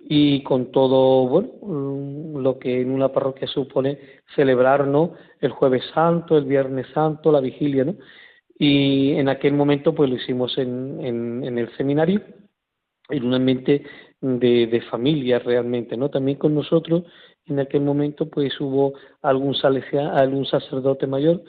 y 0.06 0.42
con 0.42 0.70
todo, 0.72 1.28
bueno, 1.28 1.50
mm, 1.62 2.38
lo 2.38 2.58
que 2.58 2.82
en 2.82 2.90
una 2.90 3.08
parroquia 3.10 3.46
supone 3.46 3.98
celebrar, 4.34 4.86
¿no? 4.86 5.14
El 5.40 5.52
jueves 5.52 5.84
santo, 5.94 6.36
el 6.36 6.44
viernes 6.44 6.88
santo, 6.92 7.30
la 7.30 7.40
vigilia, 7.40 7.84
¿no? 7.84 7.94
Y 8.58 9.12
en 9.12 9.28
aquel 9.28 9.54
momento 9.54 9.94
pues 9.94 10.10
lo 10.10 10.16
hicimos 10.16 10.58
en, 10.58 11.00
en, 11.00 11.44
en 11.44 11.58
el 11.58 11.74
seminario 11.76 12.20
en 13.08 13.24
un 13.24 13.34
ambiente 13.34 13.84
de, 14.20 14.66
de 14.66 14.80
familia 14.82 15.38
realmente, 15.38 15.96
¿no? 15.96 16.10
También 16.10 16.38
con 16.38 16.54
nosotros 16.54 17.04
en 17.46 17.60
aquel 17.60 17.82
momento 17.82 18.28
pues 18.28 18.58
hubo 18.60 18.94
algún 19.22 19.54
algún 20.12 20.46
sacerdote 20.46 21.06
mayor 21.06 21.42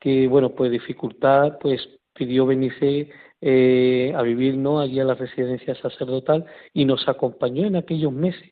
que 0.00 0.26
bueno 0.26 0.50
pues 0.50 0.70
dificultad 0.70 1.58
pues 1.60 1.88
pidió 2.14 2.46
venirse 2.46 3.10
eh, 3.40 4.12
a 4.16 4.22
vivir 4.22 4.56
no 4.56 4.80
allí 4.80 5.00
a 5.00 5.04
la 5.04 5.14
residencia 5.14 5.74
sacerdotal 5.74 6.44
y 6.72 6.84
nos 6.84 7.08
acompañó 7.08 7.66
en 7.66 7.76
aquellos 7.76 8.12
meses. 8.12 8.50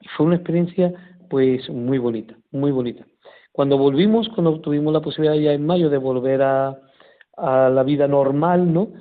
Y 0.00 0.08
fue 0.08 0.26
una 0.26 0.36
experiencia 0.36 0.92
pues 1.28 1.68
muy 1.70 1.98
bonita 1.98 2.36
muy 2.50 2.72
bonita. 2.72 3.06
Cuando 3.52 3.78
volvimos 3.78 4.28
cuando 4.30 4.60
tuvimos 4.60 4.92
la 4.92 5.00
posibilidad 5.00 5.40
ya 5.40 5.52
en 5.52 5.64
mayo 5.64 5.90
de 5.90 5.98
volver 5.98 6.42
a, 6.42 6.78
a 7.36 7.68
la 7.68 7.82
vida 7.84 8.08
normal 8.08 8.72
no 8.72 8.92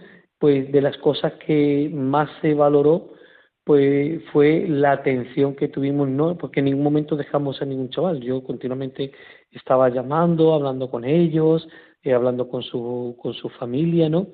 pues 0.42 0.72
de 0.72 0.82
las 0.82 0.98
cosas 0.98 1.34
que 1.46 1.88
más 1.94 2.28
se 2.42 2.56
valoró 2.56 3.12
pues 3.64 4.24
fue 4.34 4.66
la 4.68 4.94
atención 4.94 5.56
que 5.56 5.68
tuvimos, 5.68 6.10
no, 6.10 6.36
porque 6.36 6.62
en 6.62 6.66
ningún 6.66 6.84
momento 6.84 7.16
dejamos 7.16 7.62
a 7.62 7.66
ningún 7.66 7.90
chaval. 7.92 8.20
Yo 8.20 8.44
continuamente 8.44 9.12
estaba 9.52 9.88
llamando, 9.90 10.56
hablando 10.56 10.90
con 10.90 11.06
ellos, 11.06 11.68
eh, 12.04 12.14
hablando 12.14 12.50
con 12.50 12.64
su 12.64 13.16
con 13.22 13.34
su 13.36 13.50
familia, 13.50 14.10
¿no? 14.10 14.28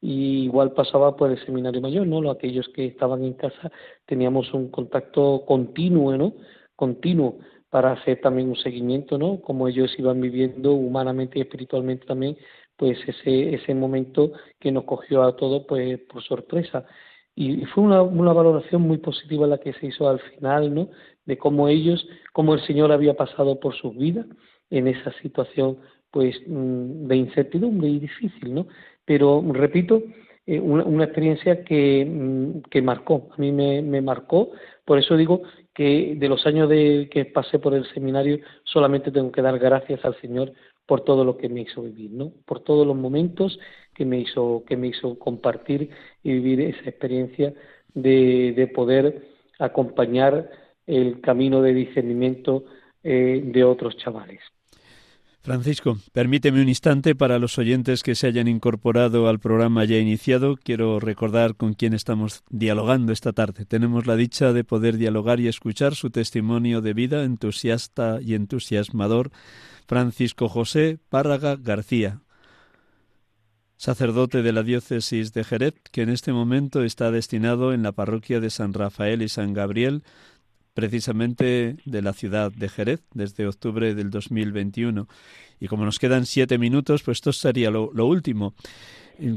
Y 0.00 0.44
igual 0.44 0.72
pasaba 0.72 1.16
por 1.16 1.32
el 1.32 1.44
seminario 1.44 1.80
mayor, 1.80 2.06
¿no? 2.06 2.30
Aquellos 2.30 2.68
que 2.68 2.86
estaban 2.86 3.24
en 3.24 3.34
casa 3.34 3.72
teníamos 4.06 4.54
un 4.54 4.70
contacto 4.70 5.44
continuo, 5.46 6.16
¿no? 6.16 6.34
Continuo 6.76 7.38
para 7.70 7.92
hacer 7.92 8.20
también 8.20 8.48
un 8.48 8.56
seguimiento, 8.56 9.18
¿no? 9.18 9.40
Como 9.40 9.68
ellos 9.68 9.92
iban 9.98 10.20
viviendo 10.20 10.72
humanamente 10.74 11.38
y 11.38 11.42
espiritualmente 11.42 12.06
también 12.06 12.36
pues 12.80 12.98
ese, 13.06 13.54
ese 13.54 13.74
momento 13.74 14.32
que 14.58 14.72
nos 14.72 14.84
cogió 14.84 15.22
a 15.22 15.36
todos 15.36 15.66
pues 15.68 16.00
por 16.10 16.22
sorpresa. 16.22 16.86
Y, 17.34 17.66
fue 17.66 17.84
una, 17.84 18.00
una 18.00 18.32
valoración 18.32 18.80
muy 18.80 18.96
positiva 18.96 19.46
la 19.46 19.58
que 19.58 19.74
se 19.74 19.88
hizo 19.88 20.08
al 20.08 20.18
final, 20.18 20.74
¿no? 20.74 20.88
De 21.26 21.36
cómo 21.36 21.68
ellos, 21.68 22.08
cómo 22.32 22.54
el 22.54 22.66
Señor 22.66 22.90
había 22.90 23.12
pasado 23.12 23.60
por 23.60 23.74
sus 23.74 23.94
vidas 23.94 24.24
en 24.70 24.88
esa 24.88 25.12
situación 25.20 25.76
pues 26.10 26.34
mm, 26.46 27.06
de 27.06 27.16
incertidumbre 27.16 27.86
y 27.86 27.98
difícil, 27.98 28.54
¿no? 28.54 28.66
Pero 29.04 29.44
repito, 29.52 30.02
eh, 30.46 30.58
una, 30.58 30.82
una, 30.84 31.04
experiencia 31.04 31.62
que, 31.62 32.06
mm, 32.06 32.62
que 32.70 32.80
marcó, 32.80 33.28
a 33.30 33.36
mí 33.36 33.52
me, 33.52 33.82
me 33.82 34.00
marcó, 34.00 34.52
por 34.86 34.98
eso 34.98 35.18
digo 35.18 35.42
que 35.74 36.14
de 36.16 36.28
los 36.30 36.46
años 36.46 36.70
de 36.70 37.10
que 37.12 37.26
pasé 37.26 37.58
por 37.58 37.74
el 37.74 37.84
seminario 37.92 38.38
solamente 38.64 39.12
tengo 39.12 39.30
que 39.30 39.42
dar 39.42 39.58
gracias 39.58 40.02
al 40.02 40.18
Señor 40.22 40.54
por 40.90 41.02
todo 41.02 41.24
lo 41.24 41.36
que 41.36 41.48
me 41.48 41.60
hizo 41.60 41.82
vivir, 41.82 42.10
¿no? 42.10 42.32
Por 42.44 42.64
todos 42.64 42.84
los 42.84 42.96
momentos 42.96 43.60
que 43.94 44.04
me 44.04 44.18
hizo 44.18 44.64
que 44.66 44.76
me 44.76 44.88
hizo 44.88 45.16
compartir 45.20 45.90
y 46.24 46.32
vivir 46.32 46.60
esa 46.62 46.90
experiencia 46.90 47.54
de, 47.94 48.52
de 48.56 48.66
poder 48.66 49.22
acompañar 49.60 50.50
el 50.88 51.20
camino 51.20 51.62
de 51.62 51.74
discernimiento 51.74 52.64
eh, 53.04 53.40
de 53.40 53.62
otros 53.62 53.98
chavales. 53.98 54.40
Francisco, 55.42 55.96
permíteme 56.12 56.60
un 56.60 56.68
instante 56.68 57.14
para 57.14 57.38
los 57.38 57.56
oyentes 57.56 58.02
que 58.02 58.14
se 58.14 58.26
hayan 58.26 58.46
incorporado 58.46 59.26
al 59.26 59.38
programa 59.38 59.86
ya 59.86 59.96
iniciado. 59.96 60.56
Quiero 60.62 61.00
recordar 61.00 61.56
con 61.56 61.72
quién 61.72 61.94
estamos 61.94 62.42
dialogando 62.50 63.10
esta 63.12 63.32
tarde. 63.32 63.64
Tenemos 63.64 64.06
la 64.06 64.16
dicha 64.16 64.52
de 64.52 64.64
poder 64.64 64.98
dialogar 64.98 65.40
y 65.40 65.48
escuchar 65.48 65.94
su 65.94 66.10
testimonio 66.10 66.82
de 66.82 66.92
vida 66.92 67.24
entusiasta 67.24 68.18
y 68.20 68.34
entusiasmador, 68.34 69.30
Francisco 69.88 70.50
José 70.50 70.98
Párraga 71.08 71.56
García, 71.56 72.20
sacerdote 73.78 74.42
de 74.42 74.52
la 74.52 74.62
diócesis 74.62 75.32
de 75.32 75.42
Jerez, 75.42 75.74
que 75.90 76.02
en 76.02 76.10
este 76.10 76.34
momento 76.34 76.82
está 76.82 77.10
destinado 77.10 77.72
en 77.72 77.82
la 77.82 77.92
parroquia 77.92 78.40
de 78.40 78.50
San 78.50 78.74
Rafael 78.74 79.22
y 79.22 79.30
San 79.30 79.54
Gabriel 79.54 80.02
precisamente 80.80 81.76
de 81.84 82.00
la 82.00 82.14
ciudad 82.14 82.50
de 82.50 82.70
Jerez 82.70 83.02
desde 83.12 83.46
octubre 83.46 83.94
del 83.94 84.08
2021. 84.08 85.08
Y 85.60 85.66
como 85.68 85.84
nos 85.84 85.98
quedan 85.98 86.24
siete 86.24 86.56
minutos, 86.56 87.02
pues 87.02 87.18
esto 87.18 87.34
sería 87.34 87.70
lo, 87.70 87.90
último. 88.06 88.54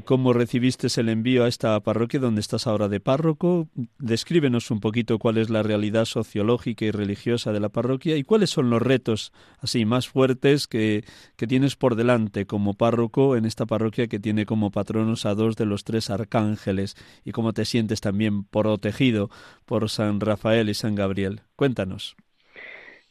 ¿Cómo 0.05 0.31
recibiste 0.31 0.87
el 0.99 1.09
envío 1.09 1.43
a 1.43 1.49
esta 1.49 1.77
parroquia 1.81 2.19
donde 2.19 2.39
estás 2.39 2.67
ahora 2.67 2.87
de 2.87 3.01
párroco? 3.01 3.67
Descríbenos 3.99 4.71
un 4.71 4.79
poquito 4.79 5.19
cuál 5.19 5.37
es 5.37 5.49
la 5.49 5.61
realidad 5.61 6.05
sociológica 6.05 6.85
y 6.85 6.91
religiosa 6.91 7.51
de 7.51 7.59
la 7.59 7.67
parroquia 7.67 8.15
y 8.15 8.23
cuáles 8.23 8.49
son 8.49 8.69
los 8.69 8.81
retos 8.81 9.33
así 9.59 9.83
más 9.83 10.07
fuertes 10.07 10.67
que, 10.67 11.03
que 11.35 11.47
tienes 11.47 11.75
por 11.75 11.95
delante 11.95 12.45
como 12.45 12.75
párroco 12.75 13.35
en 13.35 13.43
esta 13.43 13.65
parroquia 13.65 14.07
que 14.07 14.19
tiene 14.19 14.45
como 14.45 14.71
patronos 14.71 15.25
a 15.25 15.35
dos 15.35 15.57
de 15.57 15.65
los 15.65 15.83
tres 15.83 16.09
arcángeles 16.09 16.95
y 17.25 17.31
cómo 17.31 17.51
te 17.51 17.65
sientes 17.65 17.99
también 17.99 18.45
protegido 18.45 19.29
por 19.65 19.89
San 19.89 20.21
Rafael 20.21 20.69
y 20.69 20.75
San 20.75 20.95
Gabriel. 20.95 21.41
Cuéntanos. 21.57 22.15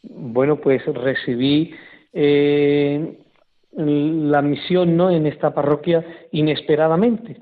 Bueno, 0.03 0.57
pues 0.57 0.83
recibí 0.87 1.75
eh, 2.14 3.18
la 3.73 4.43
misión 4.43 4.97
no 4.97 5.11
en 5.11 5.27
esta 5.27 5.55
parroquia 5.55 6.05
inesperadamente 6.31 7.41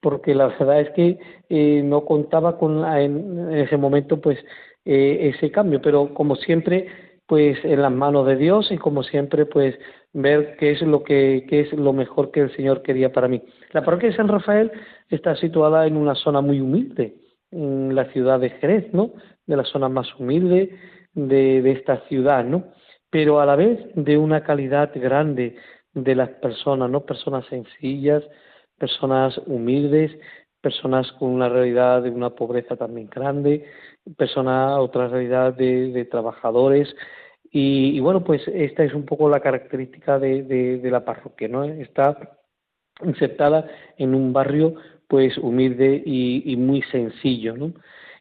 porque 0.00 0.34
la 0.34 0.48
verdad 0.48 0.80
es 0.80 0.90
que 0.90 1.18
eh, 1.48 1.82
no 1.84 2.04
contaba 2.04 2.58
con 2.58 2.84
en 2.84 3.52
ese 3.52 3.76
momento 3.76 4.20
pues 4.20 4.38
eh, 4.84 5.32
ese 5.34 5.50
cambio. 5.50 5.80
Pero 5.82 6.14
como 6.14 6.36
siempre 6.36 6.86
pues 7.26 7.62
en 7.64 7.82
las 7.82 7.92
manos 7.92 8.26
de 8.26 8.36
Dios 8.36 8.70
y 8.70 8.78
como 8.78 9.02
siempre 9.02 9.44
pues 9.44 9.78
ver 10.12 10.56
qué 10.58 10.70
es 10.70 10.82
lo 10.82 11.02
que 11.02 11.44
qué 11.48 11.60
es 11.60 11.72
lo 11.72 11.92
mejor 11.92 12.30
que 12.30 12.40
el 12.40 12.54
Señor 12.56 12.82
quería 12.82 13.12
para 13.12 13.28
mí. 13.28 13.42
La 13.72 13.84
parroquia 13.84 14.10
de 14.10 14.16
San 14.16 14.28
Rafael 14.28 14.70
está 15.10 15.36
situada 15.36 15.86
en 15.86 15.96
una 15.96 16.14
zona 16.14 16.40
muy 16.40 16.60
humilde 16.60 17.16
en 17.50 17.94
la 17.94 18.06
ciudad 18.12 18.40
de 18.40 18.50
Jerez 18.50 18.92
no 18.92 19.12
de 19.46 19.56
la 19.56 19.64
zona 19.64 19.88
más 19.88 20.14
humilde 20.18 20.76
de, 21.14 21.62
de 21.62 21.70
esta 21.72 22.00
ciudad 22.08 22.44
no 22.44 22.64
pero 23.10 23.40
a 23.40 23.46
la 23.46 23.56
vez 23.56 23.78
de 23.94 24.18
una 24.18 24.42
calidad 24.44 24.90
grande 24.94 25.56
de 25.94 26.14
las 26.14 26.30
personas, 26.30 26.90
¿no? 26.90 27.04
Personas 27.04 27.46
sencillas, 27.46 28.22
personas 28.78 29.38
humildes, 29.46 30.12
personas 30.60 31.10
con 31.12 31.30
una 31.30 31.48
realidad 31.48 32.02
de 32.02 32.10
una 32.10 32.30
pobreza 32.30 32.76
también 32.76 33.08
grande, 33.08 33.64
personas, 34.16 34.78
otra 34.78 35.08
realidad 35.08 35.54
de, 35.54 36.06
trabajadores. 36.10 36.94
Y, 37.50 37.98
bueno, 38.00 38.22
pues 38.24 38.46
esta 38.48 38.84
es 38.84 38.92
un 38.92 39.06
poco 39.06 39.28
la 39.28 39.40
característica 39.40 40.18
de, 40.18 40.42
de, 40.42 40.90
la 40.90 41.04
parroquia, 41.04 41.48
¿no? 41.48 41.64
Está 41.64 42.38
insertada 43.04 43.66
en 43.96 44.14
un 44.14 44.32
barrio 44.32 44.74
pues 45.06 45.38
humilde 45.38 46.02
y, 46.04 46.42
y 46.52 46.56
muy 46.56 46.82
sencillo, 46.82 47.56
¿no? 47.56 47.72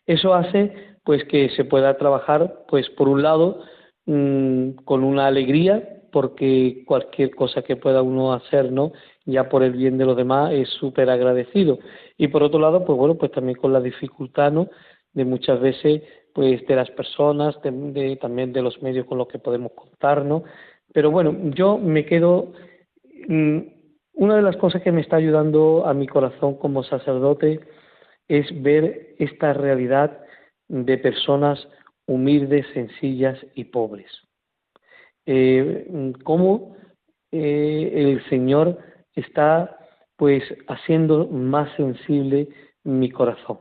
Eso 0.06 0.34
hace 0.34 0.96
pues 1.04 1.26
que 1.26 1.50
se 1.50 1.66
pueda 1.66 1.98
trabajar 1.98 2.64
pues 2.70 2.90
por 2.92 3.10
un 3.10 3.24
lado 3.24 3.64
Mm, 4.10 4.86
con 4.86 5.04
una 5.04 5.28
alegría 5.28 5.84
porque 6.14 6.84
cualquier 6.86 7.36
cosa 7.36 7.62
que 7.62 7.76
pueda 7.76 8.02
uno 8.02 8.32
hacer, 8.32 8.72
¿no? 8.72 8.94
Ya 9.26 9.50
por 9.50 9.64
el 9.64 9.74
bien 9.74 9.98
de 9.98 10.06
los 10.06 10.16
demás 10.16 10.54
es 10.54 10.70
súper 10.70 11.10
agradecido. 11.10 11.78
Y 12.18 12.30
por 12.30 12.42
otro 12.42 12.58
lado, 12.58 12.86
pues 12.86 12.98
bueno, 12.98 13.16
pues 13.16 13.34
también 13.34 13.58
con 13.58 13.74
la 13.74 13.82
dificultad, 13.82 14.54
¿no? 14.54 14.70
De 15.12 15.26
muchas 15.26 15.60
veces, 15.60 16.04
pues 16.34 16.66
de 16.66 16.76
las 16.78 16.90
personas, 16.92 17.56
de, 17.62 18.18
también 18.22 18.54
de 18.54 18.62
los 18.62 18.82
medios 18.82 19.06
con 19.06 19.18
los 19.18 19.28
que 19.28 19.40
podemos 19.40 19.74
contar, 19.74 20.24
¿no? 20.24 20.44
Pero 20.94 21.12
bueno, 21.12 21.36
yo 21.54 21.78
me 21.78 22.06
quedo, 22.06 22.54
mm, 23.28 23.60
una 24.14 24.38
de 24.38 24.42
las 24.42 24.56
cosas 24.56 24.82
que 24.84 24.94
me 24.94 25.02
está 25.02 25.18
ayudando 25.18 25.86
a 25.86 25.94
mi 25.94 26.08
corazón 26.08 26.56
como 26.56 26.84
sacerdote 26.84 27.60
es 28.30 28.46
ver 28.64 29.16
esta 29.20 29.52
realidad 29.52 30.18
de 30.70 30.98
personas 30.98 31.68
humildes, 32.08 32.66
sencillas 32.74 33.38
y 33.54 33.66
pobres. 33.66 34.10
Eh, 35.26 36.14
cómo 36.24 36.76
eh, 37.32 37.92
el 37.94 38.30
Señor 38.30 38.80
está 39.14 39.78
pues 40.16 40.44
haciendo 40.68 41.28
más 41.28 41.76
sensible 41.76 42.48
mi 42.84 43.12
corazón. 43.12 43.60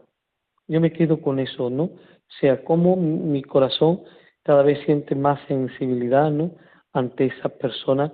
Yo 0.69 0.81
me 0.81 0.93
quedo 0.93 1.21
con 1.21 1.39
eso, 1.39 1.69
¿no? 1.69 1.85
O 1.85 2.33
sea, 2.41 2.65
cómo 2.65 2.97
mi 2.97 3.43
corazón 3.43 4.03
cada 4.43 4.63
vez 4.63 4.79
siente 4.87 5.15
más 5.15 5.41
sensibilidad, 5.49 6.31
¿no? 6.31 6.53
Ante 6.93 7.27
esas 7.27 7.53
personas 7.53 8.13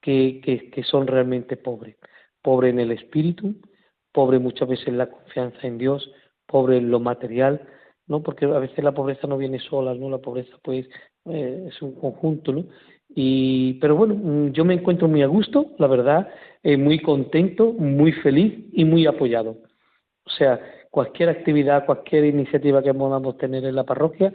que, 0.00 0.40
que, 0.42 0.70
que 0.70 0.82
son 0.82 1.06
realmente 1.06 1.56
pobres. 1.56 1.96
Pobre 2.42 2.70
en 2.70 2.80
el 2.80 2.92
espíritu, 2.92 3.54
pobre 4.12 4.38
muchas 4.38 4.68
veces 4.68 4.88
en 4.88 4.98
la 4.98 5.10
confianza 5.10 5.66
en 5.66 5.78
Dios, 5.78 6.10
pobre 6.46 6.78
en 6.78 6.90
lo 6.90 7.00
material, 7.00 7.60
¿no? 8.08 8.22
Porque 8.22 8.46
a 8.46 8.58
veces 8.58 8.82
la 8.84 8.92
pobreza 8.92 9.26
no 9.26 9.36
viene 9.36 9.58
sola, 9.58 9.94
¿no? 9.94 10.08
La 10.10 10.18
pobreza, 10.18 10.56
pues, 10.62 10.86
eh, 11.26 11.66
es 11.68 11.82
un 11.82 11.94
conjunto, 11.94 12.52
¿no? 12.52 12.64
Y, 13.14 13.74
pero 13.74 13.96
bueno, 13.96 14.14
mm, 14.14 14.52
yo 14.52 14.64
me 14.64 14.74
encuentro 14.74 15.08
muy 15.08 15.22
a 15.22 15.26
gusto, 15.26 15.72
la 15.78 15.86
verdad, 15.86 16.28
eh, 16.62 16.76
muy 16.76 17.00
contento, 17.00 17.72
muy 17.72 18.12
feliz 18.12 18.54
y 18.72 18.84
muy 18.84 19.06
apoyado. 19.06 19.58
O 20.24 20.30
sea, 20.30 20.60
cualquier 20.90 21.28
actividad, 21.28 21.86
cualquier 21.86 22.24
iniciativa 22.24 22.82
que 22.82 22.92
podamos 22.94 23.36
tener 23.38 23.64
en 23.64 23.74
la 23.74 23.84
parroquia, 23.84 24.32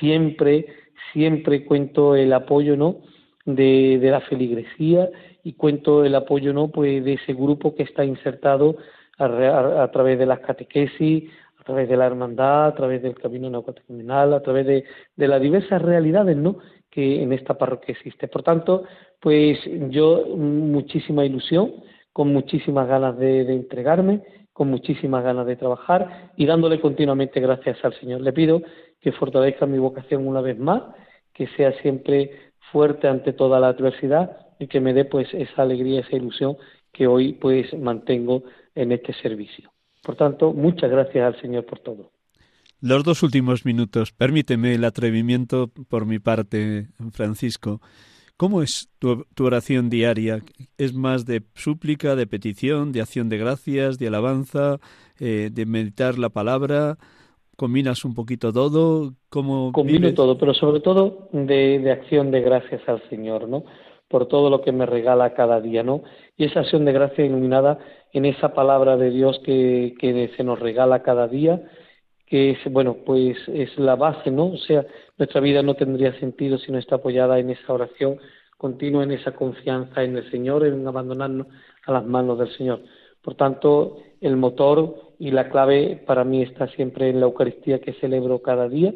siempre, 0.00 0.66
siempre 1.12 1.64
cuento 1.64 2.16
el 2.16 2.32
apoyo, 2.32 2.76
¿no? 2.76 3.00
De, 3.44 3.98
de 3.98 4.10
la 4.10 4.20
feligresía 4.20 5.08
y 5.42 5.54
cuento 5.54 6.04
el 6.04 6.14
apoyo, 6.14 6.52
¿no? 6.52 6.68
Pues 6.68 7.04
de 7.04 7.14
ese 7.14 7.32
grupo 7.32 7.74
que 7.74 7.84
está 7.84 8.04
insertado 8.04 8.76
a, 9.18 9.82
a 9.82 9.90
través 9.90 10.18
de 10.18 10.26
las 10.26 10.40
catequesis, 10.40 11.30
través 11.68 11.86
de 11.86 11.98
la 11.98 12.06
hermandad, 12.06 12.68
a 12.68 12.74
través 12.74 13.02
del 13.02 13.14
camino 13.14 13.50
neocatecumenal, 13.50 14.32
a 14.32 14.40
través 14.40 14.66
de, 14.66 14.84
las 15.16 15.40
diversas 15.40 15.82
realidades 15.82 16.34
¿no? 16.34 16.56
que 16.90 17.22
en 17.22 17.34
esta 17.34 17.58
parroquia 17.58 17.92
existe. 17.92 18.26
Por 18.26 18.42
tanto, 18.42 18.84
pues 19.20 19.58
yo 19.90 20.24
muchísima 20.34 21.26
ilusión, 21.26 21.74
con 22.10 22.32
muchísimas 22.32 22.88
ganas 22.88 23.18
de, 23.18 23.44
de 23.44 23.54
entregarme, 23.54 24.22
con 24.54 24.70
muchísimas 24.70 25.22
ganas 25.22 25.46
de 25.46 25.56
trabajar 25.56 26.32
y 26.38 26.46
dándole 26.46 26.80
continuamente 26.80 27.38
gracias 27.38 27.84
al 27.84 27.92
Señor. 28.00 28.22
Le 28.22 28.32
pido 28.32 28.62
que 29.02 29.12
fortalezca 29.12 29.66
mi 29.66 29.78
vocación 29.78 30.26
una 30.26 30.40
vez 30.40 30.58
más, 30.58 30.82
que 31.34 31.48
sea 31.48 31.72
siempre 31.82 32.30
fuerte 32.72 33.08
ante 33.08 33.34
toda 33.34 33.60
la 33.60 33.68
adversidad 33.68 34.38
y 34.58 34.68
que 34.68 34.80
me 34.80 34.94
dé 34.94 35.04
pues 35.04 35.28
esa 35.34 35.62
alegría, 35.62 36.00
esa 36.00 36.16
ilusión 36.16 36.56
que 36.92 37.06
hoy 37.06 37.34
pues 37.34 37.76
mantengo 37.78 38.44
en 38.74 38.92
este 38.92 39.12
servicio. 39.12 39.70
Por 40.02 40.16
tanto, 40.16 40.52
muchas 40.52 40.90
gracias 40.90 41.34
al 41.34 41.40
Señor 41.40 41.66
por 41.66 41.80
todo. 41.80 42.10
Los 42.80 43.02
dos 43.02 43.22
últimos 43.22 43.64
minutos, 43.64 44.12
permíteme 44.12 44.74
el 44.74 44.84
atrevimiento 44.84 45.68
por 45.88 46.06
mi 46.06 46.20
parte, 46.20 46.86
Francisco. 47.12 47.80
¿Cómo 48.36 48.62
es 48.62 48.88
tu, 49.00 49.26
oración 49.40 49.90
diaria? 49.90 50.40
¿Es 50.76 50.94
más 50.94 51.26
de 51.26 51.42
súplica, 51.54 52.14
de 52.14 52.28
petición, 52.28 52.92
de 52.92 53.00
acción 53.00 53.28
de 53.28 53.36
gracias, 53.36 53.98
de 53.98 54.06
alabanza, 54.06 54.78
eh, 55.18 55.50
de 55.52 55.66
meditar 55.66 56.18
la 56.18 56.28
palabra? 56.28 56.98
¿Combinas 57.56 58.04
un 58.04 58.14
poquito 58.14 58.52
todo? 58.52 59.14
¿Cómo 59.28 59.72
Combino 59.72 60.14
todo, 60.14 60.38
pero 60.38 60.54
sobre 60.54 60.78
todo 60.78 61.28
de, 61.32 61.80
de 61.80 61.90
acción 61.90 62.30
de 62.30 62.40
gracias 62.42 62.80
al 62.88 63.02
Señor, 63.10 63.48
¿no? 63.48 63.64
Por 64.08 64.26
todo 64.26 64.48
lo 64.48 64.62
que 64.62 64.72
me 64.72 64.86
regala 64.86 65.34
cada 65.34 65.60
día, 65.60 65.82
¿no? 65.82 66.02
Y 66.36 66.44
esa 66.44 66.60
acción 66.60 66.84
de 66.84 66.92
gracia 66.92 67.24
iluminada 67.24 67.78
en 68.12 68.24
esa 68.24 68.54
palabra 68.54 68.96
de 68.96 69.10
Dios 69.10 69.40
que, 69.44 70.30
se 70.36 70.44
nos 70.44 70.58
regala 70.58 71.02
cada 71.02 71.28
día, 71.28 71.62
que 72.26 72.50
es, 72.50 72.58
bueno, 72.70 72.98
pues 73.04 73.36
es 73.48 73.76
la 73.78 73.96
base, 73.96 74.30
¿no? 74.30 74.46
O 74.46 74.56
sea, 74.56 74.86
nuestra 75.18 75.40
vida 75.40 75.62
no 75.62 75.74
tendría 75.74 76.18
sentido 76.18 76.58
si 76.58 76.72
no 76.72 76.78
está 76.78 76.96
apoyada 76.96 77.38
en 77.38 77.50
esa 77.50 77.72
oración 77.72 78.18
continua, 78.56 79.04
en 79.04 79.12
esa 79.12 79.32
confianza 79.32 80.02
en 80.02 80.16
el 80.16 80.30
Señor, 80.30 80.66
en 80.66 80.86
abandonarnos 80.86 81.46
a 81.86 81.92
las 81.92 82.04
manos 82.04 82.38
del 82.38 82.50
Señor. 82.56 82.80
Por 83.22 83.34
tanto, 83.34 83.98
el 84.20 84.36
motor 84.36 85.12
y 85.18 85.30
la 85.30 85.48
clave 85.48 86.02
para 86.06 86.24
mí 86.24 86.42
está 86.42 86.66
siempre 86.68 87.08
en 87.08 87.20
la 87.20 87.26
Eucaristía 87.26 87.80
que 87.80 87.92
celebro 87.94 88.42
cada 88.42 88.68
día 88.68 88.94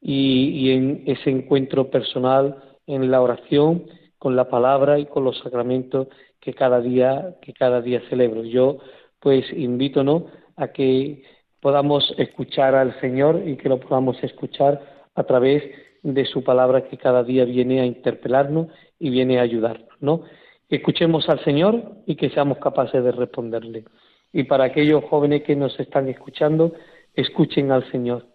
y 0.00 0.70
en 0.70 1.02
ese 1.06 1.30
encuentro 1.30 1.90
personal, 1.90 2.56
en 2.86 3.10
la 3.10 3.20
oración, 3.20 3.84
con 4.18 4.36
la 4.36 4.48
palabra 4.48 4.98
y 4.98 5.06
con 5.06 5.24
los 5.24 5.38
sacramentos 5.38 6.08
que 6.40 6.54
cada 6.54 6.80
día 6.80 7.36
que 7.42 7.52
cada 7.52 7.80
día 7.80 8.02
celebro. 8.08 8.44
Yo 8.44 8.78
pues 9.20 9.44
invito 9.52 10.04
no 10.04 10.26
a 10.56 10.68
que 10.68 11.22
podamos 11.60 12.14
escuchar 12.18 12.74
al 12.74 12.98
Señor 13.00 13.42
y 13.46 13.56
que 13.56 13.68
lo 13.68 13.80
podamos 13.80 14.22
escuchar 14.22 14.80
a 15.14 15.24
través 15.24 15.64
de 16.02 16.24
su 16.24 16.44
palabra 16.44 16.88
que 16.88 16.96
cada 16.96 17.24
día 17.24 17.44
viene 17.44 17.80
a 17.80 17.86
interpelarnos 17.86 18.68
y 18.98 19.10
viene 19.10 19.38
a 19.38 19.42
ayudarnos, 19.42 19.90
¿no? 20.00 20.22
escuchemos 20.68 21.28
al 21.28 21.42
Señor 21.44 21.82
y 22.06 22.16
que 22.16 22.30
seamos 22.30 22.58
capaces 22.58 23.02
de 23.02 23.12
responderle. 23.12 23.84
Y 24.32 24.44
para 24.44 24.64
aquellos 24.64 25.04
jóvenes 25.04 25.42
que 25.42 25.56
nos 25.56 25.78
están 25.80 26.08
escuchando, 26.08 26.74
escuchen 27.14 27.72
al 27.72 27.90
Señor, 27.90 28.26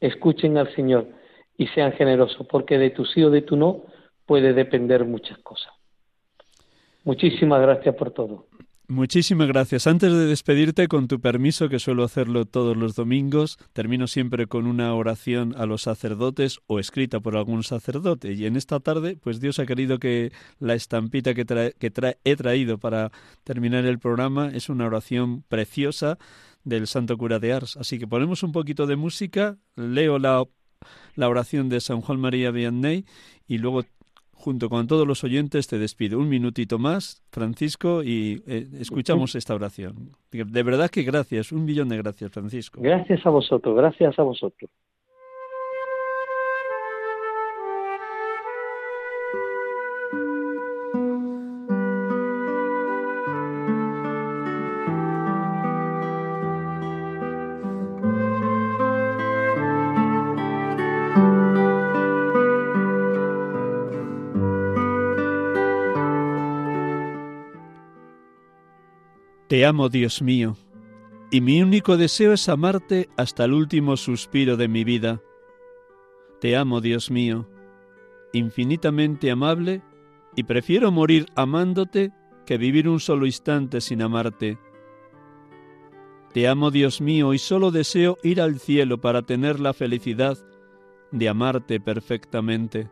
escuchen 0.00 0.58
al 0.58 0.72
Señor 0.74 1.06
y 1.56 1.66
sean 1.68 1.92
generosos, 1.92 2.46
porque 2.46 2.78
de 2.78 2.90
tu 2.90 3.04
sí 3.04 3.22
o 3.22 3.30
de 3.30 3.42
tu 3.42 3.56
no 3.56 3.84
puede 4.28 4.52
depender 4.52 5.06
muchas 5.06 5.38
cosas. 5.38 5.72
Muchísimas 7.02 7.62
gracias 7.62 7.94
por 7.94 8.10
todo. 8.10 8.46
Muchísimas 8.86 9.48
gracias. 9.48 9.86
Antes 9.86 10.12
de 10.12 10.26
despedirte, 10.26 10.86
con 10.86 11.08
tu 11.08 11.20
permiso, 11.20 11.68
que 11.68 11.78
suelo 11.78 12.04
hacerlo 12.04 12.44
todos 12.44 12.76
los 12.76 12.94
domingos, 12.94 13.58
termino 13.72 14.06
siempre 14.06 14.46
con 14.46 14.66
una 14.66 14.94
oración 14.94 15.54
a 15.56 15.64
los 15.66 15.82
sacerdotes 15.82 16.60
o 16.66 16.78
escrita 16.78 17.20
por 17.20 17.36
algún 17.36 17.64
sacerdote. 17.64 18.32
Y 18.32 18.44
en 18.44 18.56
esta 18.56 18.80
tarde, 18.80 19.16
pues 19.22 19.40
Dios 19.40 19.58
ha 19.58 19.66
querido 19.66 19.98
que 19.98 20.30
la 20.58 20.74
estampita 20.74 21.34
que, 21.34 21.44
que 21.46 21.92
he 22.24 22.36
traído 22.36 22.78
para 22.78 23.10
terminar 23.44 23.86
el 23.86 23.98
programa 23.98 24.50
es 24.54 24.68
una 24.68 24.86
oración 24.86 25.42
preciosa 25.48 26.18
del 26.64 26.86
Santo 26.86 27.16
Cura 27.16 27.38
de 27.38 27.54
Ars. 27.54 27.76
Así 27.78 27.98
que 27.98 28.06
ponemos 28.06 28.42
un 28.42 28.52
poquito 28.52 28.86
de 28.86 28.96
música, 28.96 29.56
leo 29.76 30.18
la, 30.18 30.44
la 31.14 31.28
oración 31.28 31.68
de 31.68 31.80
San 31.80 32.00
Juan 32.00 32.20
María 32.20 32.50
Vianney 32.50 33.04
y 33.46 33.58
luego 33.58 33.84
junto 34.38 34.70
con 34.70 34.86
todos 34.86 35.06
los 35.06 35.24
oyentes 35.24 35.66
te 35.66 35.78
despido. 35.78 36.18
Un 36.18 36.28
minutito 36.28 36.78
más, 36.78 37.22
Francisco, 37.30 38.02
y 38.02 38.42
eh, 38.46 38.66
escuchamos 38.80 39.34
esta 39.34 39.54
oración. 39.54 40.10
De 40.30 40.62
verdad 40.62 40.88
que 40.90 41.02
gracias, 41.02 41.52
un 41.52 41.64
millón 41.64 41.88
de 41.88 41.96
gracias, 41.96 42.30
Francisco. 42.30 42.80
Gracias 42.80 43.26
a 43.26 43.30
vosotros, 43.30 43.76
gracias 43.76 44.18
a 44.18 44.22
vosotros. 44.22 44.70
Te 69.58 69.66
amo, 69.66 69.88
Dios 69.88 70.22
mío, 70.22 70.56
y 71.32 71.40
mi 71.40 71.60
único 71.60 71.96
deseo 71.96 72.32
es 72.32 72.48
amarte 72.48 73.08
hasta 73.16 73.44
el 73.44 73.54
último 73.54 73.96
suspiro 73.96 74.56
de 74.56 74.68
mi 74.68 74.84
vida. 74.84 75.20
Te 76.40 76.56
amo, 76.56 76.80
Dios 76.80 77.10
mío, 77.10 77.48
infinitamente 78.32 79.32
amable, 79.32 79.82
y 80.36 80.44
prefiero 80.44 80.92
morir 80.92 81.26
amándote 81.34 82.12
que 82.46 82.56
vivir 82.56 82.88
un 82.88 83.00
solo 83.00 83.26
instante 83.26 83.80
sin 83.80 84.00
amarte. 84.00 84.58
Te 86.32 86.46
amo, 86.46 86.70
Dios 86.70 87.00
mío, 87.00 87.34
y 87.34 87.38
solo 87.38 87.72
deseo 87.72 88.16
ir 88.22 88.40
al 88.40 88.60
cielo 88.60 89.00
para 89.00 89.22
tener 89.22 89.58
la 89.58 89.72
felicidad 89.72 90.38
de 91.10 91.28
amarte 91.28 91.80
perfectamente. 91.80 92.88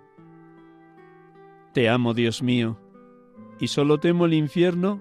Te 1.72 1.88
amo, 1.88 2.12
Dios 2.12 2.42
mío, 2.42 2.76
y 3.60 3.68
solo 3.68 4.00
temo 4.00 4.26
el 4.26 4.34
infierno 4.34 5.00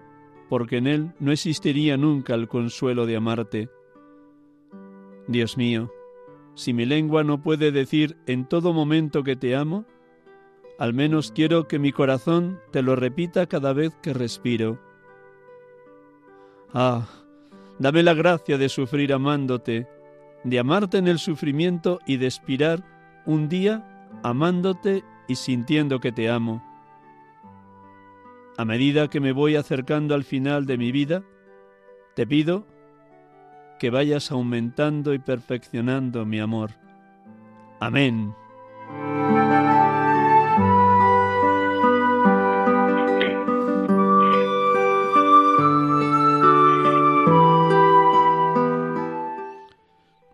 porque 0.50 0.78
en 0.78 0.88
él 0.88 1.12
no 1.20 1.32
existiría 1.32 1.98
nunca 1.98 2.34
el 2.34 2.48
consuelo 2.48 3.06
de 3.06 3.16
amarte. 3.16 3.70
Dios 5.28 5.58
mío, 5.58 5.92
si 6.54 6.74
mi 6.74 6.86
lengua 6.86 7.24
no 7.24 7.42
puede 7.42 7.72
decir 7.72 8.18
en 8.28 8.46
todo 8.46 8.74
momento 8.74 9.24
que 9.24 9.36
te 9.36 9.56
amo, 9.56 9.86
al 10.78 10.94
menos 10.94 11.32
quiero 11.32 11.68
que 11.68 11.80
mi 11.80 11.92
corazón 11.92 12.60
te 12.72 12.82
lo 12.82 12.96
repita 12.96 13.48
cada 13.48 13.74
vez 13.74 13.94
que 14.02 14.14
respiro. 14.14 14.80
Ah, 16.74 17.08
dame 17.80 18.04
la 18.04 18.14
gracia 18.14 18.58
de 18.58 18.70
sufrir 18.70 19.14
amándote, 19.14 19.88
de 20.44 20.60
amarte 20.60 20.98
en 20.98 21.08
el 21.08 21.20
sufrimiento 21.20 22.00
y 22.06 22.18
de 22.18 22.28
expirar 22.28 22.84
un 23.26 23.50
día 23.50 24.10
amándote 24.24 25.04
y 25.28 25.36
sintiendo 25.36 26.00
que 26.00 26.12
te 26.12 26.30
amo 26.30 26.75
a 28.58 28.66
medida 28.66 29.10
que 29.10 29.20
me 29.20 29.32
voy 29.32 29.56
acercando 29.56 30.16
al 30.16 30.24
final 30.24 30.66
de 30.66 30.78
mi 30.78 30.92
vida, 30.92 31.24
te 32.16 32.26
pido 32.26 32.66
que 33.80 33.90
vayas 33.90 34.32
aumentando 34.32 35.14
y 35.14 35.20
perfeccionando 35.20 36.26
mi 36.26 36.40
amor. 36.40 36.72
Amén. 37.80 38.34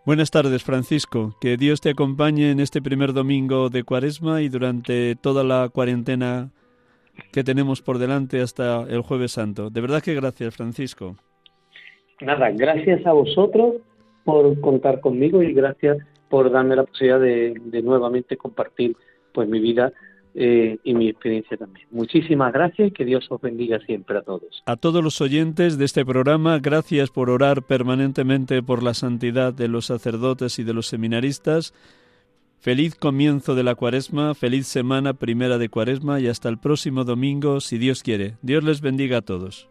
Buenas 0.04 0.30
tardes, 0.30 0.64
Francisco. 0.64 1.38
Que 1.40 1.58
Dios 1.58 1.80
te 1.80 1.92
acompañe 1.92 2.52
en 2.52 2.60
este 2.60 2.82
primer 2.82 3.14
domingo 3.14 3.70
de 3.70 3.84
Cuaresma 3.84 4.42
y 4.42 4.50
durante 4.50 5.16
toda 5.16 5.44
la 5.44 5.70
cuarentena 5.70 6.52
que 7.32 7.44
tenemos 7.44 7.82
por 7.82 7.98
delante 7.98 8.42
hasta 8.42 8.84
el 8.84 9.02
jueves 9.02 9.34
santo. 9.34 9.70
De 9.70 9.82
verdad 9.82 10.02
que 10.02 10.14
gracias, 10.14 10.56
Francisco. 10.56 11.16
Nada, 12.22 12.52
gracias 12.52 13.06
a 13.06 13.14
vosotros 13.14 13.76
por 14.24 14.60
contar 14.62 15.00
conmigo 15.02 15.42
y 15.42 15.54
gracias 15.54 15.98
por 16.30 16.52
darme 16.52 16.76
la 16.76 16.84
posibilidad 16.84 17.20
de, 17.20 17.82
nuevamente 17.84 18.38
compartir 18.38 18.96
pues 19.34 19.50
mi 19.50 19.60
vida 19.60 19.92
eh, 20.34 20.78
y 20.84 20.94
mi 20.94 21.10
experiencia 21.10 21.58
también. 21.58 21.88
Muchísimas 21.92 22.54
gracias 22.54 22.90
y 22.90 22.92
que 22.92 23.06
Dios 23.06 23.26
os 23.30 23.42
bendiga 23.42 23.80
siempre 23.80 24.18
a 24.18 24.22
todos. 24.22 24.64
A 24.66 24.78
todos 24.78 25.04
los 25.04 25.20
oyentes 25.20 25.78
de 25.78 25.86
este 25.86 26.06
programa, 26.06 26.60
gracias 26.60 27.10
por 27.10 27.30
orar 27.30 27.64
permanentemente 27.64 28.62
por 28.62 28.84
la 28.84 28.94
santidad 28.94 29.54
de 29.54 29.68
los 29.68 29.88
sacerdotes 29.88 30.60
y 30.60 30.64
de 30.64 30.74
los 30.74 30.88
seminaristas 30.88 31.74
Feliz 32.62 32.94
comienzo 32.94 33.56
de 33.56 33.64
la 33.64 33.74
cuaresma, 33.74 34.36
feliz 34.36 34.68
semana 34.68 35.16
primera 35.16 35.58
de 35.58 35.68
cuaresma 35.68 36.20
y 36.20 36.28
hasta 36.28 36.48
el 36.48 36.60
próximo 36.60 37.04
domingo, 37.06 37.60
si 37.60 37.80
Dios 37.80 38.04
quiere. 38.04 38.38
Dios 38.44 38.64
les 38.64 38.82
bendiga 38.82 39.18
a 39.18 39.22
todos. 39.24 39.71